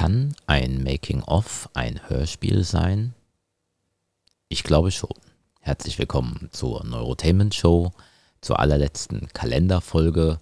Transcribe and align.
Kann 0.00 0.34
ein 0.46 0.82
Making-of 0.82 1.68
ein 1.74 2.00
Hörspiel 2.08 2.64
sein? 2.64 3.12
Ich 4.48 4.62
glaube 4.62 4.92
schon. 4.92 5.12
Herzlich 5.60 5.98
willkommen 5.98 6.48
zur 6.52 6.82
Neurotainment 6.86 7.54
Show, 7.54 7.92
zur 8.40 8.60
allerletzten 8.60 9.28
Kalenderfolge. 9.34 10.38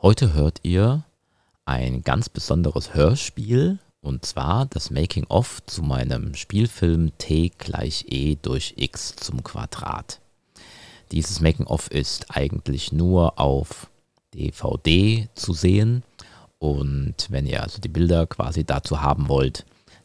Heute 0.00 0.34
hört 0.34 0.60
ihr 0.62 1.02
ein 1.64 2.04
ganz 2.04 2.28
besonderes 2.28 2.94
Hörspiel 2.94 3.80
und 4.02 4.24
zwar 4.24 4.66
das 4.66 4.92
Making-of 4.92 5.60
zu 5.66 5.82
meinem 5.82 6.36
Spielfilm 6.36 7.18
T 7.18 7.50
gleich 7.58 8.04
E 8.08 8.36
durch 8.40 8.74
X 8.76 9.16
zum 9.16 9.42
Quadrat. 9.42 10.20
Dieses 11.10 11.40
Making-of 11.40 11.90
ist 11.90 12.30
eigentlich 12.30 12.92
nur 12.92 13.40
auf 13.40 13.90
DVD 14.32 15.28
zu 15.34 15.54
sehen 15.54 16.04
und 16.58 17.14
wenn 17.28 17.46
ihr 17.46 17.62
also 17.62 17.80
die 17.80 17.88
Bilder 17.88 18.26
quasi 18.26 18.64
dazu 18.64 19.00
haben 19.00 19.28
wollt, 19.28 19.64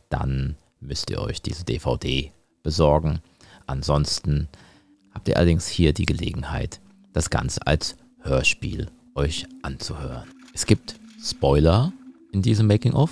dann 0.09 0.55
müsst 0.79 1.09
ihr 1.09 1.19
euch 1.21 1.41
diese 1.41 1.63
DVD 1.63 2.31
besorgen. 2.61 3.19
Ansonsten 3.65 4.47
habt 5.11 5.27
ihr 5.27 5.37
allerdings 5.37 5.67
hier 5.67 5.93
die 5.93 6.05
Gelegenheit, 6.05 6.79
das 7.13 7.29
Ganze 7.29 7.65
als 7.65 7.95
Hörspiel 8.21 8.87
euch 9.15 9.45
anzuhören. 9.61 10.29
Es 10.53 10.65
gibt 10.65 10.95
Spoiler 11.23 11.91
in 12.31 12.41
diesem 12.41 12.67
Making-of. 12.67 13.11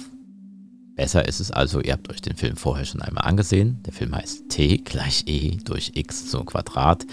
Besser 0.96 1.28
ist 1.28 1.40
es 1.40 1.52
also, 1.52 1.82
ihr 1.82 1.94
habt 1.94 2.10
euch 2.10 2.22
den 2.22 2.36
Film 2.36 2.58
vorher 2.58 2.86
schon 2.86 3.02
einmal 3.02 3.26
angesehen. 3.26 3.82
Der 3.84 3.94
Film 3.94 4.14
heißt 4.14 4.50
T 4.50 4.78
gleich 4.78 5.24
E 5.26 5.58
durch 5.64 5.94
X 5.96 6.30
zum 6.30 6.46
Quadrat. 6.46 7.06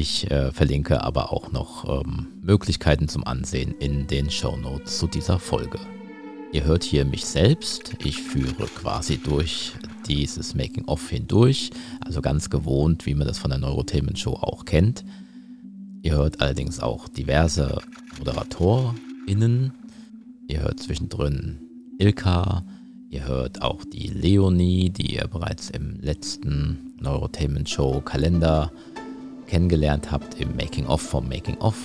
Ich 0.00 0.30
äh, 0.30 0.52
verlinke 0.52 1.02
aber 1.02 1.32
auch 1.32 1.50
noch 1.50 2.02
ähm, 2.04 2.28
Möglichkeiten 2.40 3.08
zum 3.08 3.26
Ansehen 3.26 3.74
in 3.80 4.06
den 4.06 4.30
Show 4.30 4.56
Notes 4.56 4.96
zu 4.96 5.08
dieser 5.08 5.40
Folge. 5.40 5.80
Ihr 6.52 6.62
hört 6.62 6.84
hier 6.84 7.04
mich 7.04 7.24
selbst. 7.24 7.96
Ich 8.04 8.22
führe 8.22 8.68
quasi 8.76 9.18
durch 9.18 9.72
dieses 10.06 10.54
Making-of 10.54 11.10
hindurch, 11.10 11.70
also 12.00 12.22
ganz 12.22 12.48
gewohnt, 12.48 13.06
wie 13.06 13.14
man 13.16 13.26
das 13.26 13.38
von 13.38 13.50
der 13.50 13.58
Neurotainment 13.58 14.20
Show 14.20 14.34
auch 14.34 14.66
kennt. 14.66 15.04
Ihr 16.02 16.14
hört 16.14 16.40
allerdings 16.40 16.78
auch 16.78 17.08
diverse 17.08 17.80
ModeratorInnen. 18.20 19.72
Ihr 20.46 20.60
hört 20.60 20.78
zwischendrin 20.78 21.58
Ilka. 21.98 22.62
Ihr 23.10 23.26
hört 23.26 23.62
auch 23.62 23.84
die 23.84 24.06
Leonie, 24.06 24.90
die 24.90 25.16
ihr 25.16 25.26
bereits 25.26 25.70
im 25.70 25.98
letzten 26.00 26.94
Neurotainment 27.00 27.68
Show 27.68 28.00
Kalender 28.00 28.70
kennengelernt 29.48 30.12
habt 30.12 30.40
im 30.40 30.54
Making-of 30.54 31.00
vom 31.00 31.28
Making-of. 31.28 31.76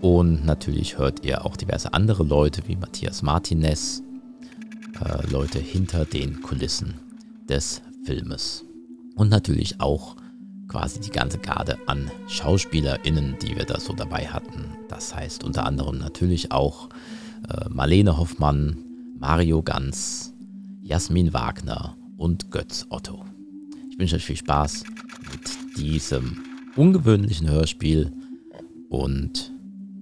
Und 0.00 0.44
natürlich 0.44 0.98
hört 0.98 1.24
ihr 1.24 1.44
auch 1.44 1.56
diverse 1.56 1.92
andere 1.92 2.22
Leute 2.22 2.62
wie 2.66 2.76
Matthias 2.76 3.22
Martinez, 3.22 4.02
äh, 5.04 5.26
Leute 5.30 5.58
hinter 5.58 6.04
den 6.04 6.42
Kulissen 6.42 6.94
des 7.48 7.82
Filmes. 8.04 8.64
Und 9.16 9.30
natürlich 9.30 9.80
auch 9.80 10.16
quasi 10.68 11.00
die 11.00 11.10
ganze 11.10 11.38
Garde 11.38 11.78
an 11.86 12.10
SchauspielerInnen, 12.28 13.36
die 13.40 13.56
wir 13.56 13.64
da 13.64 13.80
so 13.80 13.94
dabei 13.94 14.26
hatten. 14.26 14.76
Das 14.88 15.14
heißt 15.14 15.44
unter 15.44 15.64
anderem 15.64 15.98
natürlich 15.98 16.52
auch 16.52 16.88
äh, 17.48 17.68
Marlene 17.68 18.18
Hoffmann, 18.18 18.76
Mario 19.18 19.62
Ganz, 19.62 20.34
Jasmin 20.82 21.32
Wagner 21.32 21.96
und 22.16 22.50
Götz 22.50 22.86
Otto. 22.90 23.24
Ich 23.90 23.98
wünsche 23.98 24.16
euch 24.16 24.24
viel 24.24 24.36
Spaß 24.36 24.84
mit 25.32 25.78
diesem 25.78 26.42
ungewöhnlichen 26.76 27.50
Hörspiel 27.50 28.12
und 28.88 29.52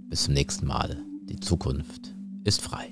bis 0.08 0.24
zum 0.24 0.34
nächsten 0.34 0.66
Mal. 0.66 0.98
Die 1.28 1.40
Zukunft 1.40 2.14
ist 2.44 2.60
frei. 2.60 2.90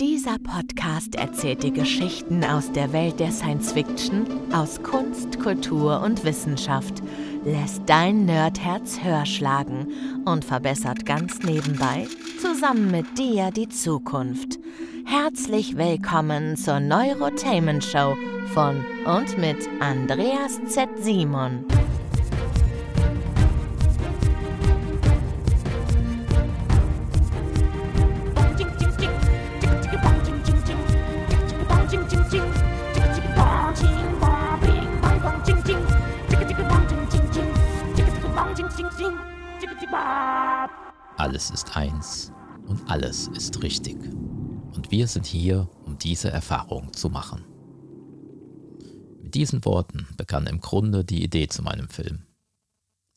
Dieser 0.00 0.38
Podcast 0.38 1.14
erzählt 1.14 1.62
dir 1.62 1.70
Geschichten 1.70 2.42
aus 2.42 2.72
der 2.72 2.92
Welt 2.92 3.20
der 3.20 3.30
Science 3.30 3.72
Fiction, 3.72 4.26
aus 4.52 4.82
Kunst, 4.82 5.38
Kultur 5.38 6.00
und 6.00 6.24
Wissenschaft, 6.24 7.02
lässt 7.44 7.82
dein 7.86 8.24
Nerdherz 8.24 8.98
höher 9.02 9.24
schlagen 9.24 9.86
und 10.24 10.44
verbessert 10.44 11.06
ganz 11.06 11.40
nebenbei 11.44 12.08
zusammen 12.40 12.90
mit 12.90 13.18
dir 13.18 13.52
die 13.52 13.68
Zukunft. 13.68 14.58
Herzlich 15.04 15.76
willkommen 15.76 16.56
zur 16.56 16.80
Neurotainment 16.80 17.84
Show 17.84 18.16
von 18.52 18.84
und 19.06 19.38
mit 19.38 19.58
Andreas 19.80 20.60
Z. 20.66 20.88
Simon. 21.00 21.64
Alles 41.16 41.50
ist 41.50 41.76
eins 41.76 42.32
und 42.66 42.90
alles 42.90 43.28
ist 43.28 43.62
richtig. 43.62 43.96
Und 44.74 44.90
wir 44.90 45.06
sind 45.06 45.26
hier, 45.26 45.68
um 45.84 45.98
diese 45.98 46.30
Erfahrung 46.30 46.92
zu 46.92 47.08
machen. 47.08 47.44
Mit 49.22 49.34
diesen 49.34 49.64
Worten 49.64 50.08
begann 50.16 50.46
im 50.46 50.60
Grunde 50.60 51.04
die 51.04 51.22
Idee 51.22 51.48
zu 51.48 51.62
meinem 51.62 51.88
Film. 51.88 52.26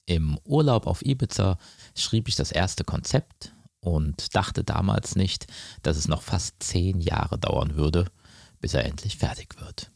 Im 0.06 0.40
Urlaub 0.46 0.88
auf 0.88 1.06
Ibiza 1.06 1.58
schrieb 1.96 2.28
ich 2.28 2.36
das 2.36 2.52
erste 2.52 2.84
Konzept 2.84 3.54
und 3.82 4.36
dachte 4.36 4.64
damals 4.64 5.16
nicht, 5.16 5.48
dass 5.84 5.98
es 5.98 6.08
noch 6.08 6.22
fast 6.22 6.56
zehn 6.64 7.02
Jahre 7.02 7.38
dauern 7.38 7.76
würde, 7.76 8.06
bis 8.62 8.74
er 8.74 8.86
endlich 8.86 9.18
fertig 9.18 9.60
wird. 9.60 9.92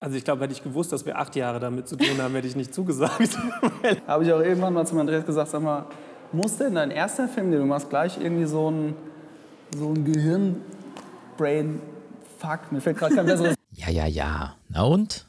Also 0.00 0.16
ich 0.16 0.24
glaube, 0.24 0.44
hätte 0.44 0.52
ich 0.52 0.62
gewusst, 0.62 0.92
dass 0.92 1.06
wir 1.06 1.18
acht 1.18 1.34
Jahre 1.34 1.58
damit 1.58 1.88
zu 1.88 1.96
tun 1.96 2.22
haben, 2.22 2.34
hätte 2.34 2.46
ich 2.46 2.54
nicht 2.54 2.72
zugesagt. 2.72 3.36
Habe 4.06 4.24
ich 4.24 4.32
auch 4.32 4.40
irgendwann 4.40 4.74
mal 4.74 4.86
zum 4.86 4.98
Andreas 4.98 5.26
gesagt, 5.26 5.50
sag 5.50 5.62
mal, 5.62 5.86
muss 6.32 6.56
denn 6.56 6.74
dein 6.74 6.90
erster 6.90 7.28
Film, 7.28 7.50
den 7.50 7.60
du 7.60 7.66
machst, 7.66 7.90
gleich 7.90 8.16
irgendwie 8.18 8.46
so 8.46 8.70
ein, 8.70 8.94
so 9.76 9.90
ein 9.90 10.04
Gehirn-Brain-Fuck, 10.04 12.72
mir 12.72 12.80
fällt 12.80 12.96
gerade 12.98 13.14
kein 13.14 13.26
besseres... 13.26 13.54
Ja, 13.70 13.90
ja, 13.90 14.06
ja. 14.06 14.56
Na 14.68 14.82
und? 14.82 15.26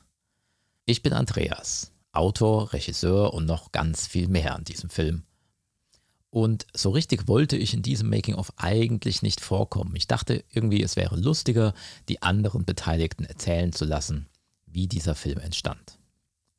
Ich 0.86 1.04
bin 1.04 1.14
Andreas, 1.14 1.92
Autor, 2.14 2.74
Regisseur 2.74 3.34
und 3.34 3.46
noch 3.46 3.72
ganz 3.72 4.08
viel 4.08 4.28
mehr 4.28 4.56
an 4.56 4.64
diesem 4.64 4.90
Film. 4.90 5.24
Und 6.32 6.68
so 6.74 6.92
richtig 6.92 7.28
wollte 7.28 7.58
ich 7.58 7.74
in 7.74 7.82
diesem 7.82 8.10
Making-of 8.10 8.54
eigentlich 8.58 9.22
nicht 9.22 9.42
vorkommen. 9.42 9.96
Ich 9.96 10.08
dachte 10.08 10.44
irgendwie, 10.52 10.82
es 10.82 10.96
wäre 10.96 11.16
lustiger, 11.16 11.74
die 12.08 12.22
anderen 12.22 12.66
Beteiligten 12.66 13.26
erzählen 13.26 13.72
zu 13.72 13.86
lassen, 13.86 14.28
wie 14.66 14.88
dieser 14.88 15.16
Film 15.16 15.40
entstand. 15.40 15.98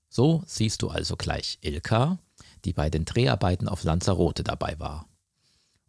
So 0.09 0.43
siehst 0.47 0.83
du 0.83 0.89
also 0.89 1.17
gleich 1.17 1.59
Ilka, 1.61 2.19
die 2.65 2.73
bei 2.73 2.91
den 2.91 3.05
Dreharbeiten 3.05 3.69
auf 3.69 3.85
Lanzarote 3.85 4.45
dabei 4.45 4.77
war. 4.79 5.07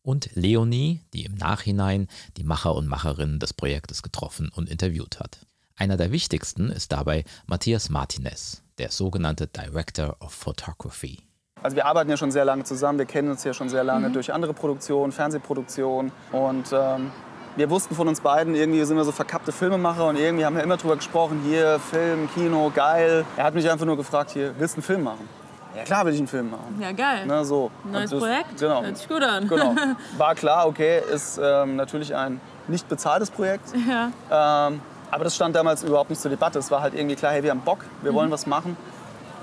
Und 0.03 0.29
Leonie, 0.33 1.01
die 1.13 1.25
im 1.25 1.35
Nachhinein 1.35 2.07
die 2.37 2.43
Macher 2.43 2.73
und 2.73 2.87
Macherinnen 2.87 3.39
des 3.39 3.53
Projektes 3.53 4.01
getroffen 4.01 4.49
und 4.53 4.69
interviewt 4.69 5.19
hat. 5.19 5.45
Einer 5.75 5.97
der 5.97 6.11
wichtigsten 6.11 6.69
ist 6.69 6.91
dabei 6.91 7.23
Matthias 7.45 7.89
Martinez, 7.89 8.63
der 8.77 8.91
sogenannte 8.91 9.47
Director 9.47 10.15
of 10.19 10.31
Photography. 10.31 11.19
Also 11.63 11.75
wir 11.75 11.85
arbeiten 11.85 12.09
ja 12.09 12.17
schon 12.17 12.31
sehr 12.31 12.45
lange 12.45 12.63
zusammen, 12.63 12.97
wir 12.97 13.05
kennen 13.05 13.29
uns 13.29 13.43
ja 13.43 13.53
schon 13.53 13.69
sehr 13.69 13.83
lange 13.83 14.09
mhm. 14.09 14.13
durch 14.13 14.33
andere 14.33 14.53
Produktionen, 14.53 15.11
Fernsehproduktionen 15.11 16.11
und 16.31 16.71
ähm, 16.73 17.11
wir 17.55 17.69
wussten 17.69 17.95
von 17.95 18.07
uns 18.07 18.21
beiden, 18.21 18.55
irgendwie 18.55 18.83
sind 18.85 18.95
wir 18.95 19.03
so 19.03 19.11
verkappte 19.11 19.51
Filmemacher 19.51 20.07
und 20.07 20.15
irgendwie 20.15 20.45
haben 20.45 20.55
wir 20.55 20.63
immer 20.63 20.77
drüber 20.77 20.95
gesprochen, 20.95 21.41
hier 21.43 21.79
Film, 21.79 22.29
Kino, 22.33 22.71
geil. 22.73 23.25
Er 23.35 23.43
hat 23.43 23.53
mich 23.55 23.69
einfach 23.69 23.85
nur 23.85 23.97
gefragt, 23.97 24.31
hier, 24.31 24.55
willst 24.57 24.75
du 24.75 24.77
einen 24.77 24.83
Film 24.83 25.03
machen? 25.03 25.27
Ja 25.75 25.83
klar 25.83 26.05
will 26.05 26.13
ich 26.13 26.19
einen 26.19 26.27
Film 26.27 26.51
machen. 26.51 26.77
Ja, 26.81 26.91
geil. 26.91 27.23
Na, 27.25 27.43
so. 27.43 27.71
Neues 27.83 28.09
das, 28.09 28.19
Projekt? 28.19 28.57
Genau. 28.59 28.83
Hört 28.83 28.97
sich 28.97 29.07
gut 29.07 29.23
an. 29.23 29.47
Genau. 29.47 29.75
War 30.17 30.35
klar, 30.35 30.67
okay, 30.67 31.01
ist 31.13 31.39
ähm, 31.41 31.75
natürlich 31.75 32.15
ein 32.15 32.41
nicht 32.67 32.87
bezahltes 32.87 33.29
Projekt. 33.29 33.69
Ja. 33.87 34.67
Ähm, 34.67 34.81
aber 35.09 35.25
das 35.25 35.35
stand 35.35 35.55
damals 35.55 35.83
überhaupt 35.83 36.09
nicht 36.09 36.21
zur 36.21 36.31
Debatte. 36.31 36.59
Es 36.59 36.71
war 36.71 36.81
halt 36.81 36.93
irgendwie 36.93 37.15
klar, 37.15 37.33
hey, 37.33 37.43
wir 37.43 37.51
haben 37.51 37.61
Bock, 37.61 37.79
wir 38.01 38.11
mhm. 38.11 38.15
wollen 38.15 38.31
was 38.31 38.47
machen. 38.47 38.77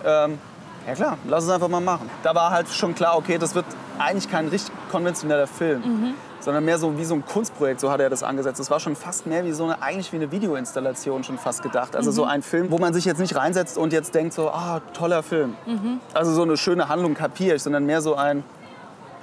Ähm, 0.04 0.38
ja 0.88 0.94
klar, 0.94 1.19
lass 1.29 1.44
es 1.44 1.50
einfach 1.50 1.69
mal 1.69 1.81
machen. 1.81 2.11
Da 2.23 2.35
war 2.35 2.50
halt 2.50 2.69
schon 2.69 2.94
klar, 2.94 3.17
okay, 3.17 3.38
das 3.38 3.55
wird 3.55 3.67
eigentlich 3.99 4.31
kein 4.31 4.49
richtig 4.49 4.73
konventioneller 4.90 5.46
Film. 5.46 5.82
Mhm 5.82 6.14
sondern 6.40 6.64
mehr 6.64 6.79
so 6.79 6.96
wie 6.96 7.05
so 7.05 7.14
ein 7.14 7.26
Kunstprojekt, 7.26 7.81
so 7.81 7.90
hat 7.90 8.00
er 8.00 8.08
das 8.08 8.23
angesetzt. 8.23 8.61
Es 8.61 8.70
war 8.70 8.81
schon 8.81 8.96
fast 8.96 9.26
mehr 9.26 9.44
wie 9.44 9.52
so 9.52 9.64
eine, 9.64 9.82
eigentlich 9.82 10.12
wie 10.12 10.17
eine 10.17 10.31
Videoinstallation 10.31 11.25
schon 11.25 11.37
fast 11.37 11.62
gedacht. 11.62 11.96
Also 11.96 12.11
mhm. 12.11 12.14
so 12.14 12.25
ein 12.25 12.43
Film, 12.43 12.70
wo 12.70 12.79
man 12.79 12.94
sich 12.94 13.05
jetzt 13.05 13.19
nicht 13.19 13.37
reinsetzt 13.37 13.76
und 13.76 13.93
jetzt 13.93 14.14
denkt 14.14 14.32
so, 14.32 14.49
ah, 14.49 14.81
toller 14.94 15.23
Film. 15.23 15.56
Mhm. 15.67 16.00
Also 16.14 16.32
so 16.32 16.43
eine 16.43 16.56
schöne 16.56 16.88
Handlung 16.88 17.14
kapiere 17.14 17.56
ich, 17.56 17.62
sondern 17.62 17.84
mehr 17.84 18.00
so 18.00 18.14
ein, 18.14 18.44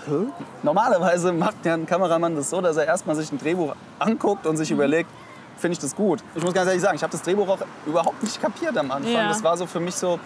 Hä? 0.07 0.27
Normalerweise 0.61 1.33
macht 1.33 1.65
ja 1.65 1.73
ein 1.73 1.87
Kameramann 1.87 2.35
das 2.35 2.51
so, 2.51 2.61
dass 2.61 2.77
er 2.77 2.85
erstmal 2.85 3.15
sich 3.15 3.31
ein 3.31 3.39
Drehbuch 3.39 3.75
anguckt 3.97 4.45
und 4.45 4.57
sich 4.57 4.69
mhm. 4.69 4.75
überlegt, 4.75 5.09
finde 5.57 5.73
ich 5.73 5.79
das 5.79 5.95
gut. 5.95 6.19
Ich 6.35 6.43
muss 6.43 6.53
ganz 6.53 6.67
ehrlich 6.67 6.83
sagen, 6.83 6.95
ich 6.95 7.01
habe 7.01 7.11
das 7.11 7.23
Drehbuch 7.23 7.47
auch 7.47 7.59
überhaupt 7.87 8.21
nicht 8.21 8.39
kapiert 8.39 8.77
am 8.77 8.91
Anfang. 8.91 9.11
Ja. 9.11 9.29
Das 9.29 9.43
war 9.43 9.57
so 9.57 9.65
für 9.65 9.79
mich 9.79 9.95
so, 9.95 10.19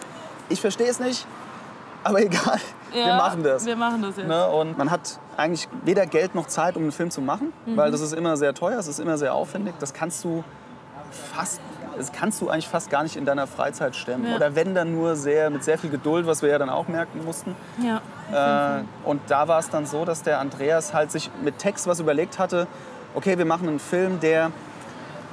ich 0.49 0.59
verstehe 0.61 0.87
es 0.89 0.99
nicht, 0.99 1.25
aber 2.03 2.21
egal, 2.23 2.59
wir 2.91 3.01
Ja, 3.07 3.17
machen 3.17 3.43
das. 3.43 3.65
Wir 3.65 3.75
machen 3.75 4.01
das 4.01 4.17
jetzt. 4.17 4.27
Ne? 4.27 4.47
Und 4.47 4.77
man 4.77 4.89
hat 4.91 5.19
eigentlich 5.37 5.67
weder 5.85 6.05
Geld 6.05 6.35
noch 6.35 6.47
Zeit, 6.47 6.75
um 6.75 6.83
einen 6.83 6.91
Film 6.91 7.11
zu 7.11 7.21
machen, 7.21 7.53
Mhm. 7.65 7.77
weil 7.77 7.91
das 7.91 8.01
ist 8.01 8.13
immer 8.13 8.35
sehr 8.37 8.53
teuer, 8.53 8.79
es 8.79 8.87
ist 8.87 8.99
immer 8.99 9.17
sehr 9.17 9.33
aufwendig. 9.33 9.75
Das 9.79 9.93
kannst 9.93 10.23
du 10.23 10.43
fast, 11.33 11.59
das 11.97 12.11
kannst 12.11 12.39
du 12.41 12.49
eigentlich 12.49 12.67
fast 12.67 12.89
gar 12.89 13.03
nicht 13.03 13.15
in 13.15 13.25
deiner 13.25 13.47
Freizeit 13.47 13.95
stemmen. 13.95 14.27
Ja. 14.29 14.35
Oder 14.35 14.55
wenn 14.55 14.75
dann 14.75 14.93
nur 14.93 15.15
sehr 15.15 15.49
mit 15.49 15.63
sehr 15.63 15.77
viel 15.77 15.89
Geduld, 15.89 16.25
was 16.27 16.41
wir 16.41 16.49
ja 16.49 16.57
dann 16.57 16.69
auch 16.69 16.87
merken 16.87 17.23
mussten. 17.25 17.55
Ja. 17.83 18.77
Äh, 18.79 18.83
und 19.05 19.21
da 19.27 19.47
war 19.47 19.59
es 19.59 19.69
dann 19.69 19.85
so, 19.85 20.05
dass 20.05 20.21
der 20.23 20.39
Andreas 20.39 20.93
halt 20.93 21.11
sich 21.11 21.29
mit 21.43 21.57
Text 21.57 21.87
was 21.87 21.99
überlegt 21.99 22.37
hatte. 22.39 22.67
Okay, 23.15 23.37
wir 23.37 23.45
machen 23.45 23.67
einen 23.67 23.79
Film, 23.79 24.19
der 24.19 24.51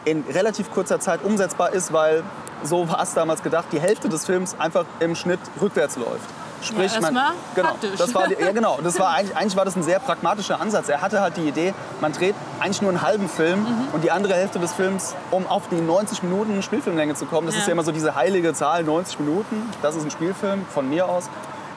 in 0.06 0.24
relativ 0.32 0.70
kurzer 0.72 0.98
Zeit 1.00 1.22
umsetzbar 1.24 1.72
ist, 1.72 1.92
weil 1.92 2.22
so 2.66 2.88
war 2.90 3.02
es 3.02 3.14
damals 3.14 3.42
gedacht, 3.42 3.66
die 3.72 3.80
Hälfte 3.80 4.08
des 4.08 4.24
Films 4.26 4.54
einfach 4.58 4.84
im 5.00 5.14
Schnitt 5.14 5.40
rückwärts 5.60 5.96
läuft. 5.96 6.28
Sprich, 6.62 6.92
Ja, 6.94 7.00
man, 7.02 7.14
genau, 7.54 7.68
praktisch. 7.68 7.98
das 7.98 8.14
war 8.14 8.28
ja 8.30 8.50
genau, 8.50 8.78
das 8.82 8.98
war 8.98 9.10
eigentlich, 9.14 9.36
eigentlich 9.36 9.56
war 9.56 9.64
das 9.66 9.76
ein 9.76 9.82
sehr 9.82 9.98
pragmatischer 10.00 10.58
Ansatz. 10.60 10.88
Er 10.88 11.02
hatte 11.02 11.20
halt 11.20 11.36
die 11.36 11.46
Idee, 11.48 11.74
man 12.00 12.12
dreht 12.12 12.34
eigentlich 12.60 12.80
nur 12.82 12.90
einen 12.90 13.02
halben 13.02 13.28
Film 13.28 13.60
Mhm. 13.62 13.88
und 13.92 14.02
die 14.04 14.10
andere 14.10 14.34
Hälfte 14.34 14.58
des 14.58 14.72
Films, 14.72 15.14
um 15.30 15.46
auf 15.46 15.68
die 15.70 15.80
90 15.80 16.22
Minuten 16.22 16.62
Spielfilmlänge 16.62 17.14
zu 17.14 17.26
kommen. 17.26 17.46
Das 17.46 17.54
Ja. 17.56 17.60
ist 17.60 17.66
ja 17.66 17.72
immer 17.72 17.84
so 17.84 17.92
diese 17.92 18.14
heilige 18.14 18.54
Zahl, 18.54 18.82
90 18.84 19.20
Minuten. 19.20 19.70
Das 19.82 19.96
ist 19.96 20.04
ein 20.04 20.10
Spielfilm 20.10 20.64
von 20.72 20.88
mir 20.88 21.06
aus. 21.08 21.28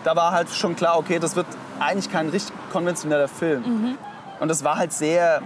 Da 0.05 0.15
war 0.15 0.31
halt 0.31 0.49
schon 0.49 0.75
klar, 0.77 0.97
okay, 0.97 1.19
das 1.19 1.35
wird 1.35 1.45
eigentlich 1.79 2.09
kein 2.09 2.29
richtig 2.29 2.53
konventioneller 2.71 3.27
Film. 3.27 3.61
Mhm. 3.63 3.97
Und 4.39 4.47
das 4.47 4.63
war 4.63 4.77
halt 4.77 4.93
sehr, 4.93 5.41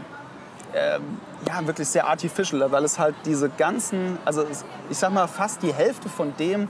ähm, 0.76 1.02
ja, 1.48 1.66
wirklich 1.66 1.88
sehr 1.88 2.08
artificial, 2.08 2.72
weil 2.72 2.84
es 2.84 2.98
halt 3.00 3.16
diese 3.26 3.50
ganzen, 3.50 4.18
also 4.26 4.46
ich 4.90 4.98
sag 4.98 5.12
mal 5.14 5.28
fast 5.28 5.62
die 5.64 5.74
Hälfte 5.74 6.10
von 6.10 6.36
dem, 6.38 6.68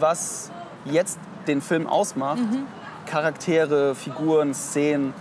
was 0.00 0.50
jetzt 0.84 1.18
den 1.46 1.60
Film 1.60 1.86
ausmacht, 1.86 2.38
Mhm. 2.40 2.66
Charaktere, 3.06 3.94
Figuren, 3.94 4.54
Szenen, 4.54 5.12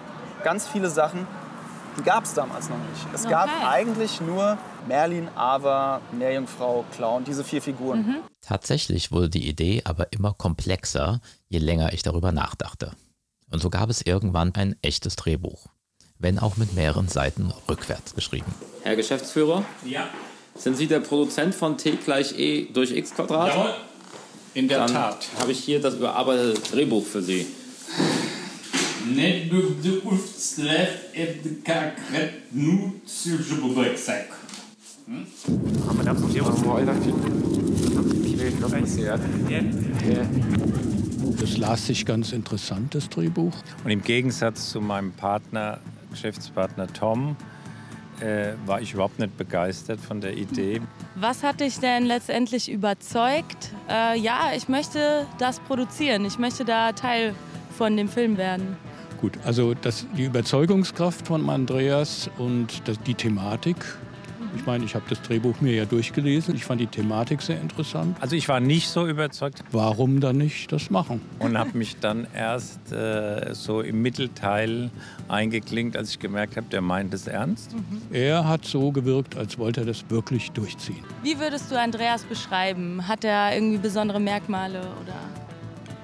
ganz 0.43 0.67
viele 0.67 0.89
Sachen, 0.89 1.27
die 1.97 2.03
gab 2.03 2.23
es 2.23 2.33
damals 2.33 2.69
noch 2.69 2.77
nicht. 2.77 3.05
Es 3.13 3.27
gab 3.27 3.49
Okay. 3.49 3.65
eigentlich 3.67 4.19
nur 4.21 4.57
Merlin, 4.87 5.27
Ava, 5.35 5.99
Meerjungfrau, 6.11 6.85
Clown, 6.95 7.23
diese 7.25 7.43
vier 7.43 7.61
Figuren. 7.61 7.99
Mhm. 8.07 8.15
Tatsächlich 8.41 9.11
wurde 9.11 9.29
die 9.29 9.47
Idee 9.47 9.81
aber 9.85 10.11
immer 10.11 10.33
komplexer, 10.33 11.19
je 11.49 11.59
länger 11.59 11.93
ich 11.93 12.03
darüber 12.03 12.31
nachdachte. 12.31 12.93
Und 13.51 13.61
so 13.61 13.69
gab 13.69 13.89
es 13.89 14.01
irgendwann 14.01 14.55
ein 14.55 14.75
echtes 14.81 15.15
Drehbuch, 15.17 15.67
wenn 16.23 16.39
auch 16.39 16.57
mit 16.57 16.73
mehreren 16.73 17.09
Seiten 17.09 17.53
rückwärts 17.69 18.15
geschrieben. 18.15 18.51
Herr 18.81 18.95
Geschäftsführer, 18.95 19.63
Ja, 19.85 20.07
sind 20.55 20.77
Sie 20.77 20.87
der 20.87 21.01
Produzent 21.01 21.53
von 21.53 21.77
T 21.77 21.97
gleich 22.03 22.39
E 22.39 22.67
durch 22.73 22.91
X 22.91 23.13
Quadrat? 23.13 23.49
jawohl. 23.49 23.73
In 24.55 24.67
der 24.67 24.79
Dann 24.79 24.93
Tat. 24.93 25.27
habe 25.39 25.51
ich 25.51 25.59
hier 25.59 25.81
das 25.81 25.95
überarbeitete 25.95 26.59
Drehbuch 26.71 27.03
für 27.05 27.21
Sie. 27.21 27.45
Bewerkstellig. 33.61 34.27
Das 41.39 41.57
las 41.57 41.87
sich 41.87 42.05
ganz 42.05 42.31
interessant, 42.31 42.95
das 42.95 43.09
Drehbuch. 43.09 43.53
Und 43.83 43.91
im 43.91 44.01
Gegensatz 44.01 44.69
zu 44.69 44.79
meinem 44.79 45.11
Partner, 45.11 45.79
Geschäftspartner 46.13 46.87
Tom, 46.87 47.35
äh, 48.21 48.53
war 48.65 48.81
ich 48.81 48.93
überhaupt 48.93 49.19
nicht 49.19 49.37
begeistert 49.37 49.99
von 49.99 50.21
der 50.21 50.37
Idee. 50.37 50.81
Was 51.15 51.43
hat 51.43 51.59
dich 51.59 51.79
denn 51.79 52.05
letztendlich 52.05 52.71
überzeugt? 52.71 53.73
Äh, 53.89 54.17
ja, 54.19 54.51
ich 54.55 54.69
möchte 54.69 55.25
das 55.39 55.59
produzieren. 55.59 56.25
Ich 56.25 56.39
möchte 56.39 56.63
da 56.63 56.93
Teil 56.93 57.35
von 57.77 57.97
dem 57.97 58.07
Film 58.07 58.37
werden. 58.37 58.77
Gut, 59.19 59.37
also 59.43 59.73
das, 59.73 60.05
die 60.17 60.25
Überzeugungskraft 60.25 61.27
von 61.27 61.49
Andreas 61.49 62.29
und 62.37 62.87
das, 62.87 62.99
die 62.99 63.15
Thematik. 63.15 63.77
Ich 64.55 64.65
meine, 64.65 64.85
ich 64.85 64.95
habe 64.95 65.05
das 65.09 65.21
Drehbuch 65.21 65.59
mir 65.61 65.73
ja 65.73 65.85
durchgelesen. 65.85 66.55
Ich 66.55 66.63
fand 66.65 66.79
die 66.79 66.87
Thematik 66.87 67.41
sehr 67.41 67.59
interessant. 67.59 68.17
Also 68.21 68.35
ich 68.35 68.47
war 68.47 68.59
nicht 68.59 68.87
so 68.89 69.07
überzeugt 69.07 69.63
Warum 69.71 70.19
dann 70.19 70.37
nicht 70.37 70.71
das 70.71 70.89
machen? 70.89 71.21
und 71.39 71.57
habe 71.57 71.77
mich 71.77 71.97
dann 71.99 72.27
erst 72.35 72.91
äh, 72.91 73.53
so 73.53 73.81
im 73.81 74.01
Mittelteil 74.01 74.91
eingeklinkt, 75.27 75.97
als 75.97 76.11
ich 76.11 76.19
gemerkt 76.19 76.55
habe, 76.57 76.67
der 76.71 76.81
meint 76.81 77.13
es 77.13 77.27
ernst. 77.27 77.75
Er 78.11 78.47
hat 78.47 78.65
so 78.65 78.91
gewirkt, 78.91 79.37
als 79.37 79.57
wollte 79.57 79.81
er 79.81 79.85
das 79.87 80.03
wirklich 80.09 80.51
durchziehen. 80.51 81.03
Wie 81.23 81.39
würdest 81.39 81.71
du 81.71 81.79
Andreas 81.79 82.23
beschreiben? 82.23 83.07
Hat 83.07 83.23
er 83.23 83.53
irgendwie 83.55 83.77
besondere 83.77 84.19
Merkmale 84.19 84.79
oder? 84.79 85.15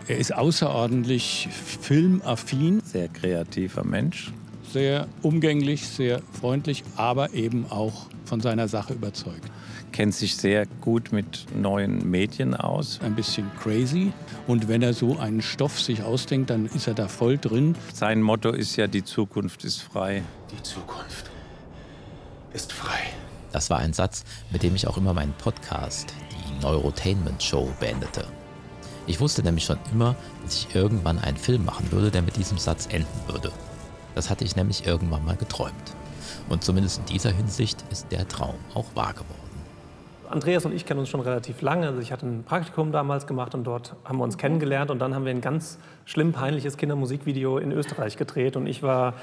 Er 0.08 0.18
ist 0.18 0.34
außerordentlich 0.34 1.50
filmaffin, 1.52 2.82
Sehr 2.84 3.10
kreativer 3.10 3.84
Mensch. 3.84 4.32
Sehr 4.72 5.08
umgänglich, 5.22 5.88
sehr 5.88 6.22
freundlich, 6.40 6.84
aber 6.96 7.34
eben 7.34 7.66
auch 7.70 8.06
von 8.26 8.42
seiner 8.42 8.68
Sache 8.68 8.94
überzeugt. 8.94 9.50
Kennt 9.92 10.14
sich 10.14 10.36
sehr 10.36 10.66
gut 10.82 11.12
mit 11.12 11.48
neuen 11.56 12.10
Medien 12.10 12.54
aus. 12.54 13.00
Ein 13.02 13.16
bisschen 13.16 13.50
crazy. 13.62 14.14
Und 14.48 14.68
wenn 14.68 14.82
er 14.82 14.94
so 14.94 15.18
einen 15.18 15.42
Stoff 15.42 15.82
sich 15.82 16.04
ausdenkt, 16.04 16.52
dann 16.52 16.68
ist 16.68 16.88
er 16.88 16.94
da 16.94 17.08
voll 17.08 17.38
drin. 17.38 17.76
Sein 17.94 18.22
Motto 18.22 18.52
ist 18.52 18.76
ja, 18.76 18.88
die 18.88 19.04
Zukunft 19.04 19.64
ist 19.64 19.82
frei. 19.82 20.22
Die 20.52 20.62
Zukunft 20.62 21.30
ist 22.54 22.72
frei. 22.72 23.00
Das 23.52 23.70
war 23.72 23.80
ein 23.80 23.94
Satz, 23.94 24.24
mit 24.52 24.62
dem 24.62 24.76
ich 24.76 24.88
auch 24.88 24.98
immer 24.98 25.14
meinen 25.14 25.34
Podcast, 25.34 26.14
die 26.32 26.62
Neurotainment 26.62 27.42
Show, 27.42 27.72
beendete. 27.80 28.26
Ich 29.08 29.20
wusste 29.20 29.42
nämlich 29.42 29.66
schon 29.66 29.80
immer, 29.92 30.16
dass 30.44 30.54
ich 30.54 30.76
irgendwann 30.76 31.18
einen 31.18 31.38
Film 31.38 31.66
machen 31.66 31.92
würde, 31.92 32.12
der 32.12 32.22
mit 32.22 32.38
diesem 32.38 32.60
Satz 32.60 32.88
enden 32.92 33.08
würde. 33.28 33.52
Das 34.16 34.30
hatte 34.30 34.44
ich 34.44 34.56
nämlich 34.56 34.86
irgendwann 34.86 35.24
mal 35.26 35.36
geträumt. 35.36 35.74
Und 36.50 36.64
zumindest 36.64 37.00
in 37.00 37.06
dieser 37.06 37.32
Hinsicht 37.32 37.84
ist 37.92 38.12
der 38.12 38.28
Traum 38.28 38.56
auch 38.74 38.86
wahr 38.96 39.14
geworden. 39.14 39.50
Andreas 40.30 40.64
und 40.66 40.74
ich 40.74 40.86
kennen 40.86 41.00
uns 41.00 41.10
schon 41.10 41.22
relativ 41.22 41.62
lange. 41.62 41.88
Also 41.88 42.02
ich 42.02 42.12
hatte 42.12 42.28
ein 42.28 42.44
Praktikum 42.44 42.92
damals 42.92 43.26
gemacht 43.26 43.56
und 43.56 43.64
dort 43.64 43.96
haben 44.06 44.20
wir 44.20 44.24
uns 44.24 44.38
kennengelernt 44.38 44.92
und 44.92 45.00
dann 45.00 45.16
haben 45.16 45.26
wir 45.26 45.32
ein 45.32 45.42
ganz 45.42 45.80
schlimm 46.06 46.34
peinliches 46.34 46.78
Kindermusikvideo 46.78 47.58
in 47.58 47.72
Österreich 47.72 48.16
gedreht 48.16 48.56
und 48.56 48.68
ich 48.68 48.84
war 48.84 49.16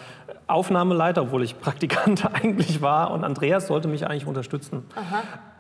Aufnahmeleiter, 0.49 1.23
obwohl 1.23 1.45
ich 1.45 1.61
Praktikant 1.61 2.27
eigentlich 2.35 2.83
war 2.83 3.13
und 3.13 3.23
Andreas 3.25 3.69
sollte 3.69 3.87
mich 3.89 4.07
eigentlich 4.07 4.27
unterstützen. 4.27 4.83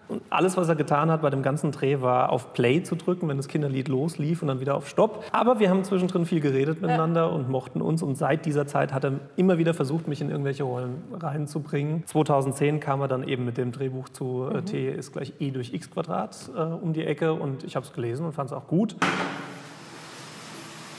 Und 0.09 0.23
alles, 0.31 0.57
was 0.57 0.69
er 0.69 0.77
getan 0.77 1.11
hat 1.11 1.23
bei 1.23 1.31
dem 1.31 1.43
ganzen 1.43 1.73
Dreh, 1.73 2.01
war 2.01 2.31
auf 2.31 2.53
Play 2.53 2.83
zu 2.83 2.95
drücken, 2.95 3.29
wenn 3.29 3.37
das 3.37 3.49
Kinderlied 3.49 3.89
loslief 3.89 4.41
und 4.41 4.49
dann 4.49 4.61
wieder 4.61 4.77
auf 4.77 4.89
Stopp. 4.89 5.25
Aber 5.33 5.59
wir 5.59 5.69
haben 5.69 5.83
zwischendrin 5.83 6.27
viel 6.27 6.41
geredet 6.41 6.81
miteinander 6.81 7.33
und 7.33 7.49
mochten 7.49 7.83
uns. 7.83 8.03
Und 8.03 8.17
seit 8.17 8.47
dieser 8.47 8.67
Zeit 8.67 8.93
hat 8.93 9.05
er 9.05 9.15
immer 9.37 9.59
wieder 9.59 9.75
versucht, 9.75 10.07
mich 10.07 10.21
in 10.21 10.31
irgendwelche 10.31 10.63
Rollen 10.63 11.03
reinzubringen. 11.13 12.07
2010 12.07 12.79
kam 12.79 13.01
er 13.01 13.09
dann 13.09 13.27
eben 13.27 13.45
mit 13.45 13.59
dem 13.59 13.73
Drehbuch 13.73 14.09
zu 14.09 14.49
äh, 14.53 14.63
T 14.63 14.91
ist 14.91 15.13
gleich 15.13 15.33
E 15.41 15.51
durch 15.51 15.73
X 15.73 15.91
Quadrat 15.91 16.51
äh, 16.57 16.61
um 16.61 16.93
die 16.93 17.05
Ecke 17.05 17.33
und 17.33 17.65
ich 17.65 17.75
habe 17.75 17.85
es 17.85 17.93
gelesen 17.93 18.27
und 18.27 18.33
fand 18.33 18.51
es 18.51 18.57
auch 18.57 18.69
gut. 18.69 18.95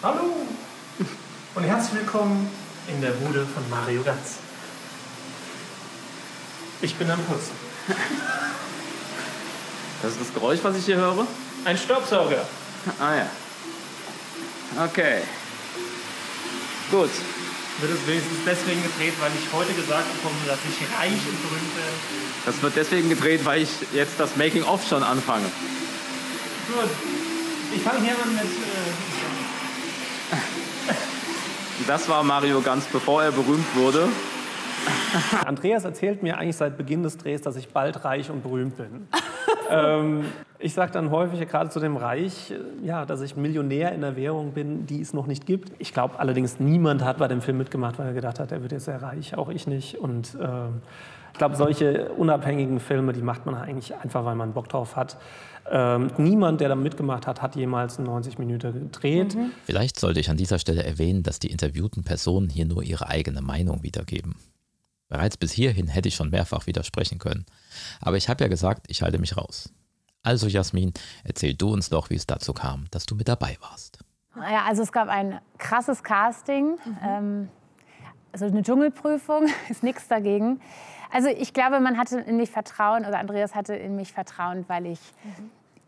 Hallo 0.04 0.20
und 1.56 1.64
herzlich 1.64 2.02
willkommen 2.02 2.50
in 2.94 3.02
der 3.02 3.12
Bude 3.12 3.46
von 3.46 3.64
Mario 3.70 4.02
Ganz. 4.04 4.40
Ich 6.82 6.96
bin 6.96 7.10
am 7.10 7.20
Putzen. 7.20 7.54
Das 10.02 10.12
ist 10.12 10.22
das 10.22 10.34
Geräusch, 10.34 10.60
was 10.64 10.78
ich 10.78 10.86
hier 10.86 10.98
höre? 10.98 11.26
Ein 11.66 11.78
Staubsauger. 11.78 12.46
Ah 13.00 13.16
ja. 13.16 14.84
Okay. 14.86 15.22
Gut. 16.92 17.10
Wird 17.80 17.92
es 17.92 18.08
wenigstens 18.08 18.40
deswegen 18.46 18.82
gedreht, 18.82 19.14
weil 19.20 19.32
ich 19.38 19.54
heute 19.54 19.74
gesagt 19.74 20.06
bekomme, 20.16 20.36
dass 20.48 20.58
ich 20.68 20.82
reich 21.00 21.12
und 21.12 21.42
berühmt 21.44 21.76
bin. 21.76 21.84
Das 22.46 22.62
wird 22.62 22.76
deswegen 22.76 23.10
gedreht, 23.10 23.46
weil 23.46 23.62
ich 23.64 23.70
jetzt 23.94 24.20
das 24.20 24.36
Making-of 24.36 24.88
schon 24.88 25.04
anfange. 25.04 25.46
Gut. 26.68 26.90
Ich 27.76 27.82
fange 27.82 28.00
hier 28.02 28.14
mal 28.18 28.28
mit. 28.34 28.44
Äh, 28.44 30.38
Das 31.86 32.10
war 32.10 32.24
Mario 32.24 32.62
ganz 32.62 32.86
bevor 32.86 33.24
er 33.24 33.32
berühmt 33.32 33.76
wurde. 33.76 34.10
Andreas 35.46 35.84
erzählt 35.84 36.24
mir 36.24 36.38
eigentlich 36.38 36.56
seit 36.58 36.78
Beginn 36.78 37.04
des 37.04 37.18
Drehs, 37.18 37.42
dass 37.42 37.56
ich 37.56 37.70
bald 37.70 38.04
reich 38.04 38.30
und 38.30 38.42
berühmt 38.42 38.78
bin. 38.78 39.08
Ähm, 39.70 40.26
ich 40.60 40.74
sage 40.74 40.92
dann 40.92 41.12
häufig, 41.12 41.48
gerade 41.48 41.70
zu 41.70 41.80
dem 41.80 41.98
Reich, 41.98 42.52
äh, 42.52 42.86
ja, 42.86 43.06
dass 43.06 43.22
ich 43.22 43.36
Millionär 43.36 43.92
in 43.94 44.02
der 44.02 44.16
Währung 44.16 44.54
bin, 44.54 44.86
die 44.86 45.02
es 45.02 45.14
noch 45.14 45.28
nicht 45.28 45.46
gibt. 45.46 45.72
Ich 45.80 45.94
glaube 45.94 46.20
allerdings, 46.20 46.60
niemand 46.60 47.04
hat 47.04 47.18
bei 47.18 47.28
dem 47.28 47.42
Film 47.42 47.58
mitgemacht, 47.58 48.00
weil 48.00 48.08
er 48.08 48.14
gedacht 48.14 48.40
hat, 48.40 48.52
er 48.52 48.62
wird 48.62 48.72
jetzt 48.72 48.86
sehr 48.86 49.02
reich, 49.02 49.38
auch 49.38 49.50
ich 49.50 49.68
nicht. 49.68 49.98
Und 49.98 50.38
ähm, 50.42 50.82
ich 51.34 51.38
glaube, 51.38 51.56
solche 51.56 52.10
unabhängigen 52.14 52.80
Filme, 52.80 53.14
die 53.14 53.22
macht 53.22 53.46
man 53.46 53.56
eigentlich 53.56 53.94
einfach, 53.96 54.26
weil 54.26 54.36
man 54.36 54.54
Bock 54.54 54.70
drauf 54.70 54.96
hat. 54.96 55.18
Ähm, 55.70 56.10
niemand, 56.18 56.62
der 56.62 56.70
da 56.70 56.76
mitgemacht 56.76 57.28
hat, 57.28 57.42
hat 57.42 57.56
jemals 57.56 58.00
90 58.00 58.40
Minuten 58.40 58.74
gedreht. 58.74 59.38
Vielleicht 59.66 60.00
sollte 60.00 60.20
ich 60.20 60.30
an 60.30 60.38
dieser 60.38 60.60
Stelle 60.60 60.84
erwähnen, 60.84 61.24
dass 61.24 61.40
die 61.40 61.52
interviewten 61.52 62.04
Personen 62.04 62.50
hier 62.50 62.66
nur 62.66 62.82
ihre 62.84 63.10
eigene 63.10 63.42
Meinung 63.42 63.84
wiedergeben. 63.84 64.36
Bereits 65.10 65.38
bis 65.38 65.52
hierhin 65.52 65.88
hätte 65.88 66.08
ich 66.08 66.16
schon 66.16 66.30
mehrfach 66.30 66.68
widersprechen 66.68 67.20
können. 67.20 67.46
Aber 68.02 68.18
ich 68.18 68.30
habe 68.30 68.44
ja 68.44 68.48
gesagt, 68.50 68.86
ich 68.88 69.02
halte 69.02 69.20
mich 69.20 69.38
raus. 69.38 69.70
Also 70.24 70.48
Jasmin, 70.48 70.94
erzähl 71.24 71.54
du 71.54 71.72
uns 71.72 71.90
doch, 71.90 72.10
wie 72.10 72.16
es 72.16 72.28
dazu 72.28 72.54
kam, 72.54 72.86
dass 72.92 73.06
du 73.06 73.16
mit 73.16 73.28
dabei 73.28 73.58
warst. 73.62 74.00
Naja, 74.36 74.66
also 74.66 74.84
es 74.84 74.92
gab 74.92 75.08
ein 75.08 75.40
krasses 75.58 76.04
Casting. 76.04 76.78
Ähm, 77.04 77.50
also 78.32 78.46
eine 78.46 78.62
Dschungelprüfung 78.62 79.48
ist 79.70 79.84
nichts 79.84 80.08
dagegen. 80.08 80.62
Also 81.12 81.30
ich 81.30 81.54
glaube, 81.54 81.80
man 81.80 81.98
hatte 81.98 82.20
in 82.20 82.38
mich 82.38 82.52
Vertrauen, 82.52 83.06
oder 83.06 83.20
Andreas 83.20 83.56
hatte 83.56 83.76
in 83.76 83.96
mich 83.96 84.12
Vertrauen, 84.12 84.66
weil 84.68 84.86
ich 84.86 85.00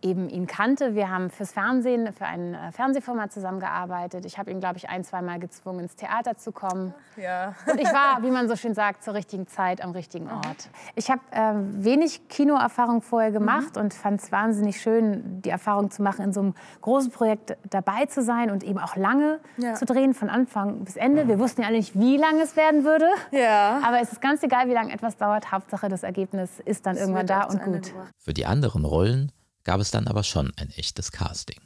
eben 0.01 0.29
ihn 0.29 0.47
kannte. 0.47 0.95
Wir 0.95 1.09
haben 1.09 1.29
fürs 1.29 1.51
Fernsehen, 1.51 2.11
für 2.13 2.25
ein 2.25 2.53
äh, 2.53 2.71
Fernsehformat 2.71 3.31
zusammengearbeitet. 3.31 4.25
Ich 4.25 4.37
habe 4.37 4.51
ihn, 4.51 4.59
glaube 4.59 4.77
ich, 4.77 4.89
ein, 4.89 5.03
zweimal 5.03 5.39
gezwungen, 5.39 5.81
ins 5.81 5.95
Theater 5.95 6.37
zu 6.37 6.51
kommen. 6.51 6.93
Ja. 7.17 7.53
Und 7.71 7.79
ich 7.79 7.87
war, 7.91 8.21
wie 8.23 8.31
man 8.31 8.47
so 8.47 8.55
schön 8.55 8.73
sagt, 8.73 9.03
zur 9.03 9.13
richtigen 9.13 9.47
Zeit 9.47 9.83
am 9.83 9.91
richtigen 9.91 10.29
Ort. 10.29 10.69
Ich 10.95 11.09
habe 11.11 11.21
äh, 11.31 11.53
wenig 11.83 12.27
Kinoerfahrung 12.29 13.01
vorher 13.01 13.31
gemacht 13.31 13.77
und 13.77 13.93
fand 13.93 14.21
es 14.21 14.31
wahnsinnig 14.31 14.79
schön, 14.81 15.41
die 15.41 15.49
Erfahrung 15.49 15.91
zu 15.91 16.01
machen, 16.01 16.23
in 16.25 16.33
so 16.33 16.41
einem 16.41 16.53
großen 16.81 17.11
Projekt 17.11 17.57
dabei 17.69 18.05
zu 18.05 18.21
sein 18.23 18.51
und 18.51 18.63
eben 18.63 18.79
auch 18.79 18.95
lange 18.95 19.39
Ja. 19.57 19.73
zu 19.73 19.85
drehen, 19.85 20.13
von 20.13 20.29
Anfang 20.29 20.83
bis 20.85 20.95
Ende. 20.95 21.27
Wir 21.27 21.39
wussten 21.39 21.61
ja 21.61 21.67
alle 21.67 21.77
nicht, 21.77 21.99
wie 21.99 22.17
lange 22.17 22.41
es 22.41 22.55
werden 22.55 22.83
würde. 22.83 23.07
Ja. 23.31 23.79
Aber 23.85 23.99
es 24.01 24.11
ist 24.11 24.21
ganz 24.21 24.43
egal, 24.43 24.67
wie 24.69 24.73
lange 24.73 24.93
etwas 24.93 25.17
dauert. 25.17 25.51
Hauptsache, 25.51 25.89
das 25.89 26.03
Ergebnis 26.03 26.59
ist 26.65 26.85
dann 26.85 26.95
irgendwann 26.95 27.27
wird 27.27 27.29
da 27.29 27.43
und 27.43 27.63
gut. 27.63 27.93
Für 28.17 28.33
die 28.33 28.45
anderen 28.45 28.85
Rollen 28.85 29.31
gab 29.63 29.79
es 29.79 29.91
dann 29.91 30.07
aber 30.07 30.23
schon 30.23 30.51
ein 30.57 30.69
echtes 30.75 31.11
Casting. 31.11 31.59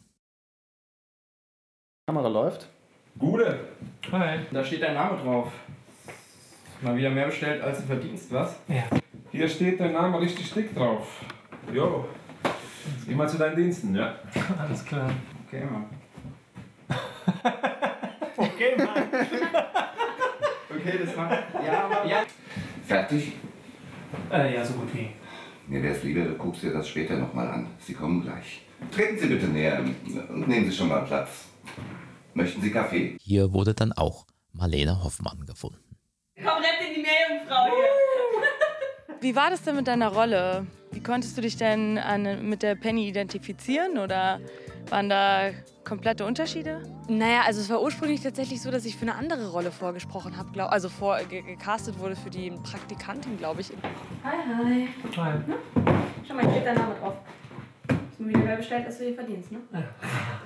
Kamera 2.07 2.27
läuft. 2.27 2.67
Gude. 3.17 3.67
Hi. 4.11 4.39
Da 4.51 4.63
steht 4.63 4.81
dein 4.81 4.95
Name 4.95 5.17
drauf. 5.21 5.51
Mal 6.81 6.97
wieder 6.97 7.09
mehr 7.09 7.27
bestellt, 7.27 7.61
als 7.63 7.79
du 7.79 7.85
verdienst, 7.85 8.31
was? 8.31 8.57
Ja. 8.67 8.83
Hier 9.31 9.47
steht 9.47 9.79
dein 9.79 9.93
Name 9.93 10.19
richtig 10.19 10.51
dick 10.53 10.75
drauf. 10.75 11.23
Jo. 11.73 12.09
Geh 13.07 13.15
mal 13.15 13.29
zu 13.29 13.37
deinen 13.37 13.55
Diensten, 13.55 13.95
ja? 13.95 14.15
Alles 14.59 14.83
klar. 14.83 15.09
Okay, 15.47 15.65
Mann. 15.65 15.85
Okay, 18.35 18.75
Mann. 18.77 19.03
Okay, 20.69 20.99
das 21.05 21.15
war. 21.15 21.31
Ja, 21.63 21.85
aber. 21.85 22.05
Ja. 22.05 22.23
Fertig? 22.85 23.33
Äh, 24.31 24.55
ja, 24.55 24.65
so 24.65 24.73
gut 24.73 24.93
wie. 24.93 25.11
Mir 25.67 25.81
wäre 25.81 25.95
es 25.95 26.03
lieber, 26.03 26.25
du 26.25 26.35
guckst 26.35 26.63
dir 26.63 26.73
das 26.73 26.87
später 26.89 27.15
nochmal 27.17 27.47
an. 27.47 27.67
Sie 27.79 27.93
kommen 27.93 28.21
gleich. 28.21 28.61
Treten 28.91 29.17
Sie 29.17 29.27
bitte 29.27 29.47
näher 29.47 29.79
und 30.29 30.47
nehmen 30.47 30.69
Sie 30.69 30.75
schon 30.75 30.89
mal 30.89 31.03
Platz. 31.05 31.45
Möchten 32.33 32.61
Sie 32.61 32.71
Kaffee? 32.71 33.17
Hier 33.21 33.53
wurde 33.53 33.73
dann 33.73 33.93
auch 33.93 34.25
Marlene 34.51 35.03
Hoffmann 35.03 35.45
gefunden. 35.45 35.79
Komm, 36.35 36.57
rett 36.57 36.87
in 36.87 36.95
die 36.95 37.01
Meerjungfrau 37.01 37.65
hier. 37.65 39.19
Wie 39.21 39.35
war 39.35 39.49
das 39.51 39.61
denn 39.61 39.77
mit 39.77 39.87
deiner 39.87 40.09
Rolle? 40.09 40.67
Wie 40.93 40.99
konntest 41.01 41.35
du 41.37 41.41
dich 41.41 41.57
denn 41.57 41.97
an, 41.97 42.47
mit 42.47 42.61
der 42.61 42.75
Penny 42.75 43.07
identifizieren 43.07 43.97
oder 43.97 44.39
waren 44.89 45.09
da 45.09 45.49
komplette 45.83 46.23
Unterschiede? 46.23 46.83
Naja, 47.09 47.41
also 47.45 47.61
es 47.61 47.69
war 47.69 47.81
ursprünglich 47.81 48.21
tatsächlich 48.21 48.61
so, 48.61 48.69
dass 48.69 48.85
ich 48.85 48.95
für 48.95 49.01
eine 49.03 49.15
andere 49.15 49.49
Rolle 49.49 49.71
vorgesprochen 49.71 50.37
habe, 50.37 50.51
glaub- 50.51 50.71
also 50.71 50.89
vor, 50.89 51.17
ge 51.29 51.41
gecastet 51.41 51.97
wurde 51.99 52.15
für 52.15 52.29
die 52.29 52.51
Praktikantin, 52.51 53.37
glaube 53.37 53.61
ich. 53.61 53.71
Hi, 54.23 54.37
hi. 54.47 54.87
Hi. 55.17 55.33
Schau 56.27 56.33
mal, 56.35 56.43
hier 56.43 56.51
steht 56.51 56.65
dein 56.67 56.75
Name 56.75 56.95
drauf. 57.01 57.15
Ist 58.11 58.19
mir 58.19 58.27
wieder 58.43 58.55
bestellt, 58.55 58.85
als 58.85 58.99
du 58.99 59.05
hier 59.05 59.15
verdienst, 59.15 59.51
ne? 59.51 59.59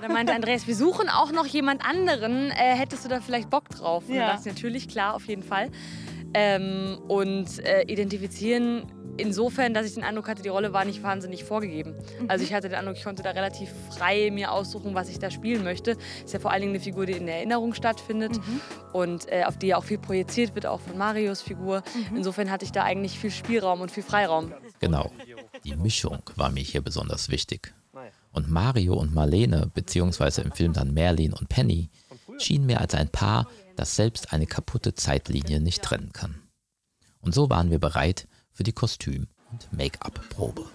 Da 0.00 0.08
meinte 0.08 0.34
Andreas, 0.34 0.66
wir 0.66 0.74
suchen 0.74 1.10
auch 1.10 1.30
noch 1.30 1.44
jemand 1.46 1.84
anderen. 1.86 2.50
Äh, 2.50 2.74
hättest 2.74 3.04
du 3.04 3.08
da 3.10 3.20
vielleicht 3.20 3.50
Bock 3.50 3.68
drauf? 3.68 4.04
Und 4.08 4.14
Ja. 4.14 4.26
dann 4.26 4.36
dachte 4.36 4.48
ich 4.48 4.54
natürlich, 4.54 4.88
klar, 4.88 5.14
auf 5.14 5.26
jeden 5.26 5.42
Fall. 5.42 5.68
Ähm, 6.34 6.98
und 7.08 7.64
äh, 7.64 7.82
identifizieren 7.82 8.86
insofern, 9.18 9.74
dass 9.74 9.86
ich 9.86 9.94
den 9.94 10.04
Eindruck 10.04 10.28
hatte, 10.28 10.42
die 10.42 10.48
Rolle 10.48 10.72
war 10.72 10.84
nicht 10.84 11.02
wahnsinnig 11.02 11.44
vorgegeben. 11.44 11.94
Also 12.28 12.44
ich 12.44 12.54
hatte 12.54 12.68
den 12.68 12.78
Eindruck, 12.78 12.96
ich 12.96 13.04
konnte 13.04 13.22
da 13.22 13.30
relativ 13.30 13.70
frei 13.90 14.30
mir 14.30 14.52
aussuchen, 14.52 14.94
was 14.94 15.08
ich 15.08 15.18
da 15.18 15.30
spielen 15.30 15.64
möchte. 15.64 15.96
Ist 16.24 16.32
ja 16.32 16.38
vor 16.40 16.52
allen 16.52 16.62
Dingen 16.62 16.74
eine 16.74 16.80
Figur, 16.80 17.06
die 17.06 17.12
in 17.12 17.26
der 17.26 17.36
Erinnerung 17.36 17.74
stattfindet 17.74 18.38
und 18.92 19.30
äh, 19.30 19.44
auf 19.44 19.58
die 19.58 19.68
ja 19.68 19.76
auch 19.76 19.84
viel 19.84 19.98
projiziert 19.98 20.54
wird, 20.54 20.66
auch 20.66 20.80
von 20.80 20.96
Marios 20.96 21.42
Figur. 21.42 21.82
Insofern 22.14 22.50
hatte 22.50 22.64
ich 22.64 22.72
da 22.72 22.84
eigentlich 22.84 23.18
viel 23.18 23.30
Spielraum 23.30 23.80
und 23.80 23.90
viel 23.90 24.02
Freiraum. 24.02 24.52
Genau, 24.80 25.10
die 25.64 25.76
Mischung 25.76 26.22
war 26.36 26.50
mir 26.50 26.62
hier 26.62 26.80
besonders 26.80 27.28
wichtig. 27.28 27.74
Und 28.32 28.50
Mario 28.50 28.94
und 28.94 29.14
Marlene, 29.14 29.70
beziehungsweise 29.74 30.42
im 30.42 30.52
Film 30.52 30.72
dann 30.72 30.94
Merlin 30.94 31.32
und 31.32 31.48
Penny, 31.48 31.88
schienen 32.38 32.66
mir 32.66 32.80
als 32.80 32.94
ein 32.94 33.08
Paar, 33.08 33.48
das 33.78 33.94
selbst 33.94 34.32
eine 34.32 34.46
kaputte 34.46 34.94
Zeitlinie 34.94 35.60
nicht 35.60 35.82
trennen 35.82 36.12
kann. 36.12 36.42
Und 37.20 37.32
so 37.34 37.48
waren 37.48 37.70
wir 37.70 37.78
bereit 37.78 38.26
für 38.52 38.64
die 38.64 38.72
Kostüm- 38.72 39.28
und 39.52 39.72
Make-up-Probe. 39.72 40.66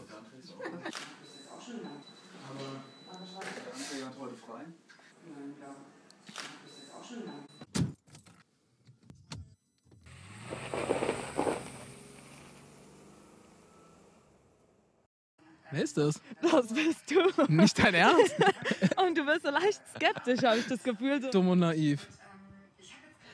Wer 15.72 15.84
ist 15.84 15.98
das? 15.98 16.22
Das 16.40 16.68
bist 16.68 17.10
du. 17.10 17.52
Nicht 17.52 17.80
dein 17.80 17.96
Ernst? 17.96 18.36
Und 19.04 19.18
du 19.18 19.26
bist 19.26 19.42
so 19.44 19.50
leicht 19.50 19.82
skeptisch, 19.96 20.44
habe 20.44 20.60
ich 20.60 20.68
das 20.68 20.84
Gefühl. 20.84 21.20
So. 21.20 21.32
Dumm 21.32 21.48
und 21.48 21.60
naiv. 21.60 22.08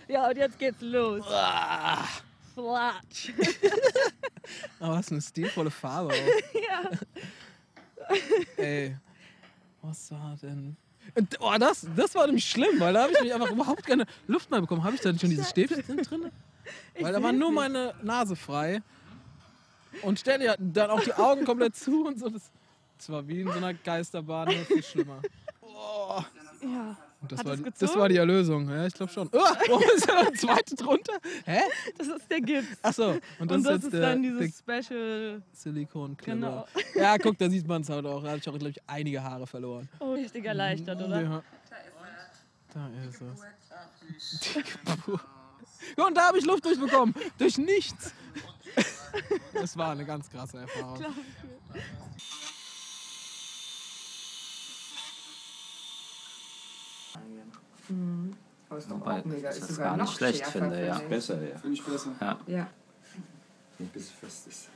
Ja, 0.09 0.27
und 0.27 0.37
jetzt 0.37 0.57
geht's 0.57 0.81
los. 0.81 1.23
Flatsch. 2.55 3.31
Aber 4.79 4.95
was 4.95 5.11
eine 5.11 5.21
stilvolle 5.21 5.71
Farbe. 5.71 6.13
Ja. 6.53 6.89
Ey, 8.57 8.97
was 9.83 10.11
war 10.11 10.35
denn? 10.41 10.75
Und, 11.13 11.37
Oh, 11.39 11.53
das, 11.59 11.85
das 11.95 12.15
war 12.15 12.25
nämlich 12.25 12.45
schlimm, 12.49 12.79
weil 12.79 12.93
da 12.93 13.03
habe 13.03 13.13
ich 13.13 13.21
mich 13.21 13.33
einfach 13.33 13.51
überhaupt 13.51 13.85
keine 13.85 14.07
Luft 14.25 14.49
mehr 14.49 14.61
bekommen. 14.61 14.83
Habe 14.83 14.95
ich 14.95 15.01
da 15.01 15.15
schon 15.17 15.29
dieses 15.29 15.51
Stäbchen 15.51 15.83
drin? 15.97 16.31
Weil 16.99 17.13
da 17.13 17.21
war 17.21 17.31
nur 17.31 17.51
meine 17.51 17.93
Nase 18.01 18.35
frei. 18.35 18.81
Und 20.01 20.19
ständig 20.19 20.49
hatten 20.49 20.73
dann 20.73 20.89
auch 20.89 21.03
die 21.03 21.13
Augen 21.13 21.45
komplett 21.45 21.75
zu 21.75 22.07
und 22.07 22.19
so. 22.19 22.29
Das, 22.29 22.49
das 22.97 23.09
war 23.09 23.27
wie 23.27 23.41
in 23.41 23.47
so 23.47 23.53
einer 23.57 23.75
Geisterbahn, 23.75 24.47
nur 24.47 24.65
viel 24.65 24.83
schlimmer. 24.83 25.21
Oh. 25.61 26.19
Ja. 26.63 26.97
Das, 27.27 27.43
war, 27.43 27.57
das 27.57 27.95
war 27.97 28.07
die 28.07 28.15
Erlösung. 28.15 28.69
Ja, 28.69 28.85
ich 28.85 28.93
glaube 28.93 29.11
schon. 29.11 29.27
Oh, 29.27 29.37
warum 29.37 29.83
ist 29.95 30.07
da 30.07 30.21
noch 30.21 30.27
ein 30.27 30.35
zweite 30.35 30.75
drunter? 30.75 31.13
Hä? 31.45 31.59
Das 31.97 32.07
ist 32.07 32.31
der 32.31 32.39
Gips. 32.41 32.67
Achso, 32.81 33.09
und 33.39 33.51
das, 33.51 33.57
Und 33.57 33.59
ist 33.59 33.65
das 33.65 33.73
jetzt 33.73 33.83
ist 33.83 33.93
der, 33.93 34.01
dann 34.01 34.23
dieses 34.23 34.63
der 34.65 35.41
Silikon. 35.51 36.17
Genau. 36.23 36.65
Ja, 36.95 37.17
guck, 37.17 37.37
da 37.37 37.49
sieht 37.49 37.67
man 37.67 37.81
es 37.81 37.89
halt 37.89 38.05
auch. 38.05 38.23
Da 38.23 38.29
habe 38.29 38.37
ich 38.37 38.47
auch, 38.47 38.57
glaube 38.57 38.69
ich, 38.69 38.81
einige 38.87 39.21
Haare 39.21 39.45
verloren. 39.45 39.89
Oh, 39.99 40.13
richtig 40.13 40.45
erleichtert, 40.45 41.01
oder? 41.01 41.21
Ja. 41.21 41.43
Da 42.73 42.89
ist 43.07 43.21
es. 43.21 44.39
Puh. 45.05 45.19
Ja, 45.97 46.05
Und 46.05 46.15
da 46.15 46.27
habe 46.27 46.37
ich 46.37 46.45
Luft 46.45 46.65
durchbekommen. 46.65 47.13
Durch 47.37 47.57
nichts. 47.57 48.13
Das 49.53 49.75
war 49.75 49.91
eine 49.91 50.05
ganz 50.05 50.29
krasse 50.29 50.59
Erfahrung. 50.59 51.03
Glaub 57.19 57.97
Mhm. 57.97 58.33
Aber 58.69 58.77
ist 58.77 58.89
doch 58.91 58.99
Wobei 58.99 59.19
auch 59.19 59.25
mega. 59.25 59.49
ich 59.49 59.55
Ist 59.55 59.61
das 59.63 59.69
sogar 59.75 59.85
gar 59.89 59.97
nicht 59.97 60.05
noch 60.05 60.17
schlecht 60.17 60.37
schärfer, 60.39 60.59
finde, 60.59 60.85
ja. 60.85 60.97
ich. 60.97 61.07
Besser, 61.07 61.41
ja. 61.41 61.57
Finde 61.57 61.75
ich 61.75 61.83
besser. 61.83 62.09
Ja. 62.21 62.39
Ja. 62.45 62.67
Ein 63.79 63.87
bisschen 63.87 64.15
fest 64.19 64.47
ist. 64.47 64.69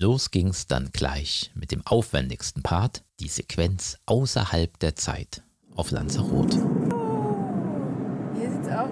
Los 0.00 0.30
ging's 0.30 0.66
dann 0.68 0.90
gleich 0.92 1.50
mit 1.54 1.72
dem 1.72 1.84
aufwendigsten 1.86 2.62
Part, 2.62 3.02
die 3.20 3.28
Sequenz 3.28 3.98
außerhalb 4.06 4.78
der 4.78 4.94
Zeit 4.94 5.42
auf 5.74 5.90
Lanzarote. 5.90 6.56
Hier 8.38 8.50
sieht's 8.50 8.68
auch. 8.68 8.88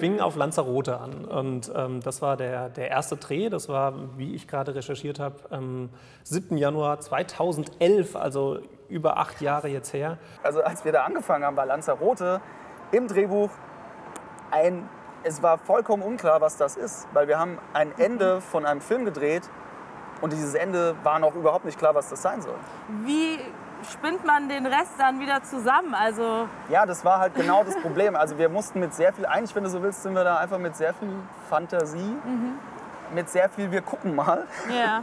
Wir 0.00 0.06
fingen 0.06 0.22
auf 0.22 0.34
Lanzarote 0.34 0.98
an 0.98 1.26
und 1.26 1.70
ähm, 1.76 2.00
das 2.00 2.22
war 2.22 2.38
der, 2.38 2.70
der 2.70 2.88
erste 2.88 3.18
Dreh. 3.18 3.50
Das 3.50 3.68
war, 3.68 3.92
wie 4.16 4.34
ich 4.34 4.48
gerade 4.48 4.74
recherchiert 4.74 5.20
habe, 5.20 5.36
am 5.50 5.90
7. 6.22 6.56
Januar 6.56 7.00
2011, 7.00 8.16
also 8.16 8.60
über 8.88 9.18
acht 9.18 9.42
Jahre 9.42 9.68
jetzt 9.68 9.92
her. 9.92 10.16
Also 10.42 10.62
als 10.62 10.86
wir 10.86 10.92
da 10.92 11.02
angefangen 11.04 11.44
haben, 11.44 11.54
war 11.54 11.66
Lanzarote 11.66 12.40
im 12.92 13.08
Drehbuch 13.08 13.50
ein, 14.50 14.88
es 15.22 15.42
war 15.42 15.58
vollkommen 15.58 16.02
unklar, 16.02 16.40
was 16.40 16.56
das 16.56 16.76
ist, 16.76 17.06
weil 17.12 17.28
wir 17.28 17.38
haben 17.38 17.58
ein 17.74 17.92
Ende 17.98 18.40
von 18.40 18.64
einem 18.64 18.80
Film 18.80 19.04
gedreht 19.04 19.50
und 20.22 20.32
dieses 20.32 20.54
Ende 20.54 20.96
war 21.02 21.18
noch 21.18 21.34
überhaupt 21.34 21.66
nicht 21.66 21.78
klar, 21.78 21.94
was 21.94 22.08
das 22.08 22.22
sein 22.22 22.40
soll. 22.40 22.56
Wie 23.04 23.38
spinnt 23.90 24.24
man 24.24 24.48
den 24.48 24.66
Rest 24.66 24.92
dann 24.98 25.20
wieder 25.20 25.42
zusammen? 25.42 25.94
Also 25.94 26.48
Ja, 26.68 26.86
das 26.86 27.04
war 27.04 27.18
halt 27.18 27.34
genau 27.34 27.64
das 27.64 27.76
Problem. 27.80 28.16
Also 28.16 28.38
wir 28.38 28.48
mussten 28.48 28.80
mit 28.80 28.94
sehr 28.94 29.12
viel, 29.12 29.26
eigentlich 29.26 29.54
wenn 29.54 29.64
du 29.64 29.70
so 29.70 29.82
willst, 29.82 30.02
sind 30.02 30.14
wir 30.14 30.24
da 30.24 30.38
einfach 30.38 30.58
mit 30.58 30.76
sehr 30.76 30.94
viel 30.94 31.10
Fantasie, 31.48 32.16
mit 33.14 33.28
sehr 33.28 33.48
viel 33.48 33.70
wir 33.70 33.82
gucken 33.82 34.14
mal, 34.14 34.46
ja. 34.74 35.02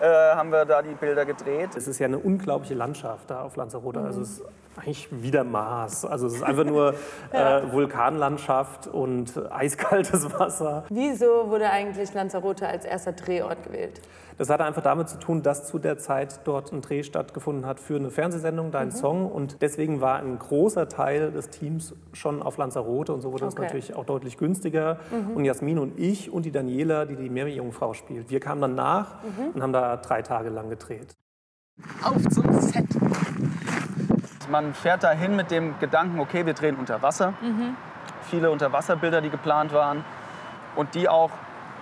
äh, 0.00 0.34
haben 0.34 0.50
wir 0.50 0.64
da 0.64 0.82
die 0.82 0.94
Bilder 0.94 1.24
gedreht. 1.24 1.76
Es 1.76 1.86
ist 1.86 1.98
ja 1.98 2.06
eine 2.06 2.18
unglaubliche 2.18 2.74
Landschaft 2.74 3.30
da 3.30 3.42
auf 3.42 3.56
Lanzarote. 3.56 4.00
Also 4.00 4.22
es 4.22 4.38
ist 4.38 4.44
eigentlich 4.80 5.08
wie 5.10 5.30
der 5.30 5.44
Mars. 5.44 6.04
Also 6.04 6.26
es 6.26 6.34
ist 6.34 6.42
einfach 6.42 6.64
nur 6.64 6.94
äh, 7.32 7.62
Vulkanlandschaft 7.72 8.86
und 8.88 9.32
eiskaltes 9.52 10.32
Wasser. 10.38 10.84
Wieso 10.88 11.48
wurde 11.50 11.70
eigentlich 11.70 12.12
Lanzarote 12.14 12.66
als 12.66 12.84
erster 12.84 13.12
Drehort 13.12 13.62
gewählt? 13.64 14.00
Das 14.38 14.48
hatte 14.48 14.64
einfach 14.64 14.80
damit 14.82 15.06
zu 15.10 15.18
tun, 15.18 15.42
dass 15.42 15.66
zu 15.66 15.78
der 15.78 15.98
Zeit 15.98 16.40
dort 16.44 16.72
ein 16.72 16.80
Dreh 16.80 17.02
stattgefunden 17.02 17.66
hat 17.66 17.78
für 17.78 17.96
eine 17.96 18.10
Fernsehsendung, 18.10 18.70
Dein 18.70 18.88
Mhm. 18.88 18.92
Song. 18.92 19.30
Und 19.30 19.60
deswegen 19.60 20.00
war 20.00 20.16
ein 20.18 20.38
großer 20.38 20.88
Teil 20.88 21.30
des 21.30 21.50
Teams 21.50 21.94
schon 22.14 22.40
auf 22.42 22.56
Lanzarote. 22.56 23.12
Und 23.12 23.20
so 23.20 23.32
wurde 23.32 23.44
es 23.46 23.52
Okay. 23.52 23.64
natürlich 23.64 23.94
auch 23.94 24.06
deutlich 24.06 24.38
günstiger. 24.38 24.96
Mhm. 25.10 25.36
Und 25.36 25.44
Jasmin 25.44 25.78
und 25.78 25.98
ich 25.98 26.32
und 26.32 26.46
die 26.46 26.52
Daniela, 26.52 27.04
die 27.04 27.16
die 27.16 27.28
Meerjungfrau 27.28 27.92
spielt, 27.92 28.30
wir 28.30 28.40
kamen 28.40 28.62
dann 28.62 28.74
nach 28.74 29.22
Mhm. 29.22 29.50
und 29.54 29.62
haben 29.62 29.72
da 29.74 29.98
drei 29.98 30.22
Tage 30.22 30.48
lang 30.48 30.70
gedreht. 30.70 31.14
Auf 32.02 32.22
zum 32.30 32.50
Set. 32.60 32.84
Man 34.48 34.74
fährt 34.74 35.02
da 35.04 35.10
hin 35.10 35.36
mit 35.36 35.50
dem 35.50 35.78
Gedanken, 35.78 36.18
okay, 36.18 36.46
wir 36.46 36.54
drehen 36.54 36.76
unter 36.76 37.02
Wasser. 37.02 37.34
Mhm. 37.40 37.76
Viele 38.30 38.50
Unterwasserbilder, 38.50 39.20
die 39.20 39.30
geplant 39.30 39.72
waren. 39.72 40.04
Und 40.76 40.94
die 40.94 41.08
auch, 41.08 41.30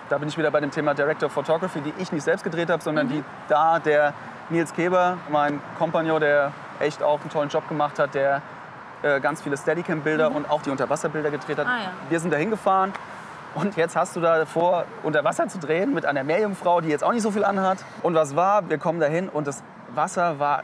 da 0.09 0.17
bin 0.17 0.29
ich 0.29 0.37
wieder 0.37 0.51
bei 0.51 0.59
dem 0.59 0.71
Thema 0.71 0.93
Director 0.93 1.27
of 1.27 1.33
Photography, 1.33 1.81
die 1.81 1.93
ich 1.99 2.11
nicht 2.11 2.23
selbst 2.23 2.43
gedreht 2.43 2.69
habe, 2.69 2.83
sondern 2.83 3.07
die 3.07 3.23
da 3.47 3.79
der 3.79 4.13
Nils 4.49 4.73
Keber, 4.73 5.17
mein 5.29 5.61
Kompagnon, 5.77 6.19
der 6.19 6.51
echt 6.79 7.03
auch 7.03 7.21
einen 7.21 7.29
tollen 7.29 7.49
Job 7.49 7.67
gemacht 7.67 7.99
hat, 7.99 8.15
der 8.15 8.41
äh, 9.03 9.19
ganz 9.19 9.41
viele 9.41 9.55
Steadicam-Bilder 9.55 10.31
und 10.31 10.49
auch 10.49 10.61
die 10.61 10.71
Unterwasserbilder 10.71 11.29
gedreht 11.31 11.59
hat. 11.59 11.67
Ah, 11.67 11.77
ja. 11.77 11.91
Wir 12.09 12.19
sind 12.19 12.33
da 12.33 12.37
hingefahren 12.37 12.93
und 13.55 13.77
jetzt 13.77 13.95
hast 13.95 14.15
du 14.15 14.21
da 14.21 14.45
vor, 14.45 14.85
unter 15.03 15.23
Wasser 15.23 15.47
zu 15.47 15.59
drehen 15.59 15.93
mit 15.93 16.05
einer 16.05 16.23
Meerjungfrau, 16.23 16.81
die 16.81 16.89
jetzt 16.89 17.03
auch 17.03 17.13
nicht 17.13 17.21
so 17.21 17.31
viel 17.31 17.43
anhat. 17.43 17.77
Und 18.01 18.15
was 18.15 18.35
war? 18.35 18.69
Wir 18.69 18.77
kommen 18.77 18.99
dahin 18.99 19.29
und 19.29 19.47
das 19.47 19.63
Wasser 19.93 20.39
war 20.39 20.63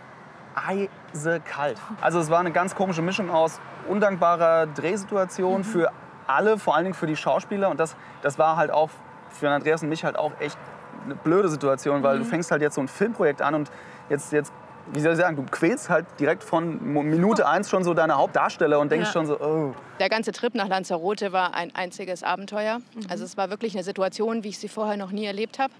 eisekalt. 1.15 1.77
Also 2.01 2.19
es 2.19 2.29
war 2.29 2.39
eine 2.39 2.51
ganz 2.51 2.75
komische 2.75 3.01
Mischung 3.01 3.29
aus 3.31 3.59
undankbarer 3.87 4.67
Drehsituation 4.67 5.63
für 5.63 5.91
alle, 6.27 6.57
vor 6.57 6.75
allen 6.75 6.85
Dingen 6.85 6.93
für 6.95 7.07
die 7.07 7.15
Schauspieler. 7.15 7.69
Und 7.69 7.79
das, 7.79 7.95
das 8.21 8.37
war 8.39 8.57
halt 8.57 8.71
auch 8.71 8.89
für 9.29 9.49
Andreas 9.49 9.83
und 9.83 9.89
mich 9.89 10.03
halt 10.03 10.17
auch 10.17 10.31
echt 10.39 10.57
eine 11.05 11.15
blöde 11.15 11.49
Situation, 11.49 12.03
weil 12.03 12.15
Mhm. 12.17 12.23
du 12.23 12.25
fängst 12.29 12.51
halt 12.51 12.61
jetzt 12.61 12.75
so 12.75 12.81
ein 12.81 12.87
Filmprojekt 12.87 13.41
an 13.41 13.55
und 13.55 13.71
jetzt, 14.09 14.31
jetzt 14.31 14.51
wie 14.93 14.99
soll 14.99 15.13
ich 15.13 15.17
sagen, 15.17 15.35
du 15.35 15.43
quälst 15.49 15.89
halt 15.89 16.05
direkt 16.19 16.43
von 16.43 16.79
Minute 17.09 17.47
eins 17.47 17.69
schon 17.71 17.83
so 17.83 17.93
deine 17.95 18.17
Hauptdarsteller 18.17 18.79
und 18.79 18.91
denkst 18.91 19.07
Ja. 19.09 19.13
schon 19.13 19.25
so, 19.25 19.39
oh. 19.39 19.73
Der 19.99 20.09
ganze 20.09 20.31
Trip 20.31 20.53
nach 20.53 20.67
Lanzarote 20.67 21.31
war 21.33 21.55
ein 21.55 21.73
einziges 21.75 22.21
Abenteuer. 22.23 22.79
Also 23.09 23.23
es 23.23 23.35
war 23.35 23.49
wirklich 23.49 23.73
eine 23.73 23.83
Situation, 23.83 24.43
wie 24.43 24.49
ich 24.49 24.59
sie 24.59 24.67
vorher 24.69 24.95
noch 24.95 25.11
nie 25.11 25.25
erlebt 25.25 25.57
habe. 25.59 25.73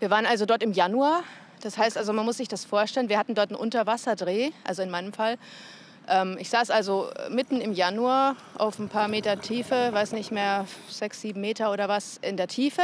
Wir 0.00 0.10
waren 0.10 0.24
also 0.26 0.46
dort 0.46 0.62
im 0.62 0.72
Januar. 0.72 1.20
Das 1.64 1.78
heißt 1.78 1.96
also, 1.96 2.12
man 2.12 2.26
muss 2.26 2.36
sich 2.36 2.48
das 2.48 2.64
vorstellen, 2.66 3.08
wir 3.08 3.18
hatten 3.18 3.34
dort 3.34 3.48
einen 3.50 3.58
Unterwasserdreh, 3.58 4.50
also 4.64 4.82
in 4.82 4.90
meinem 4.90 5.14
Fall. 5.14 5.38
Ähm, 6.06 6.36
ich 6.38 6.50
saß 6.50 6.70
also 6.70 7.08
mitten 7.30 7.60
im 7.60 7.72
Januar 7.72 8.36
auf 8.58 8.78
ein 8.78 8.90
paar 8.90 9.08
Meter 9.08 9.40
Tiefe, 9.40 9.88
weiß 9.92 10.12
nicht 10.12 10.30
mehr, 10.30 10.66
sechs, 10.90 11.22
sieben 11.22 11.40
Meter 11.40 11.72
oder 11.72 11.88
was 11.88 12.18
in 12.18 12.36
der 12.36 12.48
Tiefe, 12.48 12.82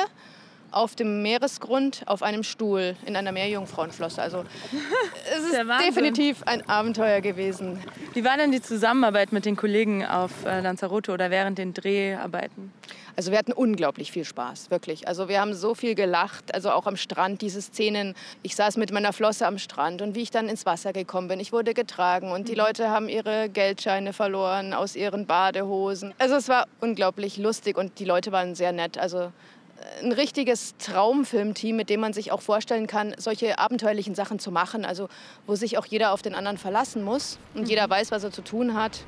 auf 0.71 0.95
dem 0.95 1.21
Meeresgrund 1.21 2.05
auf 2.07 2.23
einem 2.23 2.43
Stuhl 2.43 2.97
in 3.05 3.17
einer 3.17 3.33
Meerjungfrauenflosse. 3.33 4.23
Also 4.23 4.45
es 5.31 5.45
ist 5.45 5.59
definitiv 5.87 6.43
ein 6.47 6.67
Abenteuer 6.67 7.21
gewesen. 7.21 7.81
Wie 8.15 8.25
war 8.25 8.39
denn 8.39 8.51
die 8.51 8.63
Zusammenarbeit 8.63 9.31
mit 9.33 9.45
den 9.45 9.57
Kollegen 9.57 10.07
auf 10.07 10.47
äh, 10.47 10.61
Lanzarote 10.61 11.13
oder 11.13 11.31
während 11.31 11.59
den 11.59 11.75
Dreharbeiten? 11.75 12.73
Also 13.17 13.31
wir 13.31 13.39
hatten 13.39 13.53
unglaublich 13.53 14.13
viel 14.13 14.25
Spaß, 14.25 14.71
wirklich. 14.71 15.09
Also 15.09 15.29
wir 15.29 15.41
haben 15.41 15.55
so 15.55 15.75
viel 15.75 15.95
gelacht, 15.95 16.55
also 16.55 16.71
auch 16.71 16.87
am 16.87 16.97
Strand, 16.97 17.43
diese 17.43 17.61
Szenen. 17.63 18.15
Ich 18.43 18.57
saß 18.57 18.77
mit 18.77 18.93
meiner 18.93 19.13
Flosse 19.13 19.47
am 19.47 19.59
Strand 19.59 20.03
und 20.03 20.15
wie 20.15 20.23
ich 20.23 20.31
dann 20.31 20.49
ins 20.49 20.67
Wasser 20.67 20.93
gekommen 20.93 21.29
bin, 21.29 21.41
ich 21.41 21.53
wurde 21.53 21.75
getragen 21.75 22.33
und 22.33 22.49
die 22.49 22.55
Leute 22.55 22.91
haben 22.91 23.09
ihre 23.09 23.49
Geldscheine 23.49 24.13
verloren 24.13 24.73
aus 24.73 24.97
ihren 24.97 25.27
Badehosen. 25.27 26.15
Also 26.19 26.37
es 26.37 26.49
war 26.49 26.67
unglaublich 26.81 27.37
lustig 27.37 27.77
und 27.77 27.99
die 27.99 28.05
Leute 28.05 28.33
waren 28.33 28.55
sehr 28.55 28.73
nett. 28.73 28.99
Also 28.99 29.19
äh, 29.19 30.05
ein 30.05 30.13
richtiges 30.13 30.77
Traumfilmteam, 30.79 31.77
mit 31.77 31.91
dem 31.91 32.01
man 32.01 32.13
sich 32.13 32.33
auch 32.33 32.43
vorstellen 32.43 32.87
kann, 32.87 33.15
solche 33.19 33.59
abenteuerlichen 33.59 34.15
Sachen 34.15 34.39
zu 34.39 34.51
machen. 34.51 34.85
Also 34.85 35.09
wo 35.47 35.55
sich 35.55 35.79
auch 35.79 35.87
jeder 35.87 36.13
auf 36.13 36.23
den 36.23 36.35
anderen 36.35 36.59
verlassen 36.59 37.03
muss 37.03 37.39
und 37.55 37.69
jeder 37.69 37.89
weiß, 37.89 38.11
was 38.11 38.25
er 38.25 38.31
zu 38.31 38.43
tun 38.43 38.75
hat. 38.75 39.05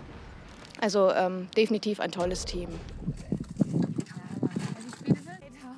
Also 0.81 1.13
ähm, 1.13 1.49
definitiv 1.57 2.01
ein 2.01 2.11
tolles 2.11 2.45
Team. 2.45 2.69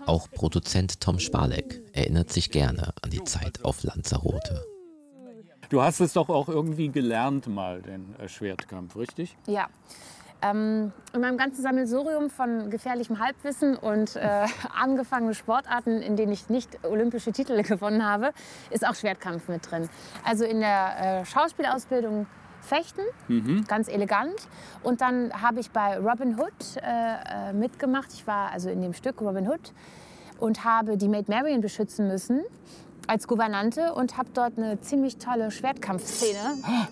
Auch 0.06 0.30
Produzent 0.30 1.00
Tom 1.00 1.18
Spalek 1.18 1.80
erinnert 1.94 2.30
sich 2.30 2.50
gerne 2.50 2.92
an 3.00 3.10
die 3.10 3.24
Zeit 3.24 3.64
auf 3.64 3.82
Lanzarote. 3.84 4.62
Du 5.70 5.80
hast 5.80 6.00
es 6.00 6.12
doch 6.12 6.28
auch 6.28 6.48
irgendwie 6.48 6.90
gelernt 6.90 7.46
mal, 7.46 7.80
den 7.80 8.14
äh, 8.16 8.28
Schwertkampf, 8.28 8.96
richtig? 8.96 9.34
Ja. 9.46 9.68
Ähm, 10.42 10.92
in 11.14 11.22
meinem 11.22 11.38
ganzen 11.38 11.62
Sammelsurium 11.62 12.28
von 12.28 12.68
gefährlichem 12.68 13.18
Halbwissen 13.18 13.76
und 13.76 14.16
äh, 14.16 14.46
angefangene 14.78 15.32
Sportarten, 15.34 16.02
in 16.02 16.16
denen 16.16 16.32
ich 16.32 16.50
nicht 16.50 16.84
olympische 16.84 17.32
Titel 17.32 17.62
gewonnen 17.64 18.04
habe, 18.04 18.32
ist 18.70 18.86
auch 18.86 18.94
Schwertkampf 18.94 19.48
mit 19.48 19.70
drin. 19.70 19.88
Also 20.22 20.44
in 20.44 20.60
der 20.60 21.22
äh, 21.22 21.24
Schauspielausbildung 21.24 22.26
Fechten, 22.64 23.02
Mhm. 23.28 23.64
ganz 23.68 23.88
elegant. 23.88 24.34
Und 24.82 25.00
dann 25.00 25.32
habe 25.42 25.60
ich 25.60 25.70
bei 25.70 25.98
Robin 25.98 26.38
Hood 26.38 26.52
äh, 26.76 27.50
äh, 27.50 27.52
mitgemacht. 27.52 28.12
Ich 28.12 28.26
war 28.26 28.50
also 28.52 28.68
in 28.70 28.82
dem 28.82 28.92
Stück 28.94 29.20
Robin 29.20 29.48
Hood 29.48 29.72
und 30.40 30.64
habe 30.64 30.96
die 30.96 31.08
Maid 31.08 31.28
Marian 31.28 31.60
beschützen 31.60 32.08
müssen 32.08 32.42
als 33.06 33.28
Gouvernante 33.28 33.92
und 33.94 34.16
habe 34.16 34.28
dort 34.34 34.56
eine 34.58 34.80
ziemlich 34.80 35.18
tolle 35.18 35.50
Schwertkampfszene 35.50 36.38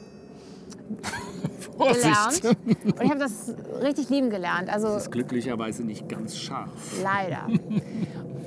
gelernt. 1.79 2.57
Und 2.85 3.03
ich 3.03 3.11
habe 3.11 3.19
das 3.21 3.55
richtig 3.83 4.09
lieben 4.11 4.31
gelernt. 4.31 4.69
Also 4.69 4.89
Das 4.89 5.05
ist 5.05 5.11
glücklicherweise 5.13 5.85
nicht 5.85 6.09
ganz 6.09 6.37
scharf. 6.37 6.71
leider. 7.03 7.47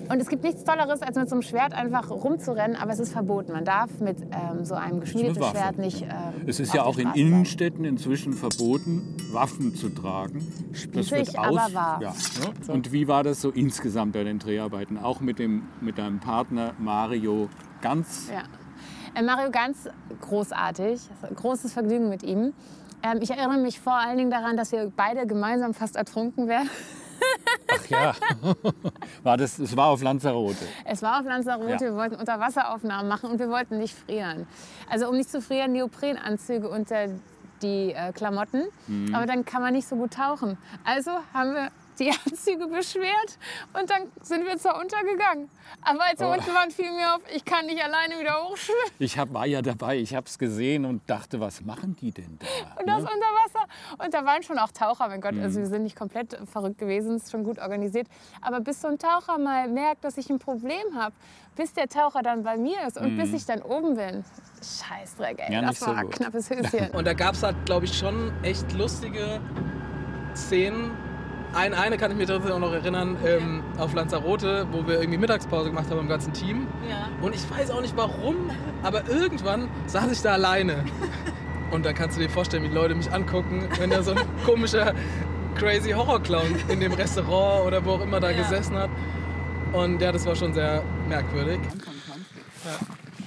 Und 0.08 0.22
es 0.22 0.28
gibt 0.30 0.44
nichts 0.44 0.64
Tolleres, 0.64 1.02
als 1.02 1.16
mit 1.18 1.28
so 1.28 1.34
einem 1.34 1.42
Schwert 1.42 1.74
einfach 1.74 2.12
rumzurennen, 2.12 2.76
aber 2.78 2.92
es 2.92 3.00
ist 3.00 3.12
verboten. 3.12 3.54
Man 3.54 3.66
darf 3.66 3.90
mit 4.00 4.18
ähm, 4.22 4.64
so 4.64 4.76
einem 4.76 5.00
geschmiedeten. 5.00 5.42
Schwert 5.42 5.80
nicht. 5.80 6.04
Ähm, 6.04 6.44
Es 6.46 6.60
ist 6.60 6.76
ja 6.76 6.84
auch 6.84 7.00
in 7.00 7.10
Innenstädten 7.14 7.86
inzwischen 7.86 8.34
verboten, 8.34 9.16
Waffen 9.32 9.74
zu 9.74 9.90
tragen. 9.90 10.46
Spießig, 10.74 11.40
aber 11.40 11.74
wahr. 11.74 12.00
Ja, 12.04 12.12
ne? 12.12 12.72
Und 12.72 12.92
wie 12.92 13.08
war 13.08 13.24
das 13.24 13.42
so 13.42 13.50
insgesamt 13.50 14.14
bei 14.14 14.24
den 14.24 14.38
Dreharbeiten? 14.38 15.00
Auch 15.00 15.22
mit, 15.22 15.40
dem, 15.40 15.64
mit 15.82 15.98
deinem 15.98 16.20
Partner 16.20 16.74
Mario 16.78 17.50
ganz 17.82 18.30
Ja. 18.32 18.44
Äh, 19.20 19.24
Mario 19.24 19.50
ganz 19.50 19.90
großartig. 20.22 21.00
Großes 21.36 21.74
Vergnügen 21.74 22.10
mit 22.10 22.22
ihm. 22.22 22.54
Ähm, 23.06 23.20
ich 23.22 23.30
erinnere 23.30 23.58
mich 23.60 23.80
vor 23.80 23.94
allen 23.94 24.18
Dingen 24.18 24.32
daran, 24.32 24.58
dass 24.58 24.72
wir 24.72 24.92
beide 24.96 25.28
gemeinsam 25.28 25.74
fast 25.74 25.96
ertrunken 25.96 26.48
wären. 26.48 26.70
Ach 27.72 27.88
ja, 27.88 28.14
war 29.24 29.38
das, 29.38 29.60
es 29.60 29.76
war 29.78 29.88
auf 29.88 30.02
Lanzarote. 30.02 30.66
Es 30.86 31.02
war 31.02 31.20
auf 31.20 31.26
Lanzarote, 31.26 31.72
Ja. 31.72 31.80
wir 31.82 31.96
wollten 31.96 32.16
Unterwasseraufnahmen 32.16 33.08
machen 33.08 33.30
und 33.32 33.40
wir 33.40 33.50
wollten 33.50 33.78
nicht 33.78 33.96
frieren. 33.96 34.48
Also 34.90 35.08
um 35.10 35.16
nicht 35.16 35.30
zu 35.30 35.42
frieren, 35.42 35.72
Neoprenanzüge 35.74 36.68
unter 36.70 37.08
die 37.62 37.94
äh, 37.94 38.12
Klamotten. 38.12 38.64
Mhm. 38.88 39.14
Aber 39.16 39.26
dann 39.26 39.46
kann 39.46 39.62
man 39.62 39.74
nicht 39.74 39.88
so 39.88 39.96
gut 39.96 40.14
tauchen. 40.14 40.58
Also 40.84 41.12
haben 41.34 41.54
wir 41.54 41.70
die 42.00 42.12
Anzüge 42.12 42.68
beschwert 42.68 43.38
und 43.74 43.90
dann 43.90 44.04
sind 44.22 44.46
wir 44.46 44.58
zwar 44.58 44.80
untergegangen. 44.80 45.50
Aber 45.82 46.04
als 46.04 46.20
wir 46.20 46.28
Oh. 46.28 46.34
unten 46.34 46.54
waren, 46.54 46.72
fiel 46.72 46.92
mir 46.92 47.16
auf, 47.16 47.22
ich 47.34 47.44
kann 47.46 47.66
nicht 47.66 47.84
alleine 47.84 48.20
wieder 48.20 48.44
hochschwimmen. 48.44 48.82
Ich 49.00 49.18
hab, 49.18 49.34
war 49.34 49.46
ja 49.46 49.62
dabei, 49.62 49.98
ich 49.98 50.14
habe 50.16 50.26
es 50.28 50.38
gesehen 50.38 50.86
und 50.86 51.02
dachte, 51.10 51.40
was 51.40 51.62
machen 51.62 51.96
die 52.00 52.12
denn 52.12 52.38
da? 52.40 52.46
Und 52.80 52.88
das 52.88 53.04
ne? 53.04 53.10
unter 53.14 53.28
Wasser. 53.60 54.04
Und 54.06 54.14
da 54.14 54.26
waren 54.26 54.44
schon 54.44 54.58
auch 54.60 54.72
Taucher, 54.72 55.08
mein 55.08 55.22
Gott. 55.22 55.34
Mhm. 55.34 55.44
Also 55.44 55.60
wir 55.60 55.68
sind 55.68 55.84
nicht 55.84 55.96
komplett 55.96 56.38
verrückt 56.52 56.78
gewesen, 56.78 57.16
ist 57.18 57.32
schon 57.32 57.44
gut 57.44 57.60
organisiert. 57.60 58.08
Aber 58.42 58.60
bis 58.62 58.82
so 58.82 58.88
ein 58.88 59.00
Taucher 59.00 59.38
mal 59.38 59.68
merkt, 59.68 60.04
dass 60.04 60.18
ich 60.18 60.30
ein 60.30 60.40
Problem 60.40 60.84
habe, 60.96 61.16
bis 61.56 61.74
der 61.74 61.88
Taucher 61.88 62.22
dann 62.22 62.44
bei 62.44 62.58
mir 62.58 62.86
ist 62.88 62.98
und 62.98 63.14
Mhm. 63.16 63.18
bis 63.22 63.34
ich 63.34 63.46
dann 63.46 63.62
oben 63.62 63.96
bin. 63.96 64.24
Scheißdreck, 64.62 65.40
ey. 65.40 65.54
Ja, 65.54 65.62
das 65.62 65.70
nicht 65.72 65.80
so 65.80 65.88
war 65.88 65.98
ein 65.98 66.06
gut. 66.08 66.16
knappes 66.16 66.50
Höschen. 66.52 66.90
Und 66.92 67.06
da 67.08 67.14
gab 67.14 67.34
es 67.36 67.44
halt, 67.44 67.56
glaube 67.66 67.86
ich, 67.86 67.98
schon 67.98 68.32
echt 68.44 68.72
lustige 68.74 69.40
Szenen. 70.36 70.92
Ein, 71.56 71.74
eine 71.74 71.98
kann 71.98 72.12
ich 72.12 72.18
mir 72.18 72.26
tatsächlich 72.28 72.54
auch 72.54 72.60
noch 72.60 72.74
erinnern, 72.74 73.16
ähm, 73.26 73.64
auf 73.78 73.94
Lanzarote, 73.94 74.68
wo 74.74 74.86
wir 74.86 75.00
irgendwie 75.00 75.18
Mittagspause 75.18 75.70
gemacht 75.70 75.90
haben 75.90 76.00
im 76.02 76.10
ganzen 76.10 76.34
Team. 76.34 76.68
Ja. 76.90 77.08
Und 77.22 77.34
ich 77.34 77.50
weiß 77.50 77.72
auch 77.72 77.82
nicht 77.82 77.96
warum, 77.96 78.36
aber 78.84 79.08
irgendwann 79.08 79.70
saß 79.88 80.12
ich 80.12 80.22
da 80.22 80.34
alleine. 80.34 80.84
Und 81.72 81.86
da 81.86 81.94
kannst 81.94 82.18
du 82.18 82.22
dir 82.22 82.30
vorstellen, 82.30 82.64
wie 82.64 82.68
die 82.70 82.76
Leute 82.76 82.94
mich 82.94 83.12
angucken, 83.12 83.68
wenn 83.80 83.90
da 83.90 84.04
so 84.04 84.12
ein 84.12 84.20
komischer, 84.46 84.94
crazy 85.56 85.92
Horrorclown 85.92 86.56
in 86.68 86.80
dem 86.80 86.94
Restaurant 86.94 87.66
oder 87.66 87.84
wo 87.84 87.92
auch 87.92 88.02
immer 88.02 88.20
da 88.20 88.30
Ja. 88.32 88.38
gesessen 88.44 88.78
hat. 88.78 88.90
Und 89.74 90.02
ja, 90.02 90.12
das 90.12 90.26
war 90.26 90.36
schon 90.36 90.54
sehr 90.54 90.84
merkwürdig. 91.08 91.60
Ja. 92.66 92.72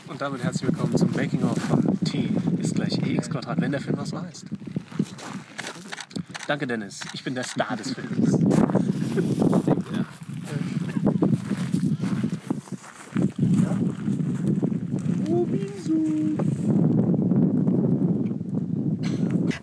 Und 0.06 0.20
damit 0.20 0.44
herzlich 0.44 0.68
willkommen 0.70 0.96
zum 0.96 1.10
Making 1.16 1.42
of 1.44 1.58
von 1.62 1.98
T 2.04 2.28
ist 2.58 2.74
gleich 2.76 2.96
EX 3.06 3.28
Quadrat, 3.28 3.60
wenn 3.60 3.72
der 3.72 3.80
Film 3.80 3.96
was 3.98 4.12
heißt. 4.12 4.46
Danke, 6.48 6.66
Dennis. 6.66 7.00
Ich 7.12 7.22
bin 7.22 7.34
der 7.34 7.44
Star 7.44 7.76
des 7.76 7.92
Films. 7.92 8.38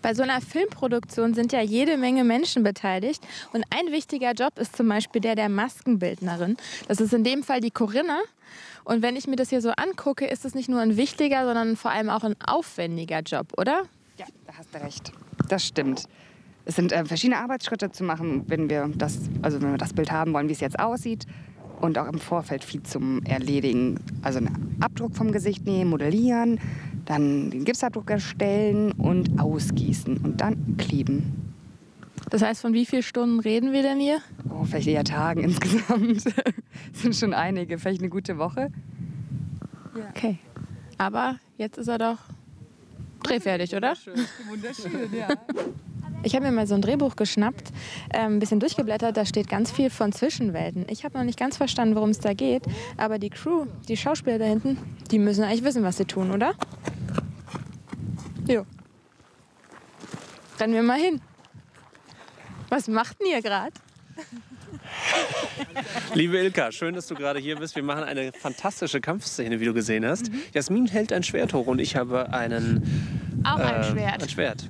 Bei 0.04 0.14
so 0.14 0.22
einer 0.22 0.40
Filmproduktion 0.42 1.34
sind 1.34 1.52
ja 1.54 1.62
jede 1.62 1.98
Menge 1.98 2.24
Menschen 2.24 2.62
beteiligt. 2.62 3.24
Und 3.52 3.66
ein 3.72 3.92
wichtiger 3.92 4.34
Job 4.34 4.60
ist 4.60 4.78
zum 4.78 4.88
Beispiel 4.88 5.22
der 5.22 5.34
der 5.34 5.50
Maskenbildnerin. 5.50 6.56
Das 6.88 7.02
ist 7.02 7.16
in 7.16 7.24
dem 7.24 7.42
Fall 7.42 7.62
die 7.62 7.72
Corinna. 7.72 8.20
Und 8.84 9.02
wenn 9.02 9.16
ich 9.16 9.26
mir 9.26 9.38
das 9.38 9.50
hier 9.50 9.62
so 9.62 9.72
angucke, 9.72 10.28
ist 10.28 10.46
es 10.46 10.54
nicht 10.54 10.70
nur 10.70 10.82
ein 10.82 10.98
wichtiger, 10.98 11.46
sondern 11.46 11.78
vor 11.78 11.90
allem 11.90 12.12
auch 12.12 12.24
ein 12.24 12.36
aufwendiger 12.46 13.22
Job, 13.22 13.54
oder? 13.58 13.86
Ja, 14.20 14.28
da 14.46 14.54
hast 14.56 14.72
du 14.72 14.80
recht. 14.84 15.12
Das 15.50 15.66
stimmt. 15.66 16.08
Es 16.66 16.76
sind 16.76 16.92
äh, 16.92 17.06
verschiedene 17.06 17.40
Arbeitsschritte 17.40 17.92
zu 17.92 18.04
machen, 18.04 18.44
wenn 18.48 18.70
wir 18.70 18.90
das, 18.96 19.20
also 19.42 19.62
wenn 19.62 19.72
wir 19.72 19.78
das 19.78 19.94
Bild 19.94 20.12
haben 20.12 20.34
wollen, 20.34 20.50
wie 20.50 20.54
es 20.54 20.60
jetzt 20.60 20.80
aussieht. 20.80 21.26
Und 21.80 21.98
auch 21.98 22.08
im 22.08 22.20
Vorfeld 22.20 22.64
viel 22.64 22.82
zum 22.84 23.22
Erledigen. 23.24 24.00
Also 24.22 24.40
einen 24.40 24.78
Abdruck 24.80 25.16
vom 25.16 25.32
Gesicht 25.32 25.66
nehmen, 25.66 25.92
modellieren, 25.92 26.60
dann 27.06 27.52
den 27.52 27.66
Gipsabdruck 27.66 28.10
erstellen 28.10 28.92
und 28.94 29.40
ausgießen 29.40 30.18
und 30.18 30.42
dann 30.42 30.78
kleben. 30.78 31.54
Das 32.30 32.42
heißt, 32.42 32.62
von 32.62 32.74
wie 32.74 32.86
vielen 32.86 33.04
Stunden 33.04 33.40
reden 33.40 33.72
wir 33.72 33.84
denn 33.84 34.00
hier? 34.00 34.20
Oh, 34.50 34.64
vielleicht 34.64 34.88
eher 34.88 35.04
Tagen 35.04 35.44
insgesamt. 35.44 36.24
sind 36.94 37.16
schon 37.16 37.34
einige. 37.34 37.78
Vielleicht 37.78 38.02
eine 38.02 38.10
gute 38.10 38.38
Woche. 38.38 38.72
Okay. 40.10 40.40
Aber 40.98 41.38
jetzt 41.58 41.78
ist 41.78 41.88
er 41.88 41.98
doch 41.98 42.18
drehfertig, 43.24 43.76
oder? 43.76 43.96
Wunderschön, 44.50 45.14
ja. 45.14 45.28
Ich 46.26 46.34
habe 46.36 46.44
mir 46.44 46.52
mal 46.52 46.66
so 46.66 46.74
ein 46.74 46.82
Drehbuch 46.82 47.16
geschnappt, 47.16 47.70
äh, 48.10 48.18
ein 48.18 48.40
bisschen 48.40 48.60
durchgeblättert, 48.60 49.16
da 49.16 49.28
steht 49.28 49.48
ganz 49.48 49.72
viel 49.72 49.92
von 49.92 50.12
Zwischenwelten. 50.12 50.88
Ich 50.90 51.06
habe 51.06 51.16
noch 51.16 51.24
nicht 51.24 51.38
ganz 51.38 51.56
verstanden, 51.56 51.94
worum 51.96 52.10
es 52.10 52.20
da 52.20 52.34
geht, 52.34 52.64
aber 52.98 53.20
die 53.20 53.30
Crew, 53.30 53.68
die 53.88 53.96
Schauspieler 53.96 54.40
da 54.40 54.46
hinten, 54.46 54.80
die 55.12 55.20
müssen 55.20 55.44
eigentlich 55.44 55.64
wissen, 55.64 55.84
was 55.84 55.98
sie 55.98 56.06
tun, 56.06 56.32
oder? 56.32 56.56
Jo. 58.48 58.66
Rennen 60.60 60.74
wir 60.74 60.82
mal 60.82 61.00
hin. 61.00 61.22
Was 62.70 62.88
macht 62.88 63.22
denn 63.22 63.28
ihr 63.32 63.44
gerade? 63.44 63.72
Liebe 66.16 66.40
Ilka, 66.40 66.72
schön, 66.72 66.96
dass 66.96 67.06
du 67.06 67.14
gerade 67.14 67.40
hier 67.40 67.58
bist. 67.58 67.76
Wir 67.76 67.84
machen 67.84 68.04
eine 68.04 68.32
fantastische 68.34 69.00
Kampfszene, 69.00 69.60
wie 69.60 69.66
du 69.66 69.76
gesehen 69.76 70.04
hast. 70.04 70.32
Jasmin 70.56 70.88
hält 70.88 71.14
ein 71.14 71.22
Schwert 71.22 71.54
hoch 71.54 71.68
und 71.68 71.78
ich 71.78 71.96
habe 71.96 72.34
einen. 72.34 73.44
Auch 73.44 73.58
ein 73.58 73.82
äh, 73.82 73.84
Schwert. 73.84 74.24
Ein 74.24 74.30
Schwert. 74.30 74.70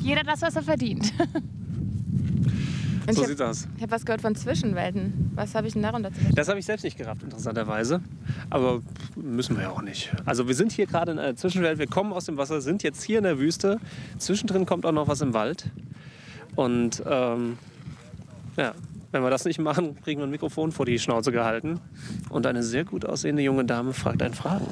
Jeder 0.00 0.22
das, 0.24 0.42
was 0.42 0.56
er 0.56 0.62
verdient. 0.62 1.12
Und 3.06 3.14
So 3.14 3.22
ich 3.22 3.28
sieht's 3.28 3.40
hab- 3.40 3.48
aus. 3.48 3.66
Ich 3.76 3.82
habe 3.82 3.92
was 3.92 4.04
gehört 4.04 4.20
von 4.20 4.34
Zwischenwelten. 4.34 5.30
Was 5.34 5.54
habe 5.54 5.66
ich 5.66 5.72
denn 5.72 5.82
darunter 5.82 6.12
zu? 6.12 6.20
Das 6.34 6.48
habe 6.48 6.58
ich 6.58 6.66
selbst 6.66 6.82
nicht 6.82 6.98
gerafft, 6.98 7.22
interessanterweise. 7.22 8.02
Aber 8.50 8.80
müssen 9.16 9.56
wir 9.56 9.62
ja 9.64 9.70
auch 9.70 9.80
nicht. 9.80 10.12
Also 10.26 10.46
wir 10.46 10.54
sind 10.54 10.72
hier 10.72 10.86
gerade 10.86 11.12
in 11.12 11.18
einer 11.18 11.34
Zwischenwelt. 11.34 11.78
Wir 11.78 11.86
kommen 11.86 12.12
aus 12.12 12.26
dem 12.26 12.36
Wasser, 12.36 12.60
sind 12.60 12.82
jetzt 12.82 13.02
hier 13.02 13.16
in 13.18 13.24
der 13.24 13.38
Wüste. 13.38 13.80
Zwischendrin 14.18 14.66
kommt 14.66 14.84
auch 14.84 14.92
noch 14.92 15.08
was 15.08 15.22
im 15.22 15.32
Wald. 15.32 15.70
Und 16.54 17.02
ähm, 17.08 17.56
ja, 18.58 18.74
wenn 19.10 19.22
wir 19.22 19.30
das 19.30 19.46
nicht 19.46 19.58
machen, 19.58 19.96
kriegen 20.02 20.20
wir 20.20 20.26
ein 20.26 20.30
Mikrofon 20.30 20.70
vor 20.70 20.84
die 20.84 20.98
Schnauze 20.98 21.32
gehalten. 21.32 21.80
Und 22.28 22.44
eine 22.46 22.62
sehr 22.62 22.84
gut 22.84 23.06
aussehende 23.06 23.42
junge 23.42 23.64
Dame 23.64 23.94
fragt 23.94 24.22
einen 24.22 24.34
Fragen. 24.34 24.66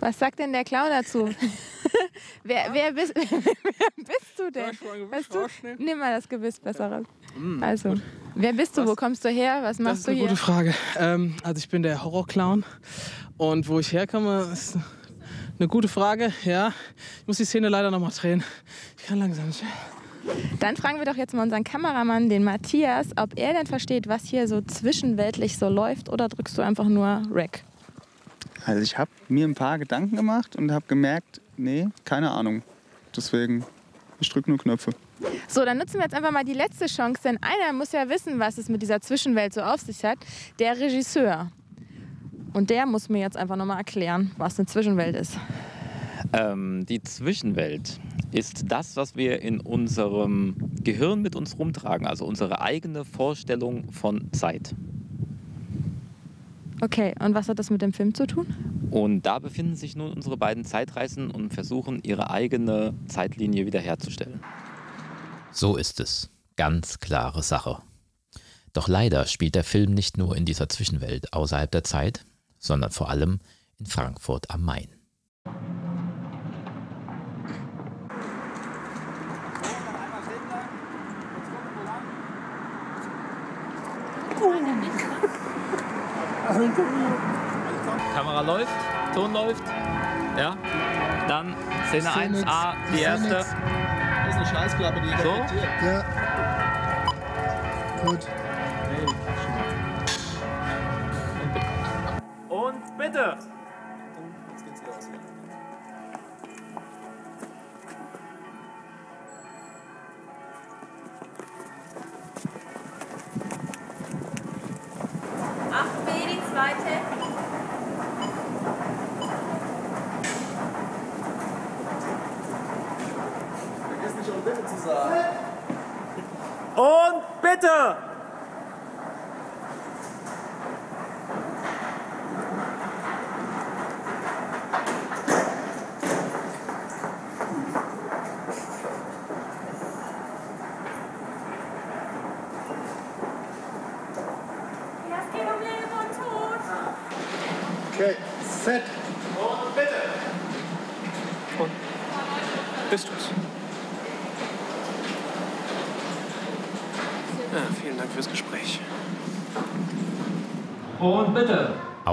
Was 0.00 0.18
sagt 0.18 0.38
denn 0.38 0.52
der 0.52 0.64
Clown 0.64 0.88
dazu? 0.90 1.28
wer, 2.44 2.72
wer, 2.72 2.92
bist, 2.92 3.14
wer 3.14 3.24
bist 3.96 4.38
du 4.38 4.50
denn? 4.50 4.66
Weißt 5.10 5.34
du? 5.34 5.46
Nimm 5.78 5.98
mal 5.98 6.14
das 6.14 6.28
Gebiss 6.28 6.58
besser 6.58 6.90
raus. 6.90 7.06
Also, 7.60 7.94
wer 8.34 8.52
bist 8.52 8.76
du? 8.76 8.86
Wo 8.86 8.94
kommst 8.94 9.24
du 9.24 9.28
her? 9.28 9.58
Was 9.62 9.76
Das 9.76 9.84
machst 9.84 9.98
ist 10.00 10.06
du 10.06 10.10
eine 10.12 10.20
hier? 10.20 10.28
gute 10.28 10.40
Frage. 10.40 10.74
Ähm, 10.98 11.36
also 11.44 11.58
ich 11.58 11.68
bin 11.68 11.82
der 11.82 12.02
Horrorclown 12.02 12.64
und 13.36 13.68
wo 13.68 13.78
ich 13.78 13.92
herkomme, 13.92 14.48
ist 14.52 14.76
eine 15.58 15.68
gute 15.68 15.88
Frage. 15.88 16.32
Ja, 16.44 16.72
ich 17.20 17.26
muss 17.26 17.36
die 17.36 17.44
Szene 17.44 17.68
leider 17.68 17.90
noch 17.90 18.00
mal 18.00 18.10
drehen. 18.10 18.42
Ich 18.98 19.06
kann 19.06 19.18
langsam 19.18 19.46
nicht. 19.46 19.62
Dann 20.58 20.76
fragen 20.76 20.98
wir 20.98 21.06
doch 21.06 21.16
jetzt 21.16 21.32
mal 21.34 21.42
unseren 21.42 21.64
Kameramann, 21.64 22.28
den 22.28 22.44
Matthias, 22.44 23.08
ob 23.16 23.38
er 23.38 23.54
denn 23.54 23.66
versteht, 23.66 24.06
was 24.06 24.24
hier 24.24 24.48
so 24.48 24.60
zwischenweltlich 24.60 25.56
so 25.56 25.68
läuft 25.68 26.08
oder 26.10 26.28
drückst 26.28 26.58
du 26.58 26.62
einfach 26.62 26.84
nur 26.86 27.22
Rec? 27.32 27.64
Also 28.66 28.82
ich 28.82 28.98
habe 28.98 29.10
mir 29.28 29.46
ein 29.46 29.54
paar 29.54 29.78
Gedanken 29.78 30.16
gemacht 30.16 30.56
und 30.56 30.72
habe 30.72 30.84
gemerkt, 30.86 31.40
nee, 31.56 31.88
keine 32.04 32.30
Ahnung. 32.30 32.62
Deswegen, 33.14 33.64
ich 34.20 34.28
drücke 34.28 34.50
nur 34.50 34.58
Knöpfe. 34.58 34.92
So, 35.48 35.64
dann 35.64 35.78
nutzen 35.78 35.94
wir 35.94 36.02
jetzt 36.02 36.14
einfach 36.14 36.30
mal 36.30 36.44
die 36.44 36.54
letzte 36.54 36.86
Chance, 36.86 37.20
denn 37.24 37.38
einer 37.42 37.72
muss 37.72 37.92
ja 37.92 38.08
wissen, 38.08 38.38
was 38.38 38.58
es 38.58 38.68
mit 38.68 38.82
dieser 38.82 39.00
Zwischenwelt 39.00 39.52
so 39.52 39.62
auf 39.62 39.80
sich 39.80 40.04
hat. 40.04 40.18
Der 40.58 40.78
Regisseur. 40.78 41.50
Und 42.52 42.70
der 42.70 42.86
muss 42.86 43.08
mir 43.08 43.20
jetzt 43.20 43.36
einfach 43.36 43.56
nochmal 43.56 43.78
erklären, 43.78 44.32
was 44.36 44.58
eine 44.58 44.66
Zwischenwelt 44.66 45.16
ist. 45.16 45.38
Ähm, 46.32 46.84
die 46.86 47.02
Zwischenwelt 47.02 48.00
ist 48.32 48.64
das, 48.68 48.96
was 48.96 49.16
wir 49.16 49.40
in 49.42 49.60
unserem 49.60 50.56
Gehirn 50.82 51.22
mit 51.22 51.36
uns 51.36 51.58
rumtragen, 51.58 52.06
also 52.06 52.24
unsere 52.24 52.60
eigene 52.60 53.04
Vorstellung 53.04 53.90
von 53.92 54.32
Zeit. 54.32 54.74
Okay, 56.82 57.14
und 57.20 57.34
was 57.34 57.48
hat 57.48 57.58
das 57.58 57.70
mit 57.70 57.82
dem 57.82 57.92
Film 57.92 58.14
zu 58.14 58.26
tun? 58.26 58.46
Und 58.90 59.22
da 59.22 59.38
befinden 59.38 59.76
sich 59.76 59.96
nun 59.96 60.12
unsere 60.12 60.36
beiden 60.36 60.64
Zeitreisen 60.64 61.30
und 61.30 61.52
versuchen, 61.52 62.00
ihre 62.02 62.30
eigene 62.30 62.94
Zeitlinie 63.06 63.66
wiederherzustellen. 63.66 64.40
So 65.52 65.76
ist 65.76 66.00
es. 66.00 66.30
Ganz 66.56 66.98
klare 66.98 67.42
Sache. 67.42 67.78
Doch 68.72 68.88
leider 68.88 69.26
spielt 69.26 69.54
der 69.56 69.64
Film 69.64 69.92
nicht 69.92 70.16
nur 70.16 70.36
in 70.36 70.44
dieser 70.44 70.68
Zwischenwelt 70.68 71.32
außerhalb 71.32 71.70
der 71.70 71.84
Zeit, 71.84 72.24
sondern 72.58 72.90
vor 72.90 73.10
allem 73.10 73.40
in 73.78 73.86
Frankfurt 73.86 74.50
am 74.50 74.62
Main. 74.62 74.88
Kamera 88.14 88.40
läuft, 88.40 88.68
Ton 89.14 89.32
läuft. 89.32 89.62
Ja. 90.36 90.56
Dann 91.28 91.54
Szene 91.88 91.98
Ich 91.98 92.04
seh 92.04 92.20
1a, 92.20 92.28
nix. 92.28 92.44
die 92.92 92.96
Ich 92.96 93.02
erste. 93.02 93.28
Das 93.28 93.46
ist 93.46 94.36
eine 94.36 94.46
Scheißklappe, 94.46 95.00
die 95.00 95.08
So? 95.22 95.30
reflektiert. 95.30 95.68
Ja. 95.82 96.04
Gut. 98.04 98.26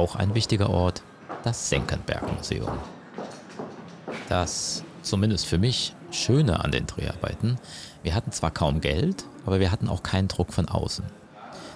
Auch 0.07 0.15
ein 0.15 0.33
wichtiger 0.35 0.69
Ort, 0.69 1.03
das 1.43 1.69
Senckenberg-Museum. 1.69 2.71
Das, 4.29 4.85
zumindest 5.01 5.47
für 5.47 5.57
mich, 5.57 5.95
Schöne 6.11 6.63
an 6.63 6.71
den 6.71 6.87
Dreharbeiten, 6.87 7.57
wir 8.03 8.15
hatten 8.15 8.31
zwar 8.31 8.51
kaum 8.51 8.79
Geld, 8.79 9.25
aber 9.45 9.59
wir 9.59 9.69
hatten 9.69 9.89
auch 9.89 10.03
keinen 10.03 10.29
Druck 10.29 10.53
von 10.53 10.69
außen. 10.69 11.03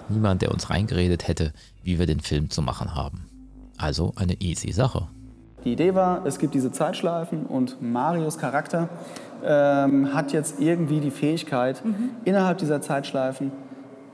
Niemand, 0.08 0.40
der 0.40 0.50
uns 0.50 0.70
reingeredet 0.70 1.28
hätte, 1.28 1.52
wie 1.82 1.98
wir 1.98 2.06
den 2.06 2.20
Film 2.20 2.48
zu 2.48 2.62
machen 2.62 2.94
haben. 2.94 3.26
Also 3.76 4.14
eine 4.16 4.40
easy 4.40 4.72
Sache. 4.72 5.08
Die 5.66 5.72
Idee 5.74 5.94
war, 5.94 6.24
es 6.24 6.38
gibt 6.38 6.54
diese 6.54 6.72
Zeitschleifen 6.72 7.44
und 7.44 7.82
Marios 7.82 8.38
Charakter 8.38 8.88
ähm, 9.44 10.14
hat 10.14 10.32
jetzt 10.32 10.58
irgendwie 10.58 11.00
die 11.00 11.10
Fähigkeit, 11.10 11.82
innerhalb 12.24 12.56
dieser 12.56 12.80
Zeitschleifen 12.80 13.52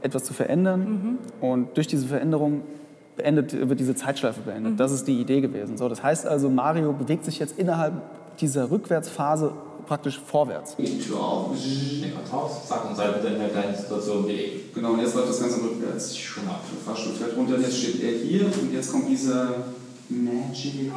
etwas 0.02 0.24
zu 0.24 0.34
verändern. 0.34 1.18
Und 1.40 1.76
durch 1.76 1.86
diese 1.86 2.08
Veränderung 2.08 2.62
beendet, 3.18 3.68
wird 3.68 3.78
diese 3.78 3.94
Zeitschleife 3.94 4.40
beendet. 4.40 4.80
Das 4.80 4.92
ist 4.92 5.06
die 5.06 5.20
Idee 5.20 5.40
gewesen. 5.40 5.76
So, 5.76 5.88
das 5.88 6.02
heißt 6.02 6.26
also, 6.26 6.48
Mario 6.48 6.92
bewegt 6.92 7.24
sich 7.24 7.38
jetzt 7.38 7.58
innerhalb 7.58 7.94
dieser 8.40 8.70
Rückwärtsphase 8.70 9.52
praktisch 9.86 10.18
vorwärts. 10.18 10.76
Geht 10.76 10.88
die 10.88 10.98
Tür 11.00 11.20
auf, 11.20 11.56
steckert 11.56 12.32
raus, 12.32 12.66
zack, 12.66 12.88
und 12.88 12.96
seid 12.96 13.18
wieder 13.18 13.34
in 13.34 13.40
der 13.40 13.48
kleinen 13.48 13.74
Situation 13.74 14.26
wie 14.28 14.32
ich. 14.32 14.74
Genau, 14.74 14.92
und 14.92 15.00
jetzt 15.00 15.14
läuft 15.14 15.30
das 15.30 15.40
Ganze 15.40 15.60
rückwärts. 15.62 16.14
Genau, 16.34 16.52
der 16.52 16.84
Fahrstuhl 16.84 17.12
fährt 17.14 17.36
runter, 17.36 17.58
jetzt 17.58 17.78
steht 17.78 18.02
er 18.02 18.12
hier 18.18 18.46
und 18.46 18.72
jetzt 18.72 18.92
kommt 18.92 19.08
dieser 19.08 19.48
Magic. 20.08 20.92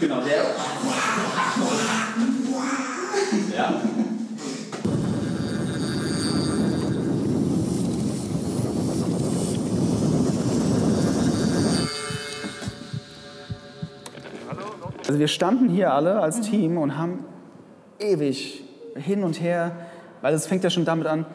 genau, 0.00 0.20
der. 0.20 0.44
Ja. 3.56 3.80
Also 15.06 15.20
wir 15.20 15.28
standen 15.28 15.68
hier 15.68 15.92
alle 15.92 16.20
als 16.20 16.40
Team 16.40 16.78
und 16.78 16.98
haben 16.98 17.24
ewig 17.98 18.64
hin 18.94 19.22
und 19.22 19.40
her, 19.40 19.72
weil 20.22 20.34
es 20.34 20.46
fängt 20.46 20.64
ja 20.64 20.70
schon 20.70 20.84
damit 20.84 21.06
an, 21.06 21.26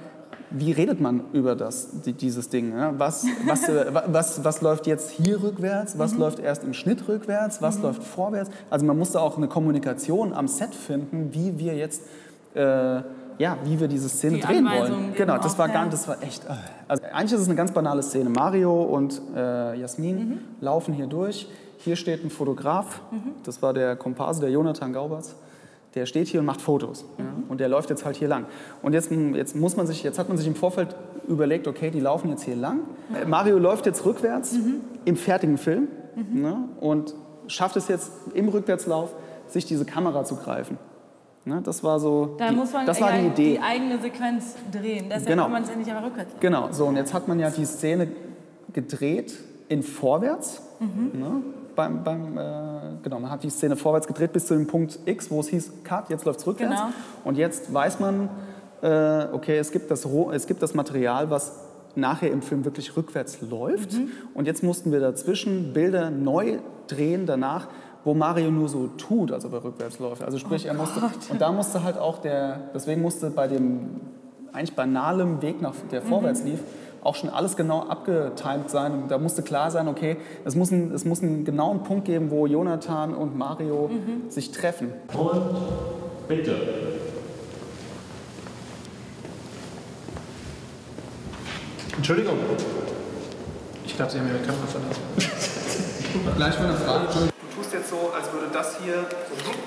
wie 0.50 0.74
redet 0.74 1.00
man 1.00 1.22
über 1.32 1.56
das, 1.56 2.02
die, 2.02 2.12
dieses 2.12 2.50
Ding? 2.50 2.76
Ne? 2.76 2.94
Was, 2.98 3.26
was, 3.48 3.70
äh, 3.70 3.86
was, 4.08 4.44
was 4.44 4.62
läuft 4.62 4.86
jetzt 4.86 5.12
hier 5.12 5.42
rückwärts? 5.42 5.98
Was 5.98 6.16
läuft 6.16 6.40
erst 6.40 6.66
im 6.66 6.74
Schnitt 6.74 7.08
rückwärts? 7.08 7.62
Was 7.62 7.80
läuft 7.80 8.04
vorwärts? 8.04 8.52
Also 8.70 8.86
man 8.86 8.98
musste 8.98 9.22
auch 9.22 9.38
eine 9.38 9.48
Kommunikation 9.48 10.34
am 10.34 10.50
Set 10.50 10.76
finden, 10.76 11.30
wie 11.32 11.58
wir 11.58 11.76
jetzt, 11.76 12.02
äh, 12.54 12.62
ja, 13.38 13.58
wie 13.64 13.80
wir 13.80 13.88
diese 13.88 14.10
Szene 14.10 14.36
Die 14.36 14.42
drehen 14.42 14.68
Anweisungen 14.68 15.04
wollen. 15.04 15.16
Genau, 15.16 15.38
das 15.38 15.58
war 15.58 15.70
ganz, 15.70 15.92
das 15.92 16.08
war 16.10 16.22
echt. 16.22 16.44
äh. 16.44 16.50
Also 16.90 17.04
eigentlich 17.14 17.32
ist 17.32 17.40
es 17.42 17.48
eine 17.48 17.56
ganz 17.56 17.72
banale 17.72 18.04
Szene. 18.04 18.30
Mario 18.30 18.84
und 18.84 19.22
äh, 19.34 19.80
Jasmin 19.80 20.42
laufen 20.60 20.94
hier 20.94 21.08
durch. 21.08 21.48
Hier 21.84 21.96
steht 21.96 22.24
ein 22.24 22.30
Fotograf. 22.30 23.02
Das 23.44 23.62
war 23.62 23.74
der 23.74 23.96
Komparse, 23.96 24.42
der 24.42 24.52
Jonathan 24.52 24.94
Gauberts 24.94 25.36
der 25.96 26.06
steht 26.06 26.28
hier 26.28 26.40
und 26.40 26.46
macht 26.46 26.62
Fotos. 26.62 27.06
Ja? 27.18 27.26
Und 27.50 27.60
der 27.60 27.68
läuft 27.68 27.90
jetzt 27.90 28.06
halt 28.06 28.16
hier 28.16 28.28
lang. 28.28 28.46
Und 28.82 28.94
jetzt, 28.94 29.12
jetzt, 29.12 29.56
muss 29.56 29.76
man 29.76 29.88
sich, 29.88 30.04
jetzt 30.04 30.20
hat 30.20 30.30
man 30.30 30.38
sich 30.38 30.48
im 30.48 30.56
Vorfeld 30.56 30.96
überlegt, 31.28 31.68
okay, 31.68 31.92
die 31.92 32.00
laufen 32.00 32.30
jetzt 32.30 32.44
hier 32.44 32.56
lang. 32.56 32.82
Äh, 33.14 33.26
Mario 33.26 33.58
läuft 33.58 33.86
jetzt 33.86 34.06
rückwärts 34.06 34.56
im 35.06 35.16
fertigen 35.16 35.58
Film 35.58 35.88
ne? 36.32 36.70
und 36.80 37.14
schafft 37.48 37.76
es 37.76 37.88
jetzt 37.88 38.12
im 38.34 38.48
Rückwärtslauf, 38.50 39.14
sich 39.48 39.66
diese 39.66 39.84
Kamera 39.86 40.24
zu 40.24 40.38
greifen. 40.38 40.78
Ne? 41.44 41.62
Das 41.64 41.84
war 41.84 42.00
so 42.00 42.36
Da 42.38 42.50
die, 42.50 42.56
muss 42.56 42.72
man 42.72 42.86
das 42.86 43.02
war 43.02 43.12
die 43.12 43.28
Idee. 43.28 43.54
die 43.54 43.60
eigene 43.60 44.00
Sequenz 44.00 44.56
drehen. 44.72 45.06
Deshalb 45.10 45.28
Genau. 45.28 45.44
kann 45.44 45.52
man 45.52 45.64
es 45.64 45.70
ja 45.70 45.76
nicht 45.76 45.92
aber 45.92 46.06
rückwärts. 46.08 46.34
Genau, 46.40 46.70
so 46.72 46.86
und 46.86 46.96
jetzt 46.96 47.14
hat 47.14 47.28
man 47.28 47.40
ja 47.40 47.50
die 47.50 47.66
Szene 47.66 48.08
gedreht 48.72 49.38
in 49.68 49.84
vorwärts. 49.84 50.62
Mhm. 50.80 51.20
Ne? 51.20 51.42
Beim, 51.76 52.04
beim, 52.04 52.38
äh, 52.38 52.42
genau, 53.04 53.20
man 53.20 53.32
hat 53.32 53.44
die 53.44 53.50
Szene 53.50 53.76
vorwärts 53.76 54.08
gedreht 54.08 54.34
bis 54.34 54.46
zu 54.48 54.54
dem 54.54 54.68
Punkt 54.68 55.00
X, 55.06 55.32
wo 55.32 55.40
es 55.40 55.48
hieß 55.48 55.72
Cut, 55.84 56.10
jetzt 56.10 56.26
läuft 56.26 56.40
es 56.42 56.48
rückwärts. 56.48 56.76
Genau. 56.76 56.94
Und 57.24 57.38
jetzt 57.38 57.74
weiß 57.74 58.00
man, 58.00 58.30
äh, 58.82 59.26
okay, 59.32 59.58
es 59.58 59.72
gibt, 59.72 59.90
das, 59.92 60.06
es 60.06 60.48
gibt 60.48 60.62
das 60.62 60.74
Material, 60.74 61.30
was 61.30 61.54
nachher 61.96 62.32
im 62.32 62.42
Film 62.42 62.66
wirklich 62.66 62.96
rückwärts 62.96 63.42
läuft. 63.42 63.94
Mhm. 63.94 64.12
Und 64.34 64.48
jetzt 64.48 64.64
mussten 64.64 64.92
wir 64.92 65.00
dazwischen 65.00 65.74
Bilder 65.74 66.10
neu 66.10 66.60
drehen 66.88 67.26
danach, 67.26 67.68
wo 68.04 68.14
Mario 68.14 68.50
nur 68.50 68.68
so 68.70 68.88
tut, 68.98 69.32
als 69.32 69.46
ob 69.46 69.54
er 69.54 69.64
rückwärts 69.64 70.00
läuft. 70.00 70.24
Also 70.24 70.38
sprich, 70.40 70.66
Oh 70.66 70.70
er 70.70 70.74
musste, 70.74 71.00
Gott. 71.00 71.12
und 71.30 71.40
da 71.42 71.52
musste 71.52 71.84
halt 71.84 71.98
auch 71.98 72.18
der, 72.20 72.70
deswegen 72.74 73.02
musste 73.02 73.30
bei 73.30 73.48
dem 73.48 74.02
eigentlich 74.54 74.76
banalem 74.76 75.42
Weg, 75.42 75.62
nach, 75.62 75.74
der 75.92 76.02
vorwärts 76.02 76.42
Mhm. 76.44 76.50
lief, 76.52 76.60
auch 77.04 77.16
schon 77.16 77.30
alles 77.30 77.56
genau 77.56 77.82
abgetimt 77.88 78.70
sein. 78.70 78.94
Und 78.94 79.12
da 79.12 79.18
musste 79.18 79.42
klar 79.42 79.72
sein, 79.72 79.88
okay, 79.88 80.18
es 80.46 80.56
muss, 80.56 80.72
einen, 80.72 80.94
es 80.94 81.04
muss 81.06 81.22
einen 81.24 81.46
genauen 81.46 81.84
Punkt 81.84 82.06
geben, 82.06 82.30
wo 82.32 82.46
Jonathan 82.48 83.14
und 83.16 83.36
Mario 83.38 83.90
Mhm. 83.90 84.30
sich 84.30 84.52
treffen. 84.52 84.94
Und 85.18 85.56
bitte. 86.28 86.56
Entschuldigung. 91.98 92.38
Ich 93.86 93.96
glaube, 93.96 94.12
Sie 94.12 94.20
haben 94.20 94.28
Ihre 94.30 94.40
Kamera 94.40 94.66
verlassen. 94.68 95.02
Gleich 96.38 96.60
mal 96.60 96.66
eine 96.70 96.78
Frage. 96.78 97.06
Du 97.08 97.56
tust 97.62 97.74
jetzt 97.74 97.90
so, 97.90 98.12
als 98.16 98.32
würde 98.32 98.48
das 98.54 98.78
hier 98.84 99.06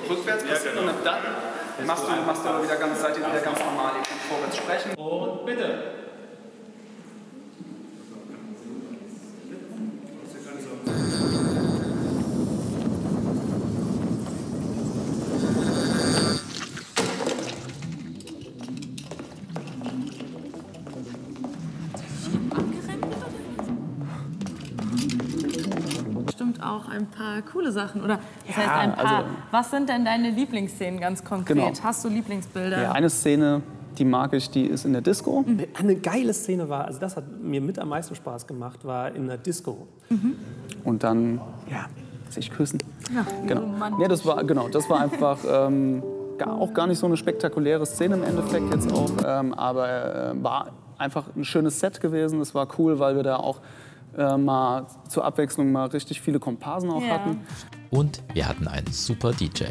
rückwärts 0.09 0.44
passieren 0.44 0.79
und 0.79 1.05
dann 1.05 1.87
machst 1.87 2.05
du, 2.05 2.11
machst 2.27 2.44
du 2.44 2.49
aber 2.49 2.62
wieder 2.62 2.77
ganz, 2.77 3.01
seid 3.01 3.16
ihr 3.18 3.27
wieder 3.27 3.40
ganz 3.40 3.59
normal, 3.59 3.92
ihr 3.99 4.03
könnt 4.03 4.20
vorwärts 4.29 4.57
sprechen. 4.57 4.94
Und 5.01 5.47
bitte. 5.47 6.04
Paar 27.42 27.53
coole 27.53 27.73
Sachen. 27.73 28.03
Oder 28.03 28.18
das 28.47 28.57
Ja, 28.57 28.62
heißt 28.62 28.70
ein 28.70 28.94
paar. 28.94 29.16
also- 29.18 29.29
Was 29.51 29.70
sind 29.70 29.88
denn 29.88 30.05
deine 30.05 30.31
Lieblingsszenen 30.31 31.01
ganz 31.01 31.25
konkret? 31.25 31.57
Genau. 31.57 31.73
Hast 31.83 32.05
du 32.05 32.09
Lieblingsbilder? 32.09 32.83
Ja, 32.83 32.92
eine 32.92 33.11
Szene, 33.11 33.62
die 33.99 34.05
mag 34.05 34.33
ich, 34.33 34.51
die 34.51 34.66
ist 34.66 34.85
in 34.85 34.92
der 34.92 35.03
Disco. 35.03 35.44
Eine 35.79 35.97
geile 35.97 36.33
Szene 36.35 36.68
war, 36.68 36.85
also 36.87 36.99
das 36.99 37.16
hat 37.16 37.25
mir 37.40 37.61
mit 37.61 37.79
am 37.79 37.88
meisten 37.90 38.14
Spaß 38.14 38.47
gemacht, 38.47 38.85
war 38.85 39.14
in 39.14 39.27
der 39.29 39.37
Disco. 39.38 39.87
Und 40.85 41.03
dann, 41.03 41.40
ja, 41.70 41.87
sich 42.31 42.51
küssen. 42.51 42.79
Ja, 43.14 43.25
Genau. 43.47 43.61
romantisch. 43.62 44.01
Ja, 44.03 44.09
das 44.09 44.27
war, 44.27 44.42
genau, 44.44 44.68
das 44.68 44.88
war 44.90 45.01
einfach 45.01 45.38
ähm, 45.49 46.03
gar, 46.38 46.55
auch 46.55 46.73
gar 46.75 46.87
nicht 46.88 46.99
so 46.99 47.07
eine 47.07 47.16
spektakuläre 47.16 47.87
Szene 47.87 48.16
im 48.16 48.25
Endeffekt 48.25 48.73
jetzt 48.75 48.92
auch, 48.92 49.11
ähm, 49.25 49.55
aber 49.55 50.33
äh, 50.33 50.42
war 50.42 50.70
einfach 50.99 51.25
ein 51.37 51.44
schönes 51.44 51.79
Set 51.81 52.01
gewesen. 52.01 52.40
Es 52.40 52.55
war 52.55 52.66
cool, 52.79 52.99
weil 52.99 53.14
wir 53.16 53.23
da 53.23 53.37
auch 53.37 53.61
äh, 54.16 54.37
mal 54.37 54.87
zur 55.09 55.24
Abwechslung 55.24 55.72
mal 55.72 55.87
richtig 55.87 56.20
viele 56.20 56.38
Komparsen 56.38 56.90
auch 56.90 57.03
Ja. 57.03 57.09
hatten. 57.14 57.40
Und 57.90 58.22
wir 58.33 58.48
hatten 58.48 58.66
einen 58.68 58.87
super 58.90 59.33
DJ. 59.33 59.64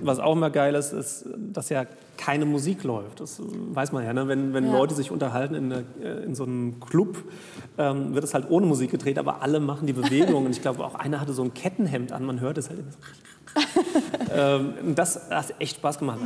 Was 0.00 0.18
auch 0.20 0.32
immer 0.36 0.50
geil 0.50 0.74
ist, 0.74 0.92
ist, 0.92 1.24
dass 1.36 1.68
ja 1.68 1.84
keine 2.16 2.44
Musik 2.44 2.84
läuft. 2.84 3.20
Das 3.20 3.40
weiß 3.42 3.92
man 3.92 4.04
ja. 4.04 4.12
Ne? 4.12 4.28
Wenn, 4.28 4.54
wenn 4.54 4.66
Ja. 4.66 4.72
Leute 4.72 4.94
sich 4.94 5.10
unterhalten 5.10 5.54
in, 5.54 5.70
äh, 5.72 5.84
in 6.24 6.34
so 6.34 6.44
einem 6.44 6.80
Club, 6.80 7.24
ähm, 7.78 8.14
wird 8.14 8.24
es 8.24 8.32
halt 8.34 8.50
ohne 8.50 8.66
Musik 8.66 8.90
gedreht, 8.90 9.18
aber 9.18 9.42
alle 9.42 9.58
machen 9.60 9.86
die 9.86 9.92
Bewegung. 9.92 10.44
Und 10.46 10.52
ich 10.52 10.62
glaube, 10.62 10.84
auch 10.84 10.94
einer 10.94 11.20
hatte 11.20 11.32
so 11.32 11.42
ein 11.42 11.54
Kettenhemd 11.54 12.12
an, 12.12 12.24
man 12.24 12.40
hört 12.40 12.58
es 12.58 12.68
halt. 12.70 12.84
Ähm, 14.34 14.74
das 14.94 15.30
hat 15.30 15.54
echt 15.58 15.76
Spaß 15.76 15.98
gemacht. 15.98 16.18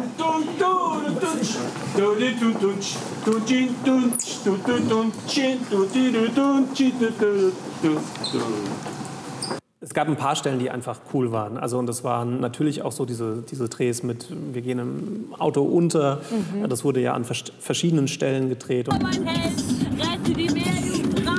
Es 9.82 9.94
gab 9.94 10.08
ein 10.08 10.16
paar 10.16 10.36
Stellen, 10.36 10.58
die 10.58 10.70
einfach 10.70 11.00
cool 11.14 11.32
waren. 11.32 11.56
Also 11.56 11.78
und 11.78 11.86
das 11.86 12.04
waren 12.04 12.40
natürlich 12.40 12.82
auch 12.82 12.92
so 12.92 13.06
diese, 13.06 13.42
diese 13.50 13.68
Drehs 13.68 14.02
mit, 14.02 14.26
wir 14.52 14.60
gehen 14.62 14.78
im 14.78 15.34
Auto 15.38 15.62
unter. 15.62 16.20
Mhm. 16.30 16.68
Das 16.68 16.84
wurde 16.84 17.00
ja 17.00 17.14
an 17.14 17.24
vers 17.24 17.44
verschiedenen 17.60 18.06
Stellen 18.06 18.48
gedreht. 18.48 18.88
Und 18.88 19.02
Mein 19.02 19.26
Held, 19.26 19.58
rette 19.98 20.32
die 20.32 20.50
Meerjungfrau! 20.50 21.30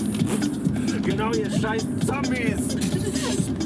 Genau, 1.02 1.32
ihr 1.32 1.50
scheiß 1.50 1.86
Zombies! 2.06 2.89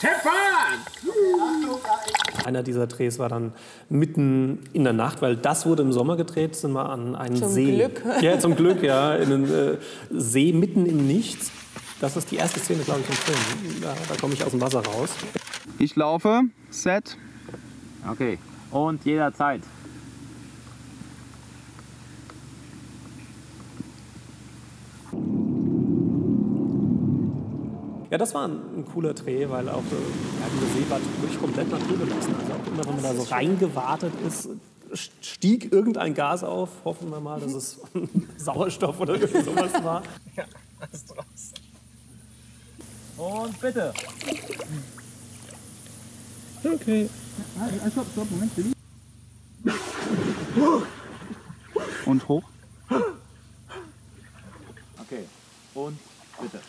Fun! 0.00 1.68
einer 2.48 2.62
dieser 2.62 2.86
Drehs 2.86 3.18
war 3.18 3.28
dann 3.28 3.52
mitten 3.88 4.60
in 4.72 4.84
der 4.84 4.92
Nacht, 4.92 5.22
weil 5.22 5.36
das 5.36 5.66
wurde 5.66 5.82
im 5.82 5.92
Sommer 5.92 6.16
gedreht, 6.16 6.56
sind 6.56 6.72
wir 6.72 6.88
an 6.88 7.14
einen 7.14 7.36
Zum 7.36 7.50
See. 7.50 7.76
Glück. 7.76 8.02
Ja, 8.22 8.38
zum 8.38 8.56
Glück, 8.56 8.82
ja. 8.82 9.14
In 9.16 9.32
einen 9.32 9.52
äh, 9.52 9.76
See 10.10 10.52
mitten 10.52 10.86
im 10.86 11.06
Nichts. 11.06 11.50
Das 12.00 12.16
ist 12.16 12.30
die 12.30 12.36
erste 12.36 12.60
Szene, 12.60 12.82
glaube 12.84 13.00
ich, 13.00 13.08
im 13.08 13.14
Film. 13.14 13.82
Da, 13.82 13.94
da 14.08 14.14
komme 14.20 14.34
ich 14.34 14.42
aus 14.44 14.52
dem 14.52 14.60
Wasser 14.60 14.84
raus. 14.84 15.10
Ich 15.78 15.94
laufe, 15.96 16.42
Set. 16.70 17.16
Okay. 18.10 18.38
Und 18.70 19.04
jederzeit. 19.04 19.60
Ja, 28.10 28.16
das 28.16 28.32
war 28.32 28.48
ein, 28.48 28.78
ein 28.78 28.84
cooler 28.86 29.12
Dreh, 29.12 29.48
weil 29.50 29.68
auch 29.68 29.78
äh, 29.78 29.80
ja, 29.80 30.46
diese 30.54 30.66
See 30.72 30.90
war 30.90 30.98
wirklich 31.20 31.38
komplett 31.38 31.70
naturgelassen. 31.70 32.34
Also 32.40 32.52
auch 32.52 32.66
immer, 32.66 32.84
wenn 32.86 32.94
man 32.94 33.02
da 33.02 33.14
so 33.14 33.22
reingewartet 33.24 34.12
ist, 34.26 34.48
stieg 35.20 35.70
irgendein 35.72 36.14
Gas 36.14 36.42
auf. 36.42 36.70
Hoffen 36.84 37.10
wir 37.10 37.20
mal, 37.20 37.38
dass 37.38 37.52
es 37.52 37.78
Sauerstoff 38.38 38.98
oder 39.00 39.18
sowas 39.18 39.72
war. 39.84 40.02
Ja, 40.36 40.44
alles 40.80 41.04
draus. 41.04 41.52
Und 43.18 43.60
bitte. 43.60 43.92
Okay. 46.64 47.10
Stopp, 47.92 48.06
stopp, 48.12 48.30
Moment, 48.30 48.56
Billy. 48.56 48.72
Und 52.06 52.28
hoch. 52.28 52.42
Okay. 54.98 55.24
Und 55.74 55.98
bitte. 56.40 56.60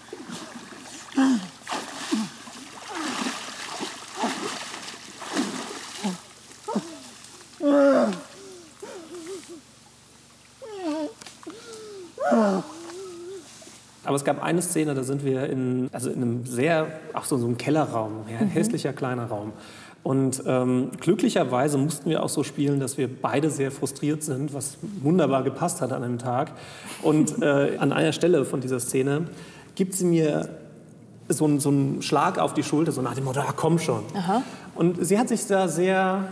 Aber 14.05 14.15
es 14.15 14.23
gab 14.23 14.41
eine 14.41 14.61
Szene, 14.61 14.95
da 14.95 15.03
sind 15.03 15.23
wir 15.23 15.49
in, 15.49 15.89
also 15.91 16.09
in 16.09 16.21
einem 16.21 16.45
sehr, 16.45 16.87
auch 17.13 17.25
so, 17.25 17.37
so 17.37 17.45
einem 17.45 17.57
Kellerraum, 17.57 18.23
ja, 18.31 18.43
Mhm. 18.43 18.49
hässlicher 18.49 18.91
kleiner 18.93 19.25
Raum. 19.25 19.53
Und 20.01 20.41
ähm, 20.47 20.91
glücklicherweise 20.99 21.77
mussten 21.77 22.09
wir 22.09 22.23
auch 22.23 22.29
so 22.29 22.43
spielen, 22.43 22.79
dass 22.79 22.97
wir 22.97 23.07
beide 23.07 23.49
sehr 23.51 23.69
frustriert 23.69 24.23
sind, 24.23 24.53
was 24.53 24.77
wunderbar 25.03 25.43
gepasst 25.43 25.81
hat 25.81 25.91
an 25.91 26.03
einem 26.03 26.17
Tag. 26.17 26.53
Und 27.03 27.41
äh, 27.43 27.77
an 27.77 27.91
einer 27.91 28.13
Stelle 28.13 28.45
von 28.45 28.61
dieser 28.61 28.79
Szene 28.79 29.27
gibt 29.75 29.93
sie 29.93 30.05
mir 30.05 30.49
so, 31.29 31.45
einen- 31.45 31.59
so 31.59 31.69
einen 31.69 32.01
Schlag 32.01 32.37
auf 32.39 32.53
die 32.53 32.63
Schulter, 32.63 32.91
so 32.91 33.01
nach 33.01 33.13
dem 33.15 33.23
Motto, 33.25 33.39
ah, 33.39 33.53
komm 33.55 33.79
schon. 33.79 34.03
Aha. 34.15 34.41
Und 34.75 35.05
sie 35.05 35.17
hat 35.17 35.29
sich 35.29 35.45
da 35.47 35.67
sehr 35.67 36.25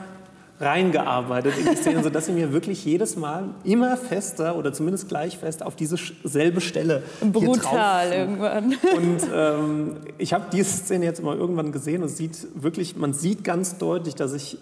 reingearbeitet 0.60 1.53
in 1.60 1.65
die 1.69 1.75
Szene, 1.75 2.01
sodass 2.03 2.25
sie 2.25 2.31
mir 2.31 2.51
wirklich 2.51 2.83
jedes 2.83 3.15
Mal 3.15 3.43
immer 3.63 3.95
fester 3.95 4.55
oder 4.55 4.73
zumindest 4.73 5.07
gleich 5.07 5.38
fest 5.38 5.62
auf 5.63 5.75
diese 5.75 5.97
selbe 6.23 6.62
Stelle 6.62 7.03
Brutal 7.21 8.12
irgendwann. 8.12 8.75
Und 8.95 9.19
ähm, 9.33 9.97
ich 10.17 10.33
habe 10.33 10.45
diese 10.51 10.71
Szene 10.77 11.05
jetzt 11.05 11.21
mal 11.21 11.38
irgendwann 11.38 11.71
gesehen 11.71 12.01
und 12.01 12.10
sieht 12.10 12.47
wirklich, 12.55 12.95
man 12.97 13.13
sieht 13.13 13.43
ganz 13.43 13.77
deutlich, 13.77 14.15
dass 14.15 14.33
ich 14.33 14.57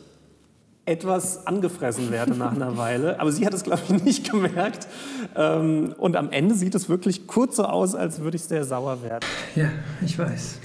etwas 0.85 1.47
angefressen 1.47 2.11
werde 2.11 2.35
nach 2.35 2.53
einer 2.53 2.77
Weile. 2.77 3.19
Aber 3.19 3.31
sie 3.31 3.45
hat 3.45 3.53
es, 3.53 3.63
glaube 3.63 3.81
ich, 3.89 4.03
nicht 4.03 4.29
gemerkt. 4.31 4.87
Ähm, 5.35 5.95
und 5.97 6.15
am 6.15 6.31
Ende 6.31 6.55
sieht 6.55 6.75
es 6.75 6.89
wirklich 6.89 7.27
kurz 7.27 7.55
so 7.55 7.65
aus, 7.65 7.95
als 7.95 8.19
würde 8.19 8.37
ich 8.37 8.43
sehr 8.43 8.63
sauer 8.63 9.01
werden. 9.01 9.25
Ja, 9.55 9.69
ich 10.05 10.17
weiß. 10.17 10.59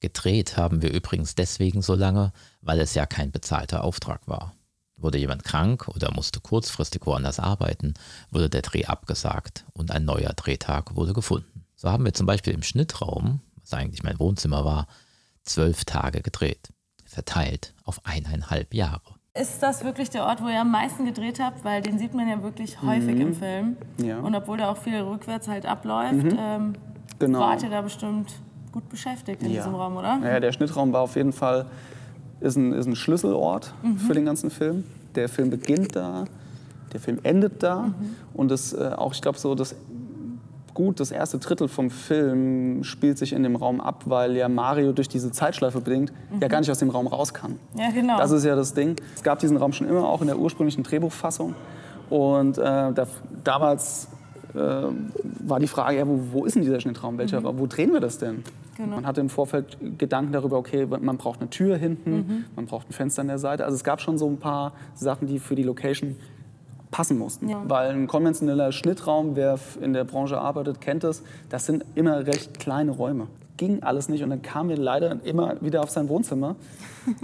Gedreht 0.00 0.56
haben 0.56 0.82
wir 0.82 0.92
übrigens 0.92 1.34
deswegen 1.34 1.82
so 1.82 1.94
lange, 1.94 2.32
weil 2.60 2.80
es 2.80 2.94
ja 2.94 3.06
kein 3.06 3.30
bezahlter 3.30 3.84
Auftrag 3.84 4.26
war. 4.26 4.54
Wurde 5.02 5.18
jemand 5.18 5.44
krank 5.44 5.88
oder 5.88 6.12
musste 6.14 6.40
kurzfristig 6.40 7.04
woanders 7.04 7.40
arbeiten, 7.40 7.94
wurde 8.30 8.48
der 8.48 8.62
Dreh 8.62 8.84
abgesagt 8.86 9.64
und 9.72 9.90
ein 9.90 10.04
neuer 10.04 10.32
Drehtag 10.34 10.94
wurde 10.94 11.12
gefunden. 11.12 11.64
So 11.74 11.90
haben 11.90 12.04
wir 12.04 12.14
zum 12.14 12.26
Beispiel 12.26 12.54
im 12.54 12.62
Schnittraum, 12.62 13.40
was 13.60 13.72
eigentlich 13.74 14.02
mein 14.04 14.18
Wohnzimmer 14.20 14.64
war, 14.64 14.86
zwölf 15.42 15.84
Tage 15.84 16.22
gedreht, 16.22 16.72
verteilt 17.04 17.74
auf 17.84 18.00
eineinhalb 18.04 18.72
Jahre. 18.74 19.00
Ist 19.34 19.62
das 19.62 19.82
wirklich 19.82 20.10
der 20.10 20.24
Ort, 20.24 20.42
wo 20.42 20.48
ihr 20.48 20.60
am 20.60 20.70
meisten 20.70 21.04
gedreht 21.06 21.40
habt? 21.40 21.64
Weil 21.64 21.80
den 21.82 21.98
sieht 21.98 22.14
man 22.14 22.28
ja 22.28 22.42
wirklich 22.42 22.80
häufig 22.82 23.14
Mhm. 23.16 23.20
im 23.22 23.34
Film. 23.34 23.76
Ja. 23.96 24.20
Und 24.20 24.34
obwohl 24.34 24.58
da 24.58 24.70
auch 24.70 24.76
viel 24.76 25.00
rückwärts 25.00 25.48
halt 25.48 25.64
abläuft, 25.66 26.12
Mhm. 26.24 26.36
ähm, 26.38 26.72
Genau. 27.18 27.40
wart 27.40 27.62
ihr 27.62 27.70
da 27.70 27.80
bestimmt 27.80 28.30
gut 28.72 28.88
beschäftigt 28.88 29.42
in 29.42 29.48
diesem 29.48 29.74
Raum, 29.74 29.96
oder? 29.96 30.18
Naja, 30.18 30.38
der 30.38 30.52
Schnittraum 30.52 30.92
war 30.92 31.00
auf 31.00 31.16
jeden 31.16 31.32
Fall 31.32 31.66
ist 32.42 32.56
ein, 32.56 32.72
ist 32.72 32.86
ein 32.86 32.96
Schlüsselort 32.96 33.72
Mhm. 33.82 33.96
für 33.98 34.14
den 34.14 34.24
ganzen 34.24 34.50
Film. 34.50 34.84
Der 35.14 35.28
Film 35.28 35.50
beginnt 35.50 35.94
da, 35.96 36.24
der 36.92 37.00
Film 37.00 37.18
endet 37.22 37.62
da 37.62 37.82
Mhm. 37.88 37.94
und 38.34 38.50
das 38.50 38.72
äh, 38.72 38.90
auch, 38.96 39.12
ich 39.14 39.22
glaube, 39.22 39.38
so 39.38 39.54
das 39.54 39.74
gut 40.74 41.00
das 41.00 41.10
erste 41.10 41.38
Drittel 41.38 41.68
vom 41.68 41.90
Film 41.90 42.82
spielt 42.82 43.18
sich 43.18 43.34
in 43.34 43.42
dem 43.42 43.56
Raum 43.56 43.78
ab, 43.80 44.04
weil 44.06 44.34
ja 44.36 44.48
Mario 44.48 44.92
durch 44.92 45.06
diese 45.08 45.30
Zeitschleife 45.30 45.80
bedingt 45.82 46.10
ja 46.40 46.46
Mhm. 46.46 46.50
gar 46.50 46.60
nicht 46.60 46.70
aus 46.70 46.78
dem 46.78 46.88
Raum 46.88 47.06
raus 47.06 47.34
kann. 47.34 47.56
Ja, 47.74 47.90
genau. 47.90 48.16
Das 48.16 48.30
ist 48.30 48.44
ja 48.44 48.56
das 48.56 48.72
Ding. 48.72 48.96
Es 49.14 49.22
gab 49.22 49.38
diesen 49.38 49.58
Raum 49.58 49.72
schon 49.74 49.86
immer, 49.86 50.08
auch 50.08 50.22
in 50.22 50.28
der 50.28 50.38
ursprünglichen 50.38 50.82
Drehbuchfassung. 50.82 51.54
Und 52.08 52.56
äh, 52.56 52.62
da, 52.62 53.06
damals 53.44 54.08
äh, 54.54 54.58
war 54.58 55.60
die 55.60 55.66
Frage, 55.66 55.98
ja, 55.98 56.06
wo, 56.08 56.18
wo 56.32 56.44
ist 56.46 56.54
denn 56.56 56.62
dieser 56.62 56.80
Schnittraum? 56.80 57.18
Welcher, 57.18 57.40
Mhm. 57.42 57.58
Wo 57.58 57.66
drehen 57.66 57.92
wir 57.92 58.00
das 58.00 58.16
denn? 58.18 58.42
Genau. 58.76 58.96
Man 58.96 59.06
hatte 59.06 59.20
im 59.20 59.28
Vorfeld 59.28 59.76
Gedanken 59.98 60.32
darüber, 60.32 60.56
okay, 60.58 60.86
man 60.86 61.16
braucht 61.18 61.40
eine 61.40 61.50
Tür 61.50 61.76
hinten, 61.76 62.10
Mhm. 62.12 62.44
man 62.56 62.66
braucht 62.66 62.88
ein 62.88 62.92
Fenster 62.92 63.20
an 63.22 63.28
der 63.28 63.38
Seite. 63.38 63.64
Also 63.64 63.74
es 63.76 63.84
gab 63.84 64.00
schon 64.00 64.16
so 64.18 64.26
ein 64.28 64.38
paar 64.38 64.72
Sachen, 64.94 65.26
die 65.28 65.38
für 65.38 65.54
die 65.54 65.62
Location 65.62 66.16
passen 66.90 67.18
mussten. 67.18 67.48
Ja. 67.48 67.62
Weil 67.68 67.90
ein 67.90 68.06
konventioneller 68.06 68.70
Schnittraum, 68.72 69.34
wer 69.36 69.58
in 69.80 69.92
der 69.92 70.04
Branche 70.04 70.38
arbeitet, 70.38 70.80
kennt 70.80 71.04
es, 71.04 71.22
das 71.48 71.66
sind 71.66 71.84
immer 71.94 72.26
recht 72.26 72.58
kleine 72.58 72.90
Räume. 72.92 73.26
Ging 73.56 73.82
alles 73.82 74.08
nicht 74.08 74.22
und 74.24 74.30
dann 74.30 74.42
kamen 74.42 74.68
wir 74.70 74.76
leider 74.76 75.18
immer 75.24 75.60
wieder 75.62 75.82
auf 75.82 75.90
sein 75.90 76.08
Wohnzimmer 76.08 76.56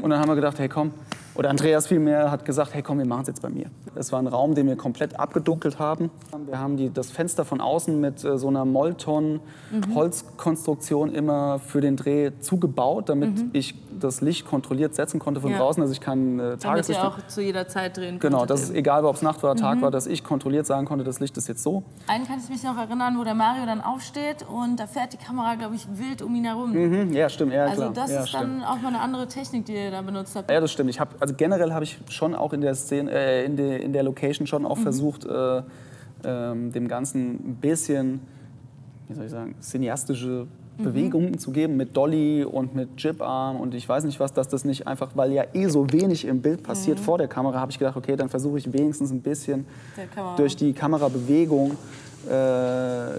und 0.02 0.10
dann 0.10 0.20
haben 0.20 0.28
wir 0.28 0.36
gedacht, 0.36 0.58
hey 0.58 0.68
komm, 0.68 0.92
oder 1.38 1.50
Andreas 1.50 1.86
vielmehr 1.86 2.30
hat 2.30 2.44
gesagt, 2.44 2.74
hey 2.74 2.82
komm, 2.82 2.98
wir 2.98 3.06
machen 3.06 3.22
es 3.22 3.28
jetzt 3.28 3.40
bei 3.42 3.48
mir. 3.48 3.66
Das 3.94 4.10
war 4.12 4.18
ein 4.18 4.26
Raum, 4.26 4.54
den 4.56 4.66
wir 4.66 4.76
komplett 4.76 5.18
abgedunkelt 5.18 5.78
haben. 5.78 6.10
Wir 6.46 6.58
haben 6.58 6.76
die, 6.76 6.92
das 6.92 7.10
Fenster 7.10 7.44
von 7.44 7.60
außen 7.60 7.98
mit 8.00 8.24
äh, 8.24 8.36
so 8.36 8.48
einer 8.48 8.64
Molton-Holzkonstruktion 8.64 11.14
immer 11.14 11.60
für 11.60 11.80
den 11.80 11.96
Dreh 11.96 12.32
zugebaut, 12.40 13.08
damit 13.08 13.28
Mhm. 13.38 13.50
ich 13.52 13.74
das 13.98 14.20
Licht 14.20 14.46
kontrolliert 14.46 14.94
setzen 14.94 15.18
konnte 15.18 15.40
von 15.40 15.50
Ja. 15.50 15.58
draußen, 15.58 15.80
dass 15.82 15.90
ich 15.90 16.00
kein 16.00 16.38
äh, 16.38 16.42
Damit 16.42 16.60
Tageslicht... 16.62 17.00
ihr 17.00 17.08
auch 17.08 17.16
zu 17.26 17.42
jeder 17.42 17.66
Zeit 17.66 17.96
drehen 17.96 18.18
Genau, 18.20 18.38
konntet 18.38 18.50
dass 18.50 18.62
es 18.64 18.70
egal, 18.70 19.04
ob 19.04 19.16
es 19.16 19.22
Nacht 19.22 19.42
oder 19.42 19.56
Tag 19.56 19.78
Mhm. 19.78 19.82
war, 19.82 19.90
dass 19.90 20.06
ich 20.06 20.22
kontrolliert 20.22 20.66
sagen 20.66 20.86
konnte, 20.86 21.04
das 21.04 21.18
Licht 21.20 21.36
ist 21.36 21.48
jetzt 21.48 21.62
so. 21.64 21.82
Einen 22.06 22.24
kann 22.26 22.38
ich 22.42 22.48
mich 22.48 22.62
noch 22.62 22.76
erinnern, 22.76 23.18
wo 23.18 23.24
der 23.24 23.34
Mario 23.34 23.66
dann 23.66 23.80
aufsteht 23.80 24.44
und 24.48 24.78
da 24.78 24.86
fährt 24.86 25.12
die 25.14 25.16
Kamera, 25.16 25.56
glaube 25.56 25.74
ich, 25.74 25.86
wild 25.98 26.22
um 26.22 26.32
ihn 26.34 26.44
herum. 26.44 26.72
Mhm, 26.72 27.12
ja, 27.12 27.28
stimmt, 27.28 27.52
ja, 27.52 27.64
also 27.66 27.88
das 27.88 28.10
ja, 28.12 28.22
ist 28.22 28.32
dann 28.34 28.62
auch 28.62 28.80
mal 28.80 28.88
eine 28.88 29.00
andere 29.00 29.26
Technik, 29.26 29.66
die 29.66 29.74
ihr 29.74 29.90
da 29.90 30.00
benutzt 30.02 30.36
habt. 30.36 30.48
Ja, 30.50 30.60
das 30.60 30.70
stimmt. 30.72 30.90
Ich 30.90 31.00
hab, 31.00 31.20
also 31.28 31.36
generell 31.36 31.72
habe 31.74 31.84
ich 31.84 31.98
schon 32.08 32.34
auch 32.34 32.54
in 32.54 32.62
der 32.62 32.74
Szene, 32.74 33.10
äh, 33.10 33.44
in, 33.44 33.56
der, 33.56 33.82
in 33.82 33.92
der 33.92 34.02
Location 34.02 34.46
schon 34.46 34.64
auch 34.64 34.78
Mhm. 34.78 34.82
versucht, 34.82 35.26
äh, 35.26 35.62
ähm, 36.24 36.72
dem 36.72 36.88
Ganzen 36.88 37.32
ein 37.50 37.56
bisschen, 37.60 38.20
wie 39.08 39.14
soll 39.14 39.26
ich 39.26 39.30
sagen, 39.30 39.54
cineastische 39.60 40.46
Mhm. 40.78 40.82
Bewegungen 40.84 41.38
zu 41.38 41.50
geben 41.50 41.76
mit 41.76 41.94
Dolly 41.96 42.44
und 42.44 42.74
mit 42.74 42.88
Jibarm 43.02 43.56
und 43.60 43.74
ich 43.74 43.86
weiß 43.86 44.04
nicht 44.04 44.20
was, 44.20 44.32
dass 44.32 44.48
das 44.48 44.64
nicht 44.64 44.86
einfach, 44.86 45.10
weil 45.16 45.32
ja 45.32 45.44
eh 45.52 45.66
so 45.66 45.92
wenig 45.92 46.24
im 46.24 46.40
Bild 46.40 46.62
passiert 46.62 46.98
Mhm. 46.98 47.02
vor 47.02 47.18
der 47.18 47.28
Kamera, 47.28 47.60
habe 47.60 47.70
ich 47.72 47.78
gedacht, 47.78 47.96
okay, 47.96 48.16
dann 48.16 48.28
versuche 48.30 48.56
ich 48.58 48.72
wenigstens 48.72 49.10
ein 49.10 49.20
bisschen 49.20 49.66
durch 50.36 50.56
die 50.56 50.72
Kamerabewegung 50.72 51.72
äh, 52.26 53.10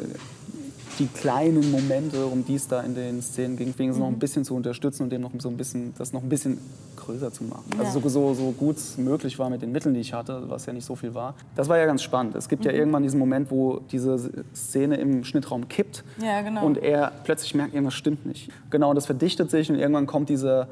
die 1.00 1.08
kleinen 1.08 1.72
Momente, 1.72 2.26
um 2.26 2.44
die 2.46 2.56
es 2.56 2.68
da 2.68 2.82
in 2.82 2.94
den 2.94 3.22
Szenen 3.22 3.56
ging, 3.58 3.68
wenigstens 3.78 3.98
noch 4.00 4.08
ein 4.08 4.14
Mhm. 4.14 4.20
bisschen 4.20 4.44
zu 4.44 4.54
unterstützen 4.56 5.04
und 5.04 5.10
dem 5.12 5.22
noch 5.22 5.32
so 5.40 5.50
ein 5.50 5.58
bisschen, 5.58 5.94
das 5.98 6.12
noch 6.14 6.22
ein 6.22 6.30
bisschen 6.30 6.58
größer 6.98 7.32
zu 7.32 7.46
machen. 7.46 7.64
Ja. 7.78 7.86
Also 7.86 8.02
so, 8.02 8.10
so, 8.10 8.34
so 8.34 8.52
gut 8.52 8.76
es 8.78 8.98
möglich 8.98 9.40
war 9.40 9.50
mit 9.50 9.62
den 9.62 9.72
Mitteln, 9.72 9.94
die 9.94 10.02
ich 10.02 10.14
hatte, 10.14 10.44
was 10.50 10.66
ja 10.66 10.74
nicht 10.74 10.86
so 10.86 10.96
viel 10.96 11.14
war. 11.14 11.34
Das 11.56 11.70
war 11.70 11.78
ja 11.78 11.86
ganz 11.86 12.04
spannend. 12.04 12.36
Es 12.36 12.50
gibt 12.50 12.66
ja 12.66 12.72
Mhm. 12.72 12.78
irgendwann 12.78 13.04
diesen 13.04 13.20
Moment, 13.20 13.50
wo 13.50 13.80
diese 13.92 14.20
Szene 14.54 14.98
im 14.98 15.24
Schnittraum 15.24 15.70
kippt 15.70 16.04
Ja, 16.22 16.42
genau. 16.42 16.66
und 16.66 16.78
er 16.78 17.12
plötzlich 17.24 17.56
merkt, 17.56 17.74
irgendwas 17.74 17.94
stimmt 17.96 18.26
nicht. 18.26 18.50
Genau, 18.70 18.90
und 18.90 18.96
das 18.96 19.06
verdichtet 19.06 19.50
sich 19.50 19.70
und 19.72 19.78
irgendwann 19.78 20.06
kommt 20.08 20.28
dieser, 20.30 20.68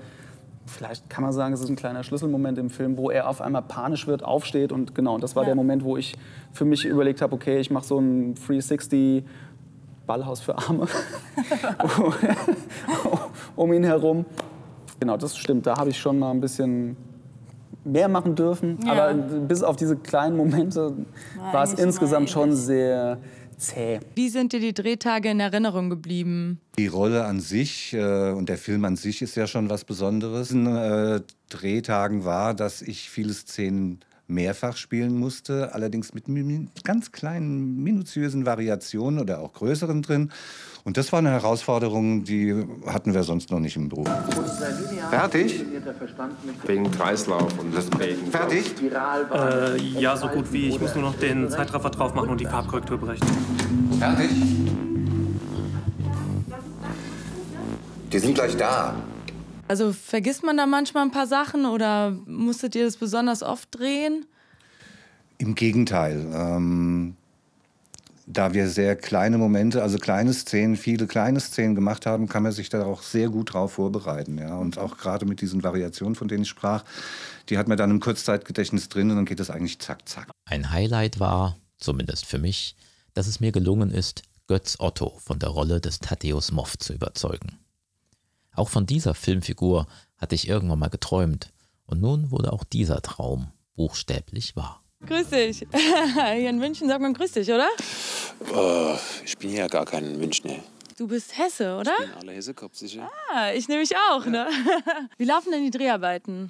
vielleicht 0.65 1.09
kann 1.09 1.23
man 1.23 1.32
sagen, 1.32 1.53
es 1.53 1.61
ist 1.61 1.69
ein 1.69 1.78
kleiner 1.78 2.03
Schlüsselmoment 2.03 2.57
im 2.57 2.69
Film, 2.69 2.97
wo 2.97 3.09
er 3.09 3.30
auf 3.30 3.39
einmal 3.39 3.61
panisch 3.61 4.05
wird, 4.05 4.21
aufsteht 4.23 4.73
und 4.73 4.93
genau, 4.93 5.17
das 5.17 5.36
war 5.38 5.43
Ja. 5.43 5.47
der 5.47 5.55
Moment, 5.55 5.86
wo 5.86 5.95
ich 5.95 6.13
für 6.51 6.65
mich 6.65 6.84
überlegt 6.86 7.21
habe, 7.21 7.34
okay, 7.34 7.59
ich 7.59 7.71
mache 7.71 7.86
so 7.86 7.99
ein 7.99 8.36
360 8.36 9.23
Ballhaus 10.08 10.39
für 10.39 10.58
Arme 10.58 10.88
um 13.55 13.74
ihn 13.74 13.84
herum. 13.84 14.26
Genau, 14.99 15.18
das 15.18 15.38
stimmt. 15.38 15.68
Da 15.68 15.78
habe 15.78 15.91
ich 15.91 15.99
schon 15.99 16.18
mal 16.18 16.32
ein 16.32 16.41
bisschen 16.41 16.97
mehr 17.84 18.08
machen 18.08 18.36
dürfen. 18.36 18.80
Ja. 18.86 18.93
Aber 18.93 19.14
bis 19.14 19.62
auf 19.64 19.76
diese 19.76 19.95
kleinen 19.95 20.36
Momente 20.38 20.93
War 21.38 21.53
war 21.53 21.64
es 21.64 21.74
insgesamt 21.74 22.30
schon 22.30 22.53
sehr 22.53 23.20
zäh. 23.58 23.99
Wie 24.16 24.30
sind 24.30 24.53
dir 24.53 24.60
die 24.60 24.74
Drehtage 24.74 25.30
in 25.30 25.39
Erinnerung 25.39 25.89
geblieben? 25.89 26.60
Die 26.78 26.88
Rolle 26.88 27.26
an 27.26 27.39
sich 27.39 27.93
äh, 27.93 28.32
und 28.32 28.49
der 28.49 28.58
Film 28.58 28.86
an 28.86 28.95
sich 28.95 29.22
ist 29.22 29.36
ja 29.36 29.47
schon 29.47 29.70
was 29.70 29.84
Besonderes. 29.84 30.51
In 30.51 30.66
äh, 30.68 31.22
Drehtagen 31.49 32.24
war, 32.26 32.53
dass 32.53 32.82
ich 32.82 33.10
viele 33.10 33.34
Szenen 33.34 33.99
mehrfach 34.28 34.78
spielen 34.78 35.17
musste, 35.17 35.73
allerdings 35.73 36.13
mit 36.13 36.28
mi- 36.28 36.67
ganz 36.84 37.11
kleinen, 37.11 37.82
minutiösen 37.82 38.45
Variationen 38.45 39.19
oder 39.19 39.39
auch 39.39 39.53
größeren 39.53 40.01
drin. 40.01 40.32
Und 40.84 40.97
das 40.97 41.11
war 41.11 41.19
eine 41.19 41.32
Herausforderung, 41.32 42.23
die 42.23 42.65
hatten 42.86 43.13
wir 43.13 43.23
sonst 43.23 43.51
noch 43.51 43.59
nicht 43.59 43.75
im 43.75 43.89
Beruf. 43.89 44.07
Fertig? 45.09 45.63
Wegen 46.65 46.91
Kreislauf 46.91 47.57
und 47.59 47.73
deswegen. 47.75 48.28
Fertig? 48.32 48.65
Äh, 49.34 49.78
ja, 49.99 50.15
so 50.15 50.28
gut 50.28 50.51
wie. 50.53 50.69
Ich 50.69 50.80
muss 50.80 50.95
nur 50.95 51.03
noch 51.03 51.15
den 51.15 51.49
Zeitraffer 51.49 51.89
drauf 51.89 52.13
machen 52.13 52.30
und 52.30 52.39
die 52.39 52.45
Farbkorrektur 52.45 52.97
berechnen. 52.97 53.30
Fertig? 53.99 54.30
Die 58.13 58.19
sind 58.19 58.36
gleich 58.36 58.55
da. 58.55 58.95
Also 59.68 59.91
vergisst 59.91 60.43
man 60.43 60.57
da 60.57 60.65
manchmal 60.65 61.03
ein 61.03 61.11
paar 61.11 61.28
Sachen 61.28 61.65
oder 61.65 62.11
musstet 62.26 62.76
ihr 62.76 62.86
das 62.86 62.97
besonders 62.97 63.43
oft 63.43 63.78
drehen? 63.78 64.26
Im 65.38 65.55
Gegenteil. 65.55 66.26
Ähm, 66.34 67.15
da 68.26 68.53
wir 68.53 68.70
sehr 68.70 68.95
kleine 68.95 69.38
Momente, 69.38 69.82
also 69.82 69.97
kleine 69.97 70.34
Szenen, 70.34 70.76
viele 70.76 71.07
kleine 71.07 71.39
Szenen 71.39 71.76
gemacht 71.76 72.05
haben, 72.05 72.28
kann 72.28 72.43
man 72.43 72.51
sich 72.51 72.70
da 72.70 72.86
auch 72.86 73.01
sehr 73.01 73.30
gut 73.30 73.53
drauf 73.53 73.74
vorbereiten. 73.74 74.38
Ja? 74.38 74.57
Und 74.57 74.78
auch 74.78 74.97
gerade 74.97 75.26
mit 75.26 75.41
diesen 75.41 75.63
Variationen, 75.63 76.15
von 76.15 76.28
denen 76.28 76.43
ich 76.43 76.49
sprach, 76.49 76.84
die 77.49 77.57
hat 77.57 77.68
man 77.68 77.78
dann 77.78 77.91
im 77.91 77.99
Kurzzeitgedächtnis 77.99 78.89
drin 78.89 79.09
und 79.09 79.15
dann 79.15 79.26
geht 79.26 79.39
es 79.39 79.49
eigentlich 79.49 79.80
zack, 79.80 80.07
zack. 80.07 80.30
Ein 80.45 80.72
Highlight 80.72 81.20
war, 81.20 81.57
zumindest 81.78 82.26
für 82.26 82.38
mich, 82.38 82.76
dass 83.13 83.28
es 83.28 83.39
mir 83.39 83.51
gelungen 83.51 83.91
ist, 83.91 84.24
Götz 84.47 84.78
Otto 84.80 85.20
von 85.24 85.39
der 85.39 85.49
Rolle 85.49 85.82
des 85.82 85.99
Thaddeus 85.99 86.51
Moff 86.51 86.78
zu 86.78 86.93
überzeugen. 86.93 87.59
Auch 88.58 88.70
von 88.70 88.86
dieser 88.86 89.14
Filmfigur 89.14 89.86
hatte 90.18 90.36
ich 90.36 90.47
irgendwann 90.49 90.80
mal 90.80 90.89
geträumt 90.89 91.53
und 91.86 92.01
nun 92.01 92.32
wurde 92.32 92.51
auch 92.51 92.64
dieser 92.64 93.01
Traum 93.01 93.51
buchstäblich 93.76 94.55
wahr. 94.55 94.84
Grüß 95.05 95.30
dich. 95.30 95.60
Hier 96.16 96.49
in 96.49 96.58
München 96.58 96.88
sagt 96.88 97.01
man 97.01 97.14
grüß 97.14 97.34
dich, 97.34 97.47
oder? 97.49 97.68
Äh, 98.51 98.97
ich 99.24 99.38
bin 99.38 99.53
ja 99.53 99.68
gar 99.68 99.86
kein 99.86 100.18
Münchner. 100.18 100.55
Du 100.97 101.08
bist 101.08 101.38
Hesse, 101.38 101.78
oder? 101.78 101.93
Ich 102.01 102.08
bin 102.10 102.18
alle 102.20 102.32
Hessekopf 102.32 102.76
sicher. 102.76 103.08
Ah, 103.32 103.51
ich 103.53 103.68
nehme 103.68 103.82
mich 103.82 103.91
auch, 104.10 104.26
ne? 104.26 104.47
Wie 105.20 105.26
laufen 105.26 105.51
denn 105.51 105.64
die 105.64 105.70
Dreharbeiten? 105.70 106.49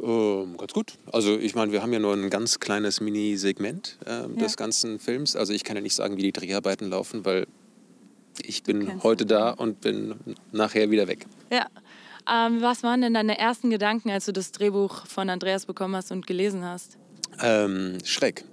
Ähm, 0.00 0.56
ganz 0.56 0.72
gut. 0.72 0.92
Also 1.12 1.36
ich 1.36 1.56
meine, 1.56 1.72
wir 1.72 1.82
haben 1.82 1.92
ja 1.92 1.98
nur 1.98 2.14
ein 2.14 2.30
ganz 2.30 2.60
kleines 2.60 3.00
Mini-Segment 3.00 3.98
ähm, 4.06 4.34
Ja. 4.36 4.44
des 4.44 4.56
ganzen 4.56 5.00
Films. 5.00 5.34
Also 5.34 5.52
ich 5.52 5.64
kann 5.64 5.74
ja 5.74 5.82
nicht 5.82 5.96
sagen, 5.96 6.16
wie 6.16 6.22
die 6.22 6.32
Dreharbeiten 6.32 6.88
laufen, 6.90 7.24
weil 7.24 7.48
ich 8.46 8.62
bin 8.62 9.02
heute 9.02 9.26
da 9.26 9.50
und 9.50 9.80
bin 9.80 10.14
nachher 10.52 10.90
wieder 10.90 11.08
weg. 11.08 11.26
Ja. 11.52 11.66
Ähm, 12.30 12.60
was 12.60 12.82
waren 12.82 13.00
denn 13.00 13.14
deine 13.14 13.38
ersten 13.38 13.70
Gedanken, 13.70 14.10
als 14.10 14.26
du 14.26 14.32
das 14.32 14.52
Drehbuch 14.52 15.06
von 15.06 15.30
Andreas 15.30 15.66
bekommen 15.66 15.96
hast 15.96 16.12
und 16.12 16.26
gelesen 16.26 16.64
hast? 16.64 16.98
Ähm, 17.42 17.98
schräg. 18.04 18.44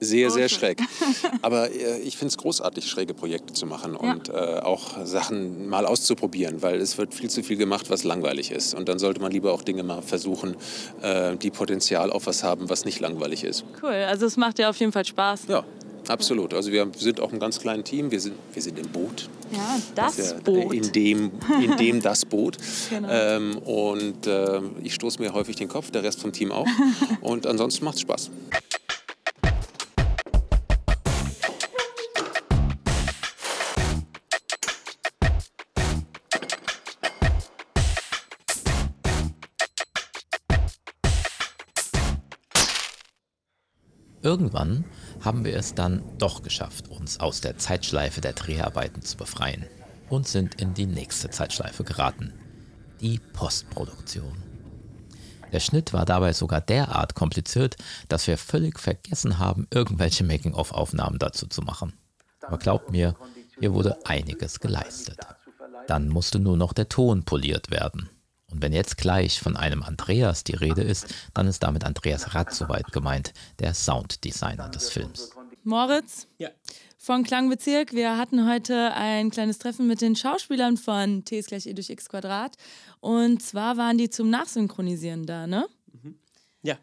Sehr, 0.00 0.28
Oh, 0.28 0.30
sehr 0.30 0.48
schräg. 0.48 0.80
Aber 1.42 1.70
äh, 1.70 1.98
ich 2.00 2.16
finde 2.16 2.30
es 2.30 2.38
großartig, 2.38 2.86
schräge 2.88 3.14
Projekte 3.14 3.52
zu 3.52 3.66
machen 3.66 3.92
Ja. 4.00 4.12
und 4.12 4.28
äh, 4.30 4.32
auch 4.32 5.04
Sachen 5.04 5.68
mal 5.68 5.86
auszuprobieren, 5.86 6.60
weil 6.62 6.80
es 6.80 6.98
wird 6.98 7.14
viel 7.14 7.30
zu 7.30 7.42
viel 7.42 7.56
gemacht, 7.56 7.88
was 7.90 8.02
langweilig 8.02 8.50
ist. 8.50 8.74
Und 8.74 8.88
dann 8.88 8.98
sollte 8.98 9.20
man 9.20 9.30
lieber 9.30 9.52
auch 9.52 9.62
Dinge 9.62 9.82
mal 9.84 10.02
versuchen, 10.02 10.56
äh, 11.02 11.36
die 11.36 11.50
Potenzial 11.50 12.10
auf 12.10 12.26
was 12.26 12.42
haben, 12.42 12.68
was 12.70 12.84
nicht 12.84 12.98
langweilig 13.00 13.44
ist. 13.44 13.64
Cool, 13.82 13.90
also 13.92 14.26
es 14.26 14.36
macht 14.36 14.58
dir 14.58 14.70
auf 14.70 14.76
jeden 14.76 14.90
Fall 14.92 15.04
Spaß. 15.04 15.42
Ja, 15.48 15.64
absolut. 16.08 16.54
Also 16.54 16.72
wir 16.72 16.86
sind 16.96 17.20
auch 17.20 17.32
ein 17.32 17.38
ganz 17.38 17.60
kleines 17.60 17.88
Team. 17.88 18.10
Wir 18.10 18.20
sind, 18.20 18.34
wir 18.52 18.62
sind 18.62 18.78
im 18.78 18.88
Boot. 18.88 19.28
Ja, 19.52 19.78
das 19.94 20.16
Ja, 20.16 20.38
Boot. 20.44 20.72
In 20.72 20.92
dem, 20.92 21.32
in 21.62 21.76
dem 21.76 22.00
das 22.02 22.24
Boot. 22.24 22.56
Genau. 22.90 23.08
ähm, 23.10 23.58
und 23.58 24.26
äh, 24.26 24.60
ich 24.82 24.94
stoße 24.94 25.20
mir 25.20 25.32
häufig 25.34 25.56
den 25.56 25.68
Kopf, 25.68 25.90
der 25.90 26.02
Rest 26.02 26.20
vom 26.20 26.32
Team 26.32 26.52
auch. 26.52 26.66
und 27.20 27.46
ansonsten 27.46 27.84
macht 27.84 27.96
es 27.96 28.00
Spaß. 28.02 28.30
Irgendwann 44.22 44.84
haben 45.20 45.44
wir 45.44 45.56
es 45.56 45.74
dann 45.74 46.02
doch 46.18 46.42
geschafft, 46.42 46.88
uns 46.88 47.18
aus 47.18 47.40
der 47.40 47.58
Zeitschleife 47.58 48.20
der 48.20 48.34
Dreharbeiten 48.34 49.02
zu 49.02 49.16
befreien 49.16 49.66
und 50.10 50.28
sind 50.28 50.60
in 50.60 50.74
die 50.74 50.86
nächste 50.86 51.30
Zeitschleife 51.30 51.82
geraten, 51.82 52.32
die 53.00 53.18
Postproduktion. 53.32 54.42
Der 55.52 55.60
Schnitt 55.60 55.92
war 55.92 56.04
dabei 56.04 56.32
sogar 56.32 56.60
derart 56.60 57.14
kompliziert, 57.14 57.76
dass 58.08 58.26
wir 58.26 58.38
völlig 58.38 58.78
vergessen 58.78 59.38
haben, 59.38 59.66
irgendwelche 59.70 60.24
Making-of-Aufnahmen 60.24 61.18
dazu 61.18 61.46
zu 61.46 61.60
machen. 61.62 61.92
Aber 62.42 62.58
glaubt 62.58 62.90
mir, 62.90 63.16
hier 63.58 63.74
wurde 63.74 63.98
einiges 64.06 64.60
geleistet. 64.60 65.18
Dann 65.88 66.08
musste 66.08 66.38
nur 66.38 66.56
noch 66.56 66.72
der 66.72 66.88
Ton 66.88 67.24
poliert 67.24 67.70
werden. 67.70 68.08
Und 68.52 68.60
wenn 68.62 68.72
jetzt 68.72 68.98
gleich 68.98 69.40
von 69.40 69.56
einem 69.56 69.82
Andreas 69.82 70.44
die 70.44 70.54
Rede 70.54 70.82
ist, 70.82 71.06
dann 71.32 71.48
ist 71.48 71.62
damit 71.62 71.84
Andreas 71.84 72.34
Rath 72.34 72.52
soweit 72.52 72.92
gemeint, 72.92 73.32
der 73.58 73.72
Sounddesigner 73.72 74.68
des 74.68 74.90
Films. 74.90 75.30
Moritz? 75.64 76.26
Ja. 76.38 76.50
Von 76.98 77.24
Klangbezirk. 77.24 77.92
Wir 77.94 78.18
hatten 78.18 78.48
heute 78.48 78.92
ein 78.94 79.30
kleines 79.30 79.58
Treffen 79.58 79.86
mit 79.86 80.00
den 80.00 80.14
Schauspielern 80.14 80.76
von 80.76 81.24
T 81.24 81.38
ist 81.38 81.48
gleich 81.48 81.66
E 81.66 81.72
durch 81.72 81.90
X 81.90 82.08
Quadrat. 82.08 82.56
Und 83.00 83.42
zwar 83.42 83.76
waren 83.76 83.98
die 83.98 84.10
zum 84.10 84.28
Nachsynchronisieren 84.30 85.24
da, 85.24 85.46
ne? 85.46 85.66
Ja. 86.62 86.76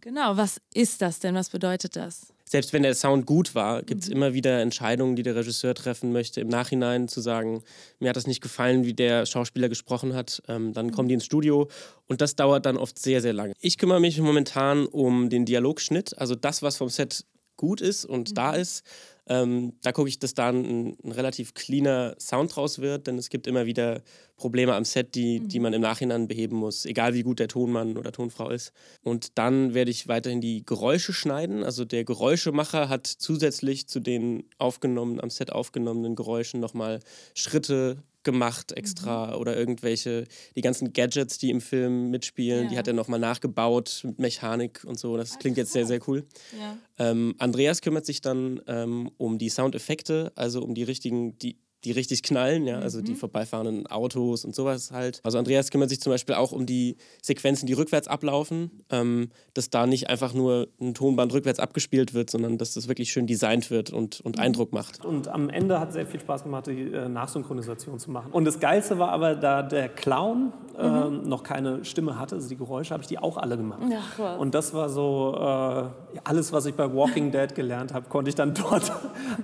Genau. 0.00 0.36
Was 0.36 0.60
ist 0.74 1.00
das 1.00 1.20
denn? 1.20 1.34
Was 1.34 1.48
bedeutet 1.48 1.96
das? 1.96 2.33
Selbst 2.54 2.72
wenn 2.72 2.84
der 2.84 2.94
Sound 2.94 3.26
gut 3.26 3.56
war, 3.56 3.82
gibt 3.82 4.02
Mhm. 4.02 4.04
es 4.04 4.08
immer 4.10 4.32
wieder 4.32 4.60
Entscheidungen, 4.60 5.16
die 5.16 5.24
der 5.24 5.34
Regisseur 5.34 5.74
treffen 5.74 6.12
möchte, 6.12 6.40
im 6.40 6.46
Nachhinein 6.46 7.08
zu 7.08 7.20
sagen, 7.20 7.64
mir 7.98 8.08
hat 8.10 8.14
das 8.16 8.28
nicht 8.28 8.40
gefallen, 8.40 8.84
wie 8.84 8.94
der 8.94 9.26
Schauspieler 9.26 9.68
gesprochen 9.68 10.14
hat. 10.14 10.40
Ähm, 10.46 10.72
dann 10.72 10.92
kommen 10.92 11.08
die 11.08 11.14
ins 11.14 11.24
Studio 11.24 11.68
und 12.06 12.20
das 12.20 12.36
dauert 12.36 12.64
dann 12.64 12.76
oft 12.76 12.96
sehr, 12.96 13.20
sehr 13.20 13.32
lange. 13.32 13.54
Ich 13.58 13.76
kümmere 13.76 13.98
mich 13.98 14.20
momentan 14.20 14.86
um 14.86 15.30
den 15.30 15.46
Dialogschnitt, 15.46 16.16
also 16.16 16.36
das, 16.36 16.62
was 16.62 16.76
vom 16.76 16.90
Set 16.90 17.24
gut 17.56 17.80
ist 17.80 18.04
und 18.04 18.38
da 18.38 18.52
ist. 18.54 18.84
Ähm, 19.26 19.72
da 19.82 19.92
gucke 19.92 20.08
ich, 20.08 20.18
dass 20.18 20.34
da 20.34 20.50
ein, 20.50 20.96
ein 21.02 21.12
relativ 21.12 21.54
cleaner 21.54 22.14
Sound 22.18 22.54
draus 22.54 22.78
wird, 22.78 23.06
denn 23.06 23.16
es 23.16 23.30
gibt 23.30 23.46
immer 23.46 23.64
wieder 23.66 24.02
Probleme 24.36 24.74
am 24.74 24.84
Set, 24.84 25.14
die, 25.14 25.40
die 25.40 25.60
man 25.60 25.72
im 25.72 25.80
Nachhinein 25.80 26.28
beheben 26.28 26.56
muss, 26.56 26.84
egal 26.84 27.14
wie 27.14 27.22
gut 27.22 27.38
der 27.38 27.48
Tonmann 27.48 27.96
oder 27.96 28.12
Tonfrau 28.12 28.50
ist. 28.50 28.72
Und 29.02 29.38
dann 29.38 29.74
werde 29.74 29.90
ich 29.90 30.08
weiterhin 30.08 30.40
die 30.40 30.64
Geräusche 30.64 31.12
schneiden. 31.12 31.62
Also 31.62 31.84
der 31.84 32.04
Geräuschemacher 32.04 32.88
hat 32.88 33.06
zusätzlich 33.06 33.86
zu 33.86 34.00
den 34.00 34.44
aufgenommenen, 34.58 35.20
am 35.20 35.30
Set 35.30 35.52
aufgenommenen 35.52 36.16
Geräuschen 36.16 36.60
nochmal 36.60 37.00
Schritte 37.34 38.02
gemacht 38.24 38.72
extra 38.72 39.36
oder 39.36 39.56
irgendwelche, 39.56 40.24
die 40.56 40.60
ganzen 40.62 40.92
Gadgets, 40.92 41.38
die 41.38 41.50
im 41.50 41.60
Film 41.60 42.10
mitspielen, 42.10 42.68
die 42.68 42.74
Ja. 42.74 42.78
hat 42.80 42.88
er 42.88 42.94
nochmal 42.94 43.20
nachgebaut 43.20 44.00
mit 44.04 44.18
Mechanik 44.18 44.82
und 44.84 44.98
so. 44.98 45.16
Das 45.16 45.38
klingt 45.38 45.56
jetzt 45.56 45.72
sehr, 45.72 45.86
sehr 45.86 46.00
cool. 46.08 46.24
Ja. 46.58 46.76
Ähm, 46.98 47.34
Andreas 47.38 47.80
kümmert 47.80 48.06
sich 48.06 48.20
dann 48.20 48.60
ähm, 48.66 49.10
um 49.18 49.38
die 49.38 49.48
Soundeffekte, 49.50 50.32
also 50.34 50.62
um 50.62 50.74
die 50.74 50.82
richtigen, 50.84 51.38
die, 51.38 51.56
die 51.84 51.92
richtig 51.92 52.22
knallen, 52.22 52.66
ja, 52.66 52.78
also 52.78 53.00
die 53.00 53.14
vorbeifahrenden 53.14 53.86
Autos 53.86 54.44
und 54.44 54.54
sowas 54.54 54.90
halt. 54.90 55.20
Also 55.22 55.38
Andreas 55.38 55.70
kümmert 55.70 55.90
sich 55.90 56.00
zum 56.00 56.12
Beispiel 56.12 56.34
auch 56.34 56.52
um 56.52 56.66
die 56.66 56.96
Sequenzen, 57.22 57.66
die 57.66 57.72
rückwärts 57.74 58.08
ablaufen, 58.08 58.70
ähm, 58.90 59.30
dass 59.52 59.70
da 59.70 59.86
nicht 59.86 60.08
einfach 60.08 60.34
nur 60.34 60.68
ein 60.80 60.94
Tonband 60.94 61.32
rückwärts 61.32 61.60
abgespielt 61.60 62.14
wird, 62.14 62.30
sondern 62.30 62.58
dass 62.58 62.74
das 62.74 62.88
wirklich 62.88 63.10
schön 63.10 63.26
designt 63.26 63.70
wird 63.70 63.90
und, 63.90 64.20
und 64.22 64.38
Eindruck 64.38 64.72
macht. 64.72 65.04
Und 65.04 65.28
am 65.28 65.50
Ende 65.50 65.80
hat 65.80 65.88
es 65.88 65.94
sehr 65.94 66.06
viel 66.06 66.20
Spaß 66.20 66.44
gemacht, 66.44 66.66
die 66.66 66.92
äh, 66.92 67.08
Nachsynchronisation 67.08 67.98
zu 67.98 68.10
machen. 68.10 68.32
Und 68.32 68.44
das 68.44 68.60
Geilste 68.60 68.98
war 68.98 69.10
aber, 69.10 69.34
da 69.34 69.62
der 69.62 69.88
Clown 69.88 70.52
ähm, 70.78 71.22
noch 71.28 71.42
keine 71.42 71.84
Stimme 71.84 72.18
hatte, 72.18 72.36
also 72.36 72.48
die 72.48 72.56
Geräusche, 72.56 72.92
habe 72.92 73.02
ich 73.02 73.08
die 73.08 73.18
auch 73.18 73.36
alle 73.36 73.56
gemacht. 73.56 73.80
Ach, 73.92 74.18
was. 74.18 74.38
Und 74.38 74.54
das 74.54 74.74
war 74.74 74.88
so, 74.88 75.34
äh, 75.36 76.18
alles, 76.24 76.52
was 76.52 76.66
ich 76.66 76.74
bei 76.74 76.92
Walking 76.92 77.30
Dead 77.30 77.54
gelernt 77.54 77.94
habe, 77.94 78.08
konnte 78.08 78.28
ich 78.28 78.34
dann 78.34 78.54
dort 78.70 78.90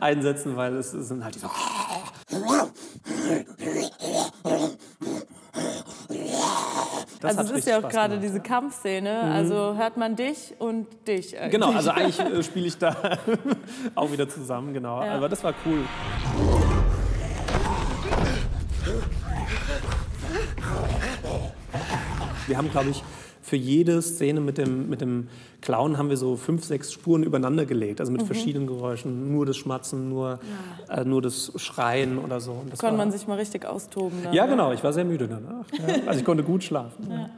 einsetzen, 0.01 0.57
weil 0.57 0.75
es, 0.77 0.93
es 0.93 1.09
sind 1.09 1.25
halt 1.25 1.35
diese... 1.35 1.47
Das 7.21 7.37
also 7.37 7.53
es 7.53 7.59
ist 7.61 7.69
ja 7.69 7.77
auch 7.77 7.81
Spaß 7.81 7.93
gerade 7.93 8.15
gemacht. 8.15 8.25
diese 8.25 8.41
Kampfszene. 8.41 9.23
Mhm. 9.25 9.33
Also 9.33 9.77
hört 9.77 9.97
man 9.97 10.17
dich 10.17 10.55
und 10.59 10.87
dich. 11.07 11.37
Eigentlich. 11.37 11.53
Genau, 11.53 11.73
also 11.73 11.91
eigentlich 11.95 12.19
äh, 12.19 12.43
spiele 12.43 12.67
ich 12.67 12.79
da 12.79 12.97
auch 13.95 14.11
wieder 14.11 14.29
zusammen, 14.29 14.73
genau. 14.73 15.03
Ja. 15.05 15.17
Aber 15.17 15.29
das 15.29 15.43
war 15.45 15.55
cool. 15.67 15.85
Wir 22.47 22.57
haben, 22.57 22.71
glaube 22.71 22.91
ich, 22.91 23.03
für 23.51 23.57
jede 23.57 24.01
Szene 24.01 24.41
mit 24.41 24.59
dem, 24.59 24.89
mit 24.89 25.01
dem 25.01 25.27
Clown 25.61 25.99
haben 25.99 26.09
wir 26.09 26.17
so 26.17 26.37
fünf, 26.37 26.65
sechs 26.65 26.93
Spuren 26.93 27.25
übereinander 27.25 27.67
gelegt. 27.67 27.99
Also 28.01 28.13
mit 28.13 28.23
Mhm. 28.23 28.27
verschiedenen 28.27 28.67
Geräuschen. 28.69 29.33
Nur 29.33 29.45
das 29.45 29.57
Schmatzen, 29.57 30.09
nur, 30.09 30.39
äh, 30.89 31.05
nur 31.05 31.21
das 31.21 31.51
Schreien 31.57 32.17
oder 32.19 32.41
so. 32.41 32.53
Und 32.53 32.73
das 32.73 32.79
Konnte 32.79 32.97
war- 32.97 33.05
man 33.05 33.11
sich 33.13 33.27
mal 33.27 33.37
richtig 33.39 33.67
austoben. 33.67 34.23
Dann, 34.23 34.33
ja, 34.33 34.47
genau. 34.47 34.73
Ich 34.73 34.85
war 34.85 34.93
sehr 34.93 35.05
müde 35.05 35.27
danach. 35.27 35.67
Ja. 35.73 36.07
Also 36.07 36.21
ich 36.21 36.25
konnte 36.25 36.45
gut 36.45 36.63
schlafen. 36.63 37.09
Ja. 37.11 37.29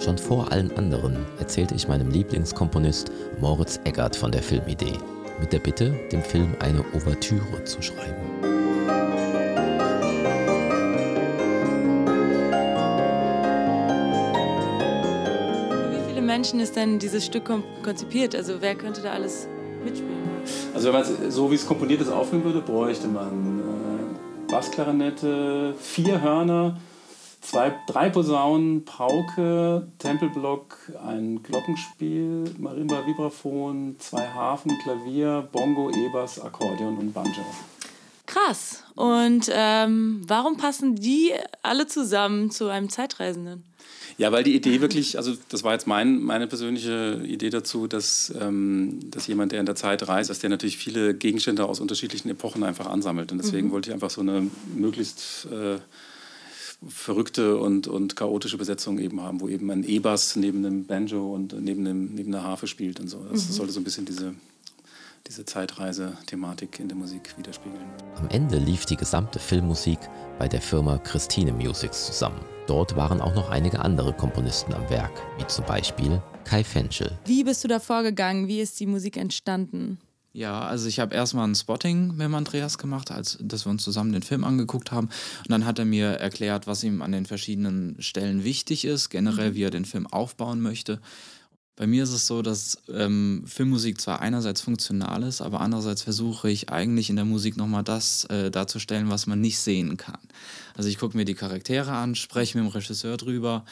Schon 0.00 0.16
vor 0.16 0.50
allen 0.50 0.74
anderen 0.78 1.18
erzählte 1.38 1.74
ich 1.74 1.86
meinem 1.86 2.10
Lieblingskomponist 2.10 3.12
Moritz 3.42 3.78
Eggert 3.84 4.16
von 4.16 4.32
der 4.32 4.42
Filmidee, 4.42 4.94
mit 5.38 5.52
der 5.52 5.58
Bitte, 5.58 5.94
dem 6.10 6.22
Film 6.22 6.54
eine 6.60 6.82
Ouvertüre 6.94 7.62
zu 7.64 7.82
schreiben. 7.82 9.21
Menschen 16.32 16.60
ist 16.60 16.76
denn 16.76 16.98
dieses 16.98 17.26
Stück 17.26 17.50
konzipiert? 17.82 18.34
Also 18.34 18.54
wer 18.60 18.74
könnte 18.74 19.02
da 19.02 19.12
alles 19.12 19.46
mitspielen? 19.84 20.16
Also 20.72 20.86
wenn 20.86 20.94
man 20.94 21.02
es 21.02 21.34
so 21.34 21.50
wie 21.50 21.56
es 21.56 21.66
komponiert 21.66 22.00
ist 22.00 22.08
aufnehmen 22.08 22.42
würde, 22.42 22.62
bräuchte 22.62 23.06
man 23.06 23.60
äh, 23.60 24.50
Bassklarinette, 24.50 25.74
vier 25.78 26.22
Hörner, 26.22 26.78
zwei, 27.42 27.74
drei 27.86 28.08
Posaunen, 28.08 28.86
Pauke, 28.86 29.86
Tempelblock, 29.98 30.78
ein 31.06 31.42
Glockenspiel, 31.42 32.44
Marimba, 32.58 33.06
Vibraphon, 33.06 33.96
zwei 33.98 34.26
Harfen, 34.26 34.72
Klavier, 34.82 35.46
Bongo, 35.52 35.90
E-Bass, 35.90 36.40
Akkordeon 36.40 36.96
und 36.96 37.12
Banjo. 37.12 37.44
Krass. 38.32 38.82
Und 38.94 39.50
ähm, 39.52 40.22
warum 40.26 40.56
passen 40.56 40.96
die 40.96 41.32
alle 41.62 41.86
zusammen 41.86 42.50
zu 42.50 42.68
einem 42.68 42.88
Zeitreisenden? 42.88 43.62
Ja, 44.18 44.30
weil 44.32 44.44
die 44.44 44.54
Idee 44.54 44.80
wirklich, 44.80 45.16
also 45.18 45.34
das 45.48 45.64
war 45.64 45.72
jetzt 45.72 45.86
mein, 45.86 46.22
meine 46.22 46.46
persönliche 46.46 47.22
Idee 47.26 47.50
dazu, 47.50 47.86
dass, 47.86 48.32
ähm, 48.40 49.00
dass 49.10 49.26
jemand, 49.26 49.52
der 49.52 49.60
in 49.60 49.66
der 49.66 49.74
Zeit 49.74 50.06
reist, 50.08 50.30
dass 50.30 50.38
der 50.38 50.50
natürlich 50.50 50.76
viele 50.78 51.14
Gegenstände 51.14 51.64
aus 51.66 51.80
unterschiedlichen 51.80 52.28
Epochen 52.30 52.62
einfach 52.62 52.86
ansammelt. 52.86 53.32
Und 53.32 53.38
deswegen 53.38 53.68
Mhm. 53.68 53.72
wollte 53.72 53.90
ich 53.90 53.94
einfach 53.94 54.10
so 54.10 54.20
eine 54.20 54.48
möglichst 54.74 55.46
äh, 55.50 55.78
verrückte 56.88 57.56
und, 57.58 57.86
und 57.86 58.16
chaotische 58.16 58.58
Besetzung 58.58 58.98
eben 58.98 59.20
haben, 59.22 59.40
wo 59.40 59.48
eben 59.48 59.70
ein 59.70 59.84
E-Bass 59.84 60.36
neben 60.36 60.64
einem 60.64 60.84
Banjo 60.84 61.32
und 61.34 61.54
neben, 61.60 61.86
einem, 61.86 62.14
neben 62.14 62.34
einer 62.34 62.44
Harfe 62.44 62.66
spielt 62.66 62.98
und 63.00 63.08
so. 63.08 63.24
Das 63.30 63.48
Mhm. 63.48 63.52
sollte 63.52 63.72
so 63.72 63.80
ein 63.80 63.84
bisschen 63.84 64.04
diese, 64.04 64.34
diese 65.28 65.44
Zeitreise-Thematik 65.44 66.80
in 66.80 66.88
der 66.88 66.96
Musik 66.96 67.36
widerspiegeln. 67.38 67.84
Am 68.16 68.28
Ende 68.28 68.58
lief 68.58 68.86
die 68.86 68.96
gesamte 68.96 69.38
Filmmusik 69.38 69.98
bei 70.38 70.48
der 70.48 70.60
Firma 70.60 70.98
Christine 70.98 71.52
Musics 71.52 72.06
zusammen. 72.06 72.40
Dort 72.66 72.96
waren 72.96 73.20
auch 73.20 73.34
noch 73.34 73.50
einige 73.50 73.80
andere 73.80 74.12
Komponisten 74.12 74.72
am 74.74 74.88
Werk, 74.90 75.12
wie 75.38 75.46
zum 75.46 75.64
Beispiel 75.66 76.22
Kai 76.44 76.64
Fenschel. 76.64 77.18
Wie 77.24 77.44
bist 77.44 77.62
du 77.64 77.68
da 77.68 77.78
vorgegangen? 77.78 78.48
Wie 78.48 78.60
ist 78.60 78.78
die 78.80 78.86
Musik 78.86 79.16
entstanden? 79.16 79.98
Ja, 80.34 80.60
also 80.62 80.88
ich 80.88 80.98
habe 80.98 81.14
erstmal 81.14 81.46
ein 81.46 81.54
Spotting 81.54 82.08
mit 82.12 82.20
dem 82.22 82.34
Andreas 82.34 82.78
gemacht, 82.78 83.10
als 83.10 83.36
dass 83.42 83.66
wir 83.66 83.70
uns 83.70 83.84
zusammen 83.84 84.12
den 84.12 84.22
Film 84.22 84.44
angeguckt 84.44 84.90
haben. 84.90 85.08
Und 85.40 85.50
dann 85.50 85.66
hat 85.66 85.78
er 85.78 85.84
mir 85.84 86.06
erklärt, 86.06 86.66
was 86.66 86.82
ihm 86.84 87.02
an 87.02 87.12
den 87.12 87.26
verschiedenen 87.26 87.96
Stellen 88.00 88.42
wichtig 88.42 88.86
ist, 88.86 89.10
generell 89.10 89.50
Mhm. 89.50 89.54
wie 89.56 89.62
er 89.64 89.70
den 89.70 89.84
Film 89.84 90.06
aufbauen 90.06 90.62
möchte. 90.62 91.00
Bei 91.74 91.86
mir 91.86 92.02
ist 92.02 92.12
es 92.12 92.26
so, 92.26 92.42
dass 92.42 92.78
ähm, 92.92 93.44
Filmmusik 93.46 93.98
zwar 94.00 94.20
einerseits 94.20 94.60
funktional 94.60 95.22
ist, 95.22 95.40
aber 95.40 95.60
andererseits 95.62 96.02
versuche 96.02 96.50
ich 96.50 96.68
eigentlich 96.68 97.08
in 97.08 97.16
der 97.16 97.24
Musik 97.24 97.56
nochmal 97.56 97.82
das 97.82 98.24
äh, 98.26 98.50
darzustellen, 98.50 99.08
was 99.08 99.26
man 99.26 99.40
nicht 99.40 99.58
sehen 99.58 99.96
kann. 99.96 100.20
Also 100.76 100.90
ich 100.90 100.98
gucke 100.98 101.16
mir 101.16 101.24
die 101.24 101.34
Charaktere 101.34 101.92
an, 101.92 102.14
spreche 102.14 102.58
mit 102.58 102.66
dem 102.66 102.72
Regisseur 102.72 103.16
drüber, 103.16 103.64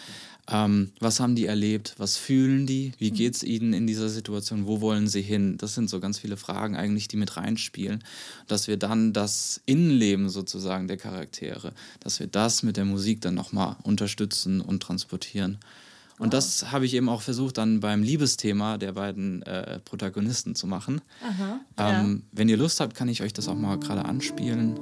ähm, 0.51 0.93
was 0.99 1.21
haben 1.21 1.37
die 1.37 1.47
erlebt, 1.47 1.95
was 1.99 2.17
fühlen 2.17 2.67
die, 2.67 2.93
wie 2.99 3.11
geht 3.11 3.37
es 3.37 3.43
ihnen 3.43 3.73
in 3.73 3.87
dieser 3.87 4.09
Situation, 4.09 4.67
wo 4.67 4.81
wollen 4.81 5.07
sie 5.07 5.23
hin? 5.23 5.57
Das 5.59 5.75
sind 5.75 5.89
so 5.89 6.01
ganz 6.01 6.19
viele 6.19 6.37
Fragen 6.37 6.77
eigentlich, 6.77 7.07
die 7.07 7.17
mit 7.17 7.37
reinspielen, 7.37 8.03
dass 8.49 8.67
wir 8.67 8.77
dann 8.77 9.13
das 9.13 9.61
Innenleben 9.67 10.29
sozusagen 10.29 10.89
der 10.89 10.97
Charaktere, 10.97 11.73
dass 12.01 12.19
wir 12.19 12.27
das 12.27 12.63
mit 12.63 12.77
der 12.77 12.85
Musik 12.85 13.21
dann 13.21 13.35
nochmal 13.35 13.77
unterstützen 13.83 14.61
und 14.61 14.83
transportieren. 14.83 15.59
Und 16.21 16.35
das 16.35 16.71
habe 16.71 16.85
ich 16.85 16.93
eben 16.93 17.09
auch 17.09 17.23
versucht, 17.23 17.57
dann 17.57 17.81
beim 17.81 18.03
Liebesthema 18.03 18.77
der 18.77 18.93
beiden 18.93 19.43
äh, 19.43 19.81
Protagonisten 19.81 20.55
zu 20.55 20.67
machen. 20.67 21.01
Ähm, 21.79 22.25
Wenn 22.31 22.49
ihr 22.51 22.59
Lust 22.59 22.79
habt, 22.81 22.95
kann 22.95 23.09
ich 23.09 23.23
euch 23.23 23.33
das 23.33 23.49
auch 23.49 23.55
mal 23.55 23.79
gerade 23.79 24.05
anspielen. 24.05 24.79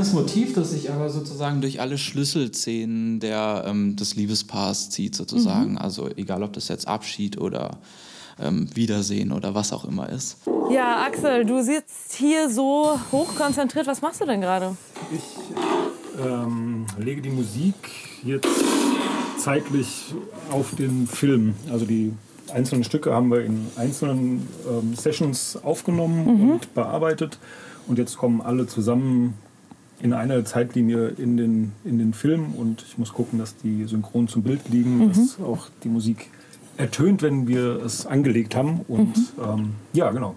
Kleines 0.00 0.12
Motiv, 0.14 0.54
das 0.54 0.70
sich 0.70 0.90
aber 0.90 1.10
sozusagen 1.10 1.60
durch 1.60 1.80
alle 1.80 1.98
Schlüsselszenen 1.98 3.20
der, 3.20 3.64
ähm, 3.66 3.96
des 3.96 4.16
Liebespaars 4.16 4.88
zieht, 4.90 5.14
sozusagen. 5.14 5.72
Mhm. 5.72 5.78
Also 5.78 6.08
egal, 6.16 6.42
ob 6.42 6.52
das 6.54 6.68
jetzt 6.68 6.88
Abschied 6.88 7.38
oder 7.38 7.78
ähm, 8.40 8.68
Wiedersehen 8.74 9.30
oder 9.32 9.54
was 9.54 9.72
auch 9.72 9.84
immer 9.84 10.08
ist. 10.08 10.38
Ja, 10.70 11.04
Axel, 11.04 11.44
du 11.44 11.62
sitzt 11.62 12.14
hier 12.14 12.48
so 12.48 12.98
hochkonzentriert. 13.12 13.86
Was 13.86 14.00
machst 14.00 14.20
du 14.22 14.24
denn 14.26 14.40
gerade? 14.40 14.74
ähm, 16.18 16.86
lege 16.98 17.20
die 17.20 17.30
Musik 17.30 17.74
jetzt 18.24 18.48
zeitlich 19.38 20.14
auf 20.50 20.74
den 20.76 21.06
Film. 21.06 21.54
Also 21.70 21.84
die 21.84 22.12
einzelnen 22.52 22.84
Stücke 22.84 23.12
haben 23.12 23.30
wir 23.30 23.44
in 23.44 23.66
einzelnen 23.76 24.48
ähm, 24.68 24.94
Sessions 24.94 25.58
aufgenommen 25.62 26.24
Mhm. 26.24 26.50
und 26.52 26.74
bearbeitet. 26.74 27.38
Und 27.86 27.98
jetzt 27.98 28.16
kommen 28.16 28.40
alle 28.40 28.66
zusammen 28.66 29.34
in 30.02 30.12
einer 30.12 30.44
Zeitlinie 30.44 31.08
in 31.08 31.36
den, 31.36 31.72
in 31.84 31.98
den 31.98 32.12
Film. 32.14 32.54
Und 32.56 32.82
ich 32.88 32.98
muss 32.98 33.12
gucken, 33.12 33.38
dass 33.38 33.56
die 33.56 33.84
synchron 33.84 34.28
zum 34.28 34.42
Bild 34.42 34.68
liegen, 34.68 34.98
Mhm. 34.98 35.08
dass 35.08 35.38
auch 35.40 35.68
die 35.84 35.88
Musik 35.88 36.28
ertönt, 36.76 37.22
wenn 37.22 37.46
wir 37.46 37.82
es 37.84 38.06
angelegt 38.06 38.54
haben. 38.56 38.80
Und 38.88 39.16
Mhm. 39.16 39.44
ähm, 39.44 39.70
ja, 39.92 40.10
genau. 40.10 40.34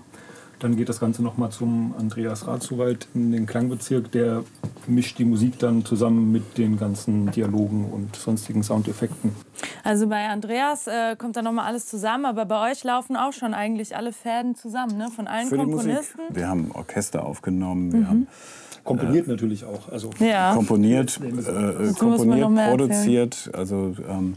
Dann 0.59 0.77
geht 0.77 0.87
das 0.87 0.99
Ganze 1.01 1.21
nochmal 1.23 1.49
zum 1.51 1.93
Andreas 1.97 2.47
Ratzuwald 2.47 3.07
in 3.13 3.31
den 3.33 3.45
Klangbezirk. 3.45 4.11
Der 4.13 4.43
mischt 4.87 5.17
die 5.19 5.25
Musik 5.25 5.59
dann 5.59 5.83
zusammen 5.83 6.31
mit 6.31 6.57
den 6.57 6.77
ganzen 6.77 7.31
Dialogen 7.31 7.85
und 7.91 8.15
sonstigen 8.15 8.63
Soundeffekten. 8.63 9.31
Also 9.85 10.07
bei 10.07 10.29
Andreas 10.29 10.87
äh, 10.87 11.15
kommt 11.17 11.35
da 11.35 11.41
nochmal 11.41 11.65
alles 11.67 11.87
zusammen, 11.87 12.25
aber 12.25 12.45
bei 12.45 12.71
euch 12.71 12.83
laufen 12.85 13.17
auch 13.17 13.33
schon 13.33 13.53
eigentlich 13.53 13.97
alle 13.97 14.13
Fäden 14.13 14.55
zusammen, 14.55 14.97
ne? 14.97 15.09
Von 15.13 15.27
allen 15.27 15.47
Für 15.47 15.57
die 15.57 15.65
Musik. 15.65 15.91
Komponisten. 15.91 16.21
Wir 16.29 16.47
haben 16.47 16.71
Orchester 16.73 17.25
aufgenommen, 17.25 17.91
wir 17.91 17.99
Mhm. 18.01 18.07
haben 18.07 18.27
Komponiert 18.85 19.27
natürlich 19.27 19.63
auch. 19.63 19.89
Also 19.89 20.09
Ja. 20.19 20.53
komponiert, 20.53 21.17
äh, 21.21 21.93
komponiert 21.93 22.53
produziert. 22.69 23.49
Also, 23.53 23.95
ähm, 24.09 24.35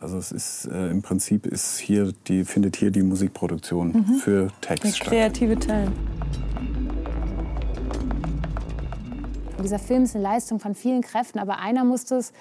also 0.00 0.18
es 0.18 0.32
ist 0.32 0.66
äh, 0.66 0.88
im 0.90 1.02
Prinzip 1.02 1.46
ist 1.46 1.78
hier 1.78 2.12
die, 2.26 2.44
findet 2.44 2.74
hier 2.76 2.90
die 2.90 3.02
Musikproduktion 3.02 3.92
Mhm. 3.92 4.14
für 4.18 4.48
Der 4.68 4.76
Text 4.78 4.96
statt. 4.96 5.08
kreative 5.08 5.56
Teil. 5.58 5.88
Dieser 9.62 9.78
Film 9.78 10.04
ist 10.04 10.14
eine 10.16 10.24
Leistung 10.24 10.58
von 10.58 10.74
vielen 10.74 11.02
Kräften, 11.02 11.38
aber 11.38 11.58
einer 11.60 11.84
musste 11.84 12.16
es 12.16 12.32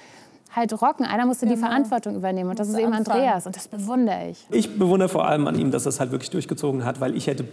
halt 0.56 0.82
rocken, 0.82 1.06
einer 1.06 1.26
musste 1.26 1.46
die 1.46 1.58
Verantwortung 1.58 2.16
übernehmen 2.16 2.50
und 2.50 2.60
das 2.60 2.70
ist 2.70 2.78
eben 2.78 2.92
anfangen. 2.94 3.20
Andreas 3.22 3.46
und 3.46 3.56
das 3.56 3.68
bewundere 3.68 4.30
ich. 4.32 4.46
Ich 4.50 4.78
bewundere 4.80 5.10
vor 5.10 5.28
allem 5.28 5.48
an 5.48 5.58
ihm, 5.60 5.72
dass 5.72 5.86
er 5.86 5.90
es 5.90 6.00
halt 6.00 6.12
wirklich 6.12 6.30
durchgezogen 6.32 6.86
hat, 6.86 7.00
weil 7.02 7.16
ich 7.16 7.28
hätte 7.28 7.46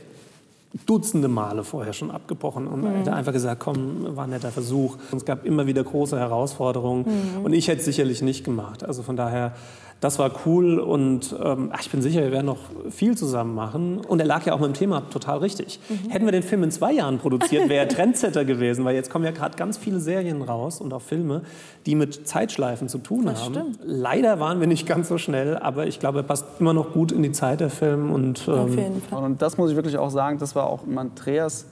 Dutzende 0.84 1.28
Male 1.28 1.64
vorher 1.64 1.94
schon 1.94 2.10
abgebrochen 2.10 2.66
und 2.66 2.82
Mhm. 2.82 2.96
hätte 2.96 3.12
einfach 3.14 3.32
gesagt, 3.32 3.60
komm, 3.60 4.14
war 4.14 4.24
ein 4.24 4.30
netter 4.30 4.50
Versuch. 4.50 4.96
Und 5.10 5.18
es 5.18 5.24
gab 5.24 5.46
immer 5.46 5.66
wieder 5.66 5.82
große 5.82 6.18
Herausforderungen 6.18 7.06
Mhm. 7.38 7.44
und 7.44 7.52
ich 7.54 7.68
hätte 7.68 7.78
es 7.78 7.86
sicherlich 7.86 8.20
nicht 8.20 8.44
gemacht. 8.44 8.84
Also 8.84 9.02
von 9.02 9.16
daher, 9.16 9.52
das 10.00 10.18
war 10.18 10.30
cool 10.44 10.78
und 10.78 11.34
ähm, 11.42 11.70
ach, 11.72 11.80
ich 11.80 11.90
bin 11.90 12.02
sicher, 12.02 12.20
wir 12.20 12.30
werden 12.30 12.46
noch 12.46 12.58
viel 12.90 13.16
zusammen 13.16 13.54
machen. 13.54 13.98
Und 13.98 14.20
er 14.20 14.26
lag 14.26 14.44
ja 14.44 14.52
auch 14.52 14.60
mit 14.60 14.68
dem 14.68 14.74
Thema 14.74 15.00
total 15.08 15.38
richtig. 15.38 15.80
Mhm. 15.88 16.10
Hätten 16.10 16.24
wir 16.26 16.32
den 16.32 16.42
Film 16.42 16.62
in 16.62 16.70
zwei 16.70 16.92
Jahren 16.92 17.18
produziert, 17.18 17.70
wäre 17.70 17.84
er 17.84 17.88
Trendsetter 17.96 18.44
gewesen, 18.44 18.84
weil 18.84 18.94
jetzt 18.94 19.08
kommen 19.10 19.24
ja 19.24 19.30
gerade 19.30 19.56
ganz 19.56 19.78
viele 19.78 19.98
Serien 19.98 20.42
raus 20.42 20.82
und 20.82 20.92
auch 20.92 21.00
Filme, 21.00 21.42
die 21.86 21.94
mit 21.94 22.28
Zeitschleifen 22.28 22.90
zu 22.90 22.98
tun 22.98 23.24
Das 23.24 23.42
haben. 23.42 23.54
stimmt. 23.54 23.78
Leider 23.84 24.38
waren 24.38 24.60
wir 24.60 24.66
nicht 24.66 24.86
ganz 24.86 25.08
so 25.08 25.16
schnell, 25.16 25.56
aber 25.56 25.86
ich 25.86 25.98
glaube, 25.98 26.18
er 26.18 26.24
passt 26.24 26.44
immer 26.60 26.74
noch 26.74 26.92
gut 26.92 27.10
in 27.10 27.22
die 27.22 27.32
Zeit 27.32 27.60
der 27.60 27.70
Film. 27.70 28.10
Und, 28.12 28.46
ähm, 28.48 29.02
Und 29.10 29.40
das 29.40 29.56
muss 29.56 29.70
ich 29.70 29.76
wirklich 29.76 29.96
auch 29.96 30.10
sagen, 30.10 30.38
das 30.38 30.54
war 30.54 30.66
auch 30.66 30.80
Andreas 30.94 31.66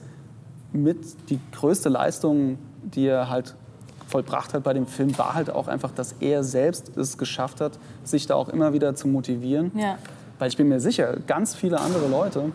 mit 0.73 0.97
die 1.29 1.39
größte 1.51 1.89
Leistung, 1.89 2.57
die 2.83 3.05
er 3.05 3.29
halt 3.29 3.55
vollbracht 4.15 4.53
hat 4.53 4.63
bei 4.63 4.73
dem 4.73 4.87
Film, 4.87 5.17
war 5.17 5.33
halt 5.35 5.49
auch 5.49 5.67
einfach, 5.67 5.91
dass 5.91 6.15
er 6.21 6.41
selbst 6.43 6.95
es 6.97 7.17
geschafft 7.17 7.59
hat, 7.59 7.73
sich 8.05 8.27
da 8.27 8.35
auch 8.35 8.47
immer 8.47 8.71
wieder 8.71 8.95
zu 8.95 9.09
motivieren. 9.09 9.71
Ja. 9.75 9.97
Weil 10.39 10.47
ich 10.47 10.55
bin 10.55 10.69
mir 10.69 10.79
sicher, 10.79 11.17
ganz 11.27 11.53
viele 11.53 11.81
andere 11.81 12.07
Leute 12.07 12.51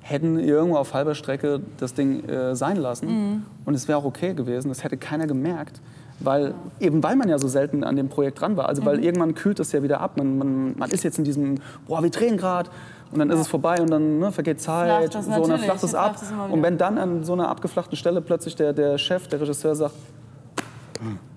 hätten 0.00 0.38
irgendwo 0.38 0.78
auf 0.78 0.94
halber 0.94 1.14
Strecke 1.14 1.60
das 1.78 1.92
Ding 1.94 2.26
äh, 2.28 2.56
sein 2.56 2.76
lassen. 2.76 3.06
Mhm. 3.08 3.42
Und 3.66 3.74
es 3.74 3.88
wäre 3.88 3.98
auch 3.98 4.04
okay 4.04 4.32
gewesen, 4.34 4.68
das 4.70 4.82
hätte 4.84 4.96
keiner 4.96 5.26
gemerkt. 5.26 5.80
weil 6.24 6.54
eben 6.78 7.02
weil 7.02 7.16
man 7.16 7.28
ja 7.28 7.38
so 7.38 7.48
selten 7.48 7.82
an 7.82 7.96
dem 7.96 8.08
Projekt 8.08 8.40
dran 8.40 8.56
war. 8.56 8.68
Also 8.68 8.84
weil 8.84 8.98
Mhm. 8.98 9.02
irgendwann 9.02 9.34
kühlt 9.34 9.58
es 9.60 9.72
ja 9.72 9.82
wieder 9.82 10.00
ab. 10.00 10.16
Man, 10.16 10.38
man, 10.38 10.78
man 10.78 10.90
ist 10.90 11.02
jetzt 11.02 11.18
in 11.18 11.24
diesem, 11.24 11.56
boah, 11.88 12.00
wir 12.02 12.10
drehen 12.10 12.36
gerade 12.36 12.70
und 13.10 13.18
dann 13.18 13.28
ist 13.30 13.40
es 13.40 13.48
vorbei 13.48 13.82
und 13.82 13.90
dann 13.90 14.20
ne, 14.20 14.30
vergeht 14.30 14.60
Zeit. 14.60 14.88
Flacht 14.88 15.14
das 15.14 15.26
so, 15.26 15.42
und 15.42 15.48
dann 15.50 15.58
flacht 15.58 15.82
es 15.82 15.94
ab. 15.94 16.16
flacht 16.18 16.32
es 16.48 16.52
Und 16.54 16.62
wenn 16.62 16.78
dann 16.78 16.96
an 16.96 17.24
so 17.24 17.32
einer 17.32 17.48
abgeflachten 17.48 17.96
Stelle 17.96 18.20
plötzlich 18.20 18.54
der, 18.54 18.72
der 18.72 18.98
Chef, 18.98 19.26
der 19.28 19.40
Regisseur 19.40 19.74
sagt, 19.74 19.94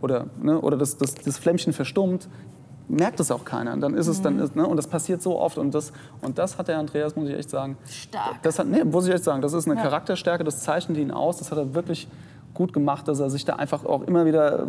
oder, 0.02 0.28
ne, 0.42 0.60
oder 0.60 0.78
das, 0.78 0.98
das, 0.98 1.16
das 1.16 1.38
Flämmchen 1.38 1.74
verstummt, 1.74 2.28
merkt 2.88 3.20
es 3.20 3.32
auch 3.32 3.46
keiner. 3.46 3.76
Dann 3.78 3.96
ist 3.96 4.08
es, 4.08 4.22
dann 4.22 4.40
ist, 4.40 4.56
ne, 4.56 4.66
und 4.68 4.78
das 4.78 4.88
passiert 4.88 5.22
so 5.22 5.40
oft. 5.40 5.58
Und 5.58 5.74
das, 5.74 5.92
und 6.22 6.38
das 6.38 6.58
hat 6.58 6.68
der 6.68 6.78
Andreas, 6.78 7.16
muss 7.16 7.28
ich 7.30 7.36
echt 7.36 7.50
sagen. 7.50 7.78
Stark. 7.90 8.42
Das 8.44 8.60
hat, 8.60 8.68
nee, 8.68 8.84
muss 8.84 9.08
ich 9.08 9.14
echt 9.14 9.24
sagen, 9.24 9.42
das 9.42 9.54
ist 9.54 9.66
eine 9.68 9.76
Ja. 9.76 9.82
Charakterstärke, 9.84 10.44
das 10.44 10.62
zeichnet 10.62 10.98
ihn 10.98 11.12
aus. 11.12 11.38
Das 11.38 11.52
hat 11.52 11.58
er 11.58 11.74
wirklich 11.74 12.08
gut 12.54 12.74
gemacht, 12.74 13.08
dass 13.08 13.20
er 13.20 13.30
sich 13.30 13.44
da 13.46 13.56
einfach 13.56 13.86
auch 13.86 14.04
immer 14.04 14.26
wieder 14.26 14.68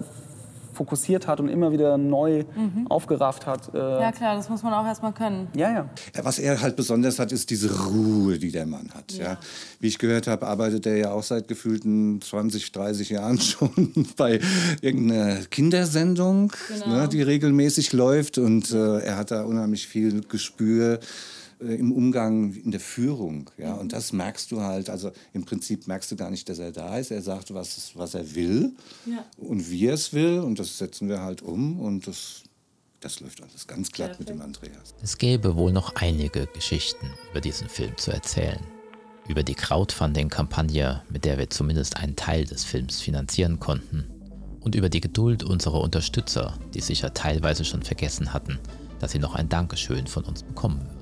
fokussiert 0.76 1.26
hat 1.26 1.40
und 1.40 1.48
immer 1.48 1.72
wieder 1.72 1.98
neu 1.98 2.44
Mhm. 2.56 2.86
aufgerafft 2.88 3.46
hat. 3.46 3.74
Äh, 3.74 3.78
Ja 3.78 4.12
klar, 4.12 4.36
das 4.36 4.48
muss 4.48 4.62
man 4.62 4.72
auch 4.74 4.86
erstmal 4.86 5.12
können. 5.12 5.48
ja, 5.54 5.70
ja. 5.72 5.88
Ja, 6.14 6.24
Was 6.24 6.38
er 6.38 6.60
halt 6.60 6.76
besonders 6.76 7.18
hat, 7.18 7.32
ist 7.32 7.50
diese 7.50 7.70
Ruhe, 7.86 8.38
die 8.38 8.50
der 8.52 8.66
Mann 8.66 8.90
hat. 8.94 9.12
Ja. 9.12 9.38
Wie 9.80 9.88
ich 9.88 9.98
gehört 9.98 10.26
habe, 10.26 10.46
arbeitet 10.46 10.86
er 10.86 10.96
ja 10.96 11.10
auch 11.12 11.22
seit 11.22 11.48
gefühlten 11.48 12.20
20, 12.22 12.70
30 12.72 13.10
Jahren 13.10 13.38
schon 13.40 13.92
bei 14.16 14.40
irgendeiner 14.82 15.36
Kindersendung, 15.50 16.52
Genau. 16.68 16.96
ne, 17.02 17.08
die 17.08 17.22
regelmäßig 17.22 17.92
läuft. 17.92 18.38
Und 18.38 18.70
äh, 18.72 18.98
er 19.00 19.16
hat 19.16 19.30
da 19.30 19.42
unheimlich 19.44 19.86
viel 19.88 20.20
Gespür 20.28 21.00
äh, 21.60 21.74
im 21.74 21.92
Umgang, 21.92 22.52
in 22.54 22.70
der 22.70 22.80
Führung. 22.80 23.50
Ja. 23.58 23.74
Und 23.74 23.92
das 23.92 24.12
merkst 24.12 24.50
du 24.52 24.60
halt, 24.60 24.90
also 24.90 25.12
im 25.32 25.44
Prinzip 25.44 25.86
merkst 25.86 26.10
du 26.10 26.16
gar 26.16 26.30
nicht, 26.30 26.48
dass 26.48 26.58
er 26.58 26.72
da 26.72 26.98
ist. 26.98 27.10
Er 27.10 27.22
sagt, 27.22 27.52
was, 27.54 27.92
was 27.94 28.14
er 28.14 28.34
will 28.34 28.72
Ja. 29.06 29.24
und 29.36 29.70
wie 29.70 29.86
er 29.86 29.94
es 29.94 30.12
will. 30.12 30.38
Und 30.40 30.58
das 30.58 30.78
setzen 30.78 31.08
wir 31.08 31.20
halt 31.20 31.42
um. 31.42 31.80
Und 31.80 32.06
das, 32.06 32.42
das 33.00 33.20
läuft 33.20 33.42
alles 33.42 33.66
ganz 33.66 33.90
glatt 33.90 34.18
mit 34.18 34.28
dem 34.28 34.40
Andreas. 34.40 34.94
Es 35.02 35.18
gäbe 35.18 35.56
wohl 35.56 35.72
noch 35.72 35.94
einige 35.96 36.46
Geschichten 36.46 37.10
über 37.30 37.40
diesen 37.40 37.68
Film 37.68 37.96
zu 37.96 38.10
erzählen. 38.10 38.60
Über 39.28 39.42
die 39.42 39.54
Crowdfunding-Kampagne, 39.54 41.02
mit 41.10 41.24
der 41.24 41.36
wir 41.38 41.50
zumindest 41.50 41.96
einen 41.96 42.16
Teil 42.16 42.44
des 42.44 42.64
Films 42.64 43.00
finanzieren 43.00 43.58
konnten. 43.58 44.06
Und 44.60 44.74
über 44.74 44.88
die 44.88 45.00
Geduld 45.00 45.42
unserer 45.44 45.80
Unterstützer, 45.80 46.58
die 46.74 46.80
sicher 46.80 47.12
teilweise 47.14 47.64
schon 47.64 47.82
vergessen 47.82 48.32
hatten, 48.32 48.58
dass 48.98 49.12
sie 49.12 49.18
noch 49.18 49.34
ein 49.34 49.48
Dankeschön 49.48 50.06
von 50.06 50.24
uns 50.24 50.42
bekommen 50.42 50.80
würden. 50.80 50.95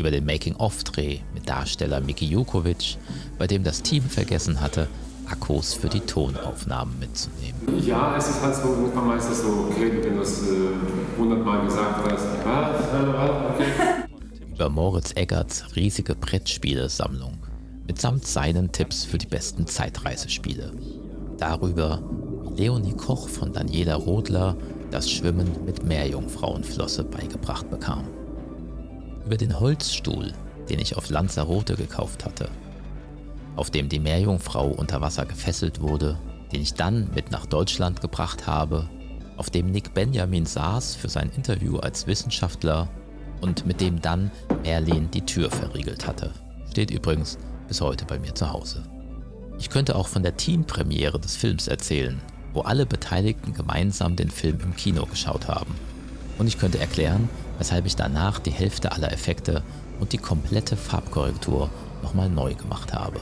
Über 0.00 0.10
den 0.10 0.24
Making-of-Dreh 0.24 1.18
mit 1.34 1.46
Darsteller 1.46 2.00
Miki 2.00 2.24
Jukovic, 2.24 2.96
bei 3.38 3.46
dem 3.46 3.62
das 3.64 3.82
Team 3.82 4.02
vergessen 4.02 4.62
hatte, 4.62 4.88
Akkus 5.26 5.74
für 5.74 5.90
die 5.90 6.00
Tonaufnahmen 6.00 6.98
mitzunehmen. 6.98 7.84
Ja, 7.86 8.16
es 8.16 8.30
ist 8.30 8.40
halt 8.40 8.56
so, 8.56 8.68
irgendwann 8.68 9.08
mal 9.08 9.18
ist 9.18 9.28
das 9.28 9.42
so, 9.42 9.68
okay, 9.70 9.92
wenn 9.92 10.14
du 10.14 10.20
das 10.20 10.40
äh, 10.40 11.18
hundertmal 11.18 11.66
gesagt 11.66 12.02
hast, 12.10 12.24
äh, 12.24 13.52
okay. 13.52 13.72
über 14.54 14.70
Moritz 14.70 15.12
Eggerts 15.16 15.76
riesige 15.76 16.14
Brettspielesammlung 16.14 17.36
mitsamt 17.86 18.26
seinen 18.26 18.72
Tipps 18.72 19.04
für 19.04 19.18
die 19.18 19.26
besten 19.26 19.66
Zeitreisespiele. 19.66 20.72
Darüber, 21.36 22.02
wie 22.56 22.62
Leonie 22.62 22.94
Koch 22.94 23.28
von 23.28 23.52
Daniela 23.52 23.96
Rodler 23.96 24.56
das 24.90 25.10
Schwimmen 25.10 25.62
mit 25.66 25.84
Meerjungfrauenflosse 25.84 27.04
beigebracht 27.04 27.68
bekam. 27.68 28.04
Über 29.26 29.36
den 29.36 29.58
Holzstuhl, 29.58 30.32
den 30.68 30.78
ich 30.78 30.96
auf 30.96 31.10
Lanzarote 31.10 31.74
gekauft 31.74 32.24
hatte, 32.24 32.48
auf 33.56 33.70
dem 33.70 33.88
die 33.88 34.00
Meerjungfrau 34.00 34.68
unter 34.68 35.00
Wasser 35.00 35.26
gefesselt 35.26 35.80
wurde, 35.80 36.18
den 36.52 36.62
ich 36.62 36.74
dann 36.74 37.10
mit 37.14 37.30
nach 37.30 37.46
Deutschland 37.46 38.00
gebracht 38.00 38.46
habe, 38.46 38.88
auf 39.36 39.50
dem 39.50 39.70
Nick 39.70 39.94
Benjamin 39.94 40.44
saß 40.44 40.96
für 40.96 41.08
sein 41.08 41.30
Interview 41.34 41.78
als 41.78 42.06
Wissenschaftler 42.06 42.88
und 43.40 43.66
mit 43.66 43.80
dem 43.80 44.00
dann 44.00 44.30
Merlin 44.64 45.10
die 45.10 45.24
Tür 45.24 45.50
verriegelt 45.50 46.06
hatte. 46.06 46.32
Steht 46.70 46.90
übrigens 46.90 47.38
bis 47.66 47.80
heute 47.80 48.04
bei 48.04 48.18
mir 48.18 48.34
zu 48.34 48.52
Hause. 48.52 48.82
Ich 49.58 49.70
könnte 49.70 49.96
auch 49.96 50.08
von 50.08 50.22
der 50.22 50.36
Teampremiere 50.36 51.18
des 51.18 51.36
Films 51.36 51.68
erzählen, 51.68 52.20
wo 52.52 52.60
alle 52.62 52.86
Beteiligten 52.86 53.54
gemeinsam 53.54 54.16
den 54.16 54.30
Film 54.30 54.58
im 54.60 54.76
Kino 54.76 55.06
geschaut 55.06 55.48
haben. 55.48 55.74
Und 56.38 56.46
ich 56.46 56.58
könnte 56.58 56.78
erklären, 56.78 57.28
weshalb 57.60 57.84
ich 57.84 57.94
danach 57.94 58.38
die 58.38 58.50
Hälfte 58.50 58.90
aller 58.90 59.12
Effekte 59.12 59.62
und 60.00 60.14
die 60.14 60.18
komplette 60.18 60.78
Farbkorrektur 60.78 61.68
nochmal 62.02 62.30
neu 62.30 62.54
gemacht 62.54 62.94
habe. 62.94 63.20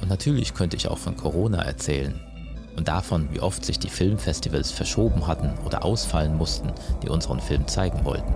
Und 0.00 0.10
natürlich 0.10 0.52
könnte 0.52 0.76
ich 0.76 0.88
auch 0.88 0.98
von 0.98 1.16
Corona 1.16 1.62
erzählen 1.62 2.20
und 2.76 2.88
davon, 2.88 3.28
wie 3.30 3.40
oft 3.40 3.64
sich 3.64 3.78
die 3.78 3.88
Filmfestivals 3.88 4.72
verschoben 4.72 5.28
hatten 5.28 5.54
oder 5.64 5.84
ausfallen 5.84 6.36
mussten, 6.36 6.72
die 7.04 7.08
unseren 7.08 7.38
Film 7.38 7.68
zeigen 7.68 8.04
wollten. 8.04 8.34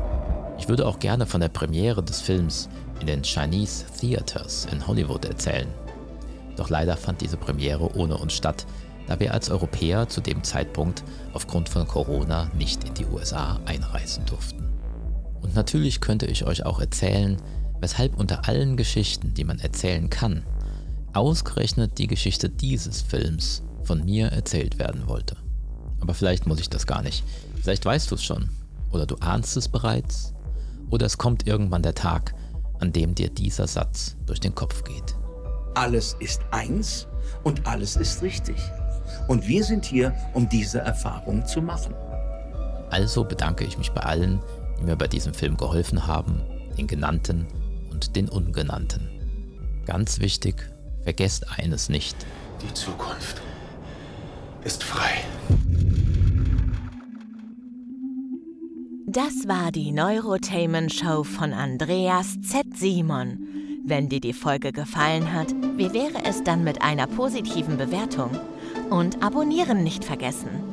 Ich 0.59 0.69
würde 0.69 0.87
auch 0.87 1.01
gerne 1.01 1.27
von 1.27 1.41
der 1.41 1.49
Premiere 1.49 2.05
des 2.05 2.21
Films 2.21 2.69
in 3.01 3.09
den 3.09 3.25
Chinese 3.25 3.87
Theaters 3.99 4.69
in 4.71 4.87
Hollywood 4.87 5.25
erzählen. 5.25 5.69
Doch 6.57 6.71
leider 6.71 6.97
fand 6.97 7.21
diese 7.21 7.37
Premiere 7.37 7.97
ohne 7.97 8.17
uns 8.17 8.35
statt, 8.35 8.65
da 9.09 9.19
wir 9.19 9.35
als 9.35 9.51
Europäer 9.51 10.09
zu 10.09 10.21
dem 10.21 10.45
Zeitpunkt 10.45 11.03
aufgrund 11.33 11.69
von 11.69 11.89
Corona 11.89 12.49
nicht 12.55 12.85
in 12.85 12.95
die 12.95 13.07
USA 13.07 13.59
einreisen 13.67 14.25
durften. 14.25 14.70
Und 15.41 15.55
natürlich 15.55 16.01
könnte 16.01 16.27
ich 16.27 16.45
euch 16.45 16.65
auch 16.67 16.81
erzählen, 16.81 17.37
weshalb 17.81 18.17
unter 18.17 18.49
allen 18.49 18.77
Geschichten, 18.77 19.35
die 19.35 19.45
man 19.45 19.59
erzählen 19.59 20.11
kann, 20.11 20.45
ausgerechnet 21.13 21.99
die 21.99 22.07
Geschichte 22.07 22.49
dieses 22.49 23.03
Films 23.03 23.63
von 23.83 24.05
mir 24.05 24.29
erzählt 24.29 24.79
werden 24.79 25.09
wollte. 25.09 25.37
Aber 26.01 26.15
vielleicht 26.15 26.47
muss 26.47 26.61
ich 26.61 26.71
das 26.71 26.87
gar 26.87 27.03
nicht. 27.03 27.25
Vielleicht 27.63 27.85
weißt 27.85 28.11
du 28.11 28.15
es 28.15 28.23
schon. 28.23 28.49
Oder 28.91 29.07
du 29.07 29.17
ahnst 29.17 29.57
es 29.57 29.69
bereits. 29.69 30.35
Oder 30.91 31.07
es 31.07 31.19
kommt 31.19 31.47
irgendwann 31.47 31.83
der 31.83 31.95
Tag, 31.95 32.35
an 32.81 32.93
dem 32.93 33.15
dir 33.15 33.31
dieser 33.31 33.67
Satz 33.67 34.17
durch 34.27 34.41
den 34.41 34.55
Kopf 34.55 34.85
geht. 34.85 35.17
Alles 35.75 36.17
ist 36.21 36.41
eins 36.51 37.07
und 37.45 37.67
alles 37.67 37.97
ist 37.97 38.23
richtig. 38.23 38.57
Und 39.29 39.47
wir 39.47 39.65
sind 39.65 39.85
hier, 39.85 40.15
um 40.35 40.49
diese 40.49 40.81
Erfahrung 40.81 41.47
zu 41.47 41.63
machen. 41.63 41.95
Also 42.91 43.25
bedanke 43.25 43.65
ich 43.65 43.79
mich 43.79 43.93
bei 43.93 44.01
allen, 44.01 44.41
mir 44.83 44.97
bei 44.97 45.09
diesem 45.09 45.35
Film 45.35 45.57
geholfen 45.57 46.07
haben, 46.07 46.41
den 46.77 46.87
genannten 46.87 47.47
und 47.91 48.17
den 48.17 48.29
ungenannten. 48.29 49.09
Ganz 49.87 50.21
wichtig, 50.21 50.71
vergesst 51.03 51.47
eines 51.59 51.89
nicht. 51.89 52.17
Die 52.63 52.73
Zukunft 52.75 53.41
ist 54.65 54.85
frei. 54.85 55.11
Das 59.07 59.49
war 59.49 59.73
die 59.73 59.91
Neurotainment 59.91 60.93
Show 60.93 61.25
von 61.25 61.53
Andreas 61.53 62.41
Z. 62.43 62.77
Simon. 62.77 63.49
Wenn 63.85 64.09
dir 64.09 64.21
die 64.21 64.33
Folge 64.33 64.71
gefallen 64.71 65.33
hat, 65.33 65.51
wie 65.77 65.93
wäre 65.93 66.25
es 66.25 66.45
dann 66.45 66.63
mit 66.63 66.81
einer 66.83 67.09
positiven 67.09 67.77
Bewertung? 67.77 68.31
Und 68.89 69.21
abonnieren 69.21 69.83
nicht 69.83 70.05
vergessen. 70.05 70.70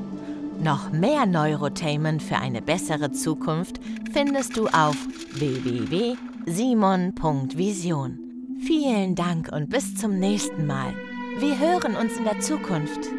Noch 0.59 0.91
mehr 0.91 1.25
Neurotainment 1.25 2.21
für 2.23 2.37
eine 2.37 2.61
bessere 2.61 3.11
Zukunft 3.11 3.79
findest 4.11 4.57
du 4.57 4.67
auf 4.67 4.95
www.simon.vision. 5.33 8.19
Vielen 8.59 9.15
Dank 9.15 9.49
und 9.53 9.69
bis 9.69 9.95
zum 9.95 10.17
nächsten 10.17 10.65
Mal. 10.65 10.93
Wir 11.39 11.59
hören 11.59 11.95
uns 11.95 12.17
in 12.17 12.23
der 12.23 12.39
Zukunft. 12.39 13.16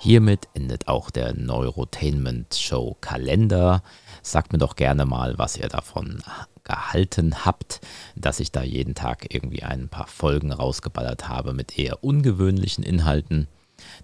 Hiermit 0.00 0.48
endet 0.54 0.86
auch 0.86 1.10
der 1.10 1.34
Neurotainment 1.34 2.54
Show 2.54 2.96
Kalender. 3.00 3.82
Sagt 4.22 4.52
mir 4.52 4.58
doch 4.58 4.76
gerne 4.76 5.06
mal, 5.06 5.38
was 5.38 5.56
ihr 5.56 5.68
davon 5.68 6.22
gehalten 6.62 7.44
habt, 7.44 7.80
dass 8.14 8.38
ich 8.38 8.52
da 8.52 8.62
jeden 8.62 8.94
Tag 8.94 9.34
irgendwie 9.34 9.64
ein 9.64 9.88
paar 9.88 10.06
Folgen 10.06 10.52
rausgeballert 10.52 11.28
habe 11.28 11.52
mit 11.52 11.78
eher 11.78 12.04
ungewöhnlichen 12.04 12.84
Inhalten. 12.84 13.48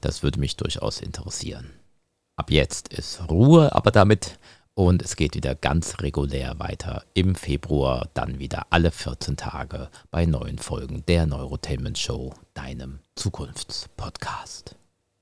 Das 0.01 0.23
würde 0.23 0.41
mich 0.41 0.57
durchaus 0.57 1.01
interessieren. 1.01 1.71
Ab 2.37 2.51
jetzt 2.51 2.89
ist 2.89 3.29
Ruhe, 3.31 3.75
aber 3.75 3.93
damit 3.93 4.39
und 4.75 5.03
es 5.03 5.17
geht 5.17 5.35
wieder 5.37 5.55
ganz 5.55 6.01
regulär 6.01 6.59
weiter 6.59 7.05
im 7.15 7.35
Februar, 7.35 8.09
dann 8.15 8.39
wieder 8.39 8.67
alle 8.71 8.91
14 8.91 9.37
Tage 9.37 9.89
bei 10.11 10.27
neuen 10.27 10.59
Folgen 10.59 11.05
der 11.07 11.27
Neurotainment 11.27 11.99
Show, 11.99 12.35
deinem 12.55 12.99
Zukunftspodcast. 13.15 14.77